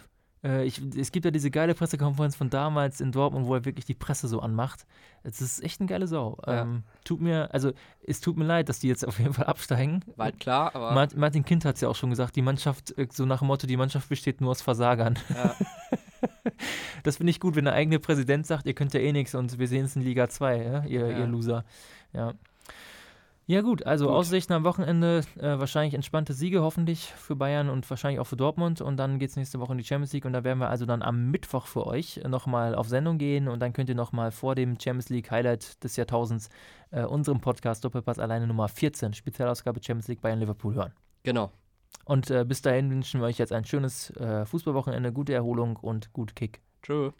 Äh, 0.44 0.66
ich, 0.66 0.82
es 0.98 1.12
gibt 1.12 1.26
ja 1.26 1.32
diese 1.32 1.52
geile 1.52 1.76
Pressekonferenz 1.76 2.36
von 2.36 2.50
damals 2.50 3.00
in 3.00 3.12
Dortmund, 3.12 3.46
wo 3.46 3.54
er 3.56 3.64
wirklich 3.66 3.86
die 3.86 3.94
Presse 3.94 4.28
so 4.28 4.39
anmacht. 4.39 4.86
Es 5.24 5.39
ist 5.39 5.64
echt 5.64 5.80
eine 5.80 5.88
geile 5.88 6.08
Sau. 6.08 6.38
Ja. 6.48 6.64
Ähm, 6.64 6.84
tut 7.04 7.22
mir, 7.22 7.54
also 7.54 7.72
es 8.06 8.22
tut 8.22 8.38
mir 8.38 8.46
leid, 8.46 8.68
dass 8.70 8.80
die 8.80 8.88
jetzt 8.88 9.08
auf 9.08 9.20
jeden 9.20 9.34
Fall 9.34 9.46
absteigen. 9.46 10.04
War 10.16 10.26
halt 10.26 10.39
klar, 10.39 10.76
aber 10.76 10.94
Mart- 10.94 11.16
Martin 11.16 11.46
Kind 11.46 11.64
hat 11.66 11.76
es 11.76 11.82
ja 11.82 11.89
auch 11.89 11.96
schon 11.96 12.10
gesagt, 12.10 12.36
die 12.36 12.42
Mannschaft, 12.42 12.98
äh, 12.98 13.08
so 13.12 13.26
nach 13.26 13.39
dem 13.39 13.48
Motto, 13.50 13.68
die 13.68 13.78
Mannschaft 13.78 14.10
besteht 14.10 14.42
nur 14.42 14.52
aus 14.52 14.62
Versagern. 14.64 15.20
ja, 15.30 15.56
Das 17.04 17.18
finde 17.18 17.32
ich 17.32 17.39
gut, 17.39 17.56
wenn 17.56 17.66
der 17.66 17.74
eigene 17.74 18.00
Präsident 18.00 18.46
sagt, 18.46 18.66
ihr 18.68 18.74
könnt 18.74 18.94
ja 18.94 19.00
eh 19.00 19.12
nichts 19.12 19.34
und 19.36 19.58
wir 19.60 19.68
sehen 19.68 19.86
es 19.86 19.96
in 19.96 20.04
Liga 20.04 20.30
2, 20.30 20.58
ja? 20.64 20.84
Ihr, 20.86 21.18
ihr 21.18 21.26
Loser. 21.28 21.66
Ja. 22.14 22.34
Ja 23.48 23.62
gut, 23.62 23.86
also 23.86 24.06
Gut. 24.06 24.16
Aussichten 24.16 24.54
am 24.54 24.64
Wochenende, 24.64 25.24
äh, 25.38 25.60
wahrscheinlich 25.60 25.94
entspannte 25.94 26.34
Siege 26.34 26.62
hoffentlich 26.62 27.06
für 27.06 27.36
Bayern 27.36 27.70
und 27.70 27.89
wahrscheinlich 27.89 28.20
auch 28.20 28.26
für 28.26 28.38
Dortmund 28.38 28.82
und 28.82 28.98
dann 28.98 29.20
geht 29.20 29.32
es 29.32 29.36
nächste 29.36 29.60
Woche 29.60 29.74
in 29.74 29.78
die 29.78 29.84
Champions 29.84 30.14
League 30.14 30.26
und 30.26 30.34
da 30.34 30.44
werden 30.44 30.60
wir 30.60 30.70
also 30.70 30.86
dann 30.86 31.02
am 31.02 31.32
Mittwoch 31.32 31.66
für 31.66 31.86
euch 31.88 32.22
nochmal 32.28 32.76
auf 32.76 32.88
Sendung 32.88 33.18
gehen 33.18 33.48
und 33.48 33.60
dann 33.60 33.74
könnt 33.74 33.89
ihr 33.89 33.96
nochmal 33.96 34.32
vor 34.32 34.56
dem 34.56 34.80
Champions 34.80 35.10
League 35.10 35.32
Highlight 35.32 35.84
des 35.84 35.96
Jahrtausends 35.96 36.50
äh, 36.92 37.04
unserem 37.04 37.42
Podcast 37.42 37.84
Doppelpass 37.84 38.20
alleine 38.20 38.48
Nummer 38.48 38.68
14, 38.68 39.14
Spezialausgabe 39.14 39.82
Champions 39.84 40.08
League 40.08 40.22
Bayern 40.22 40.39
Liverpool 40.39 40.76
hören. 40.76 40.94
genau. 41.24 41.52
Und 42.06 42.32
äh, 42.32 42.46
bis 42.46 42.62
dahin 42.62 42.89
wünschen 42.89 43.20
wir 43.20 43.28
euch 43.28 43.38
jetzt 43.38 43.52
ein 43.52 43.66
schönes 43.66 44.12
äh, 44.12 44.46
Fußballwochenende, 44.46 45.12
gute 45.12 45.34
Erholung 45.34 45.76
und 45.76 46.14
gut 46.14 46.36
Kick. 46.36 46.62
Tschö. 46.82 47.12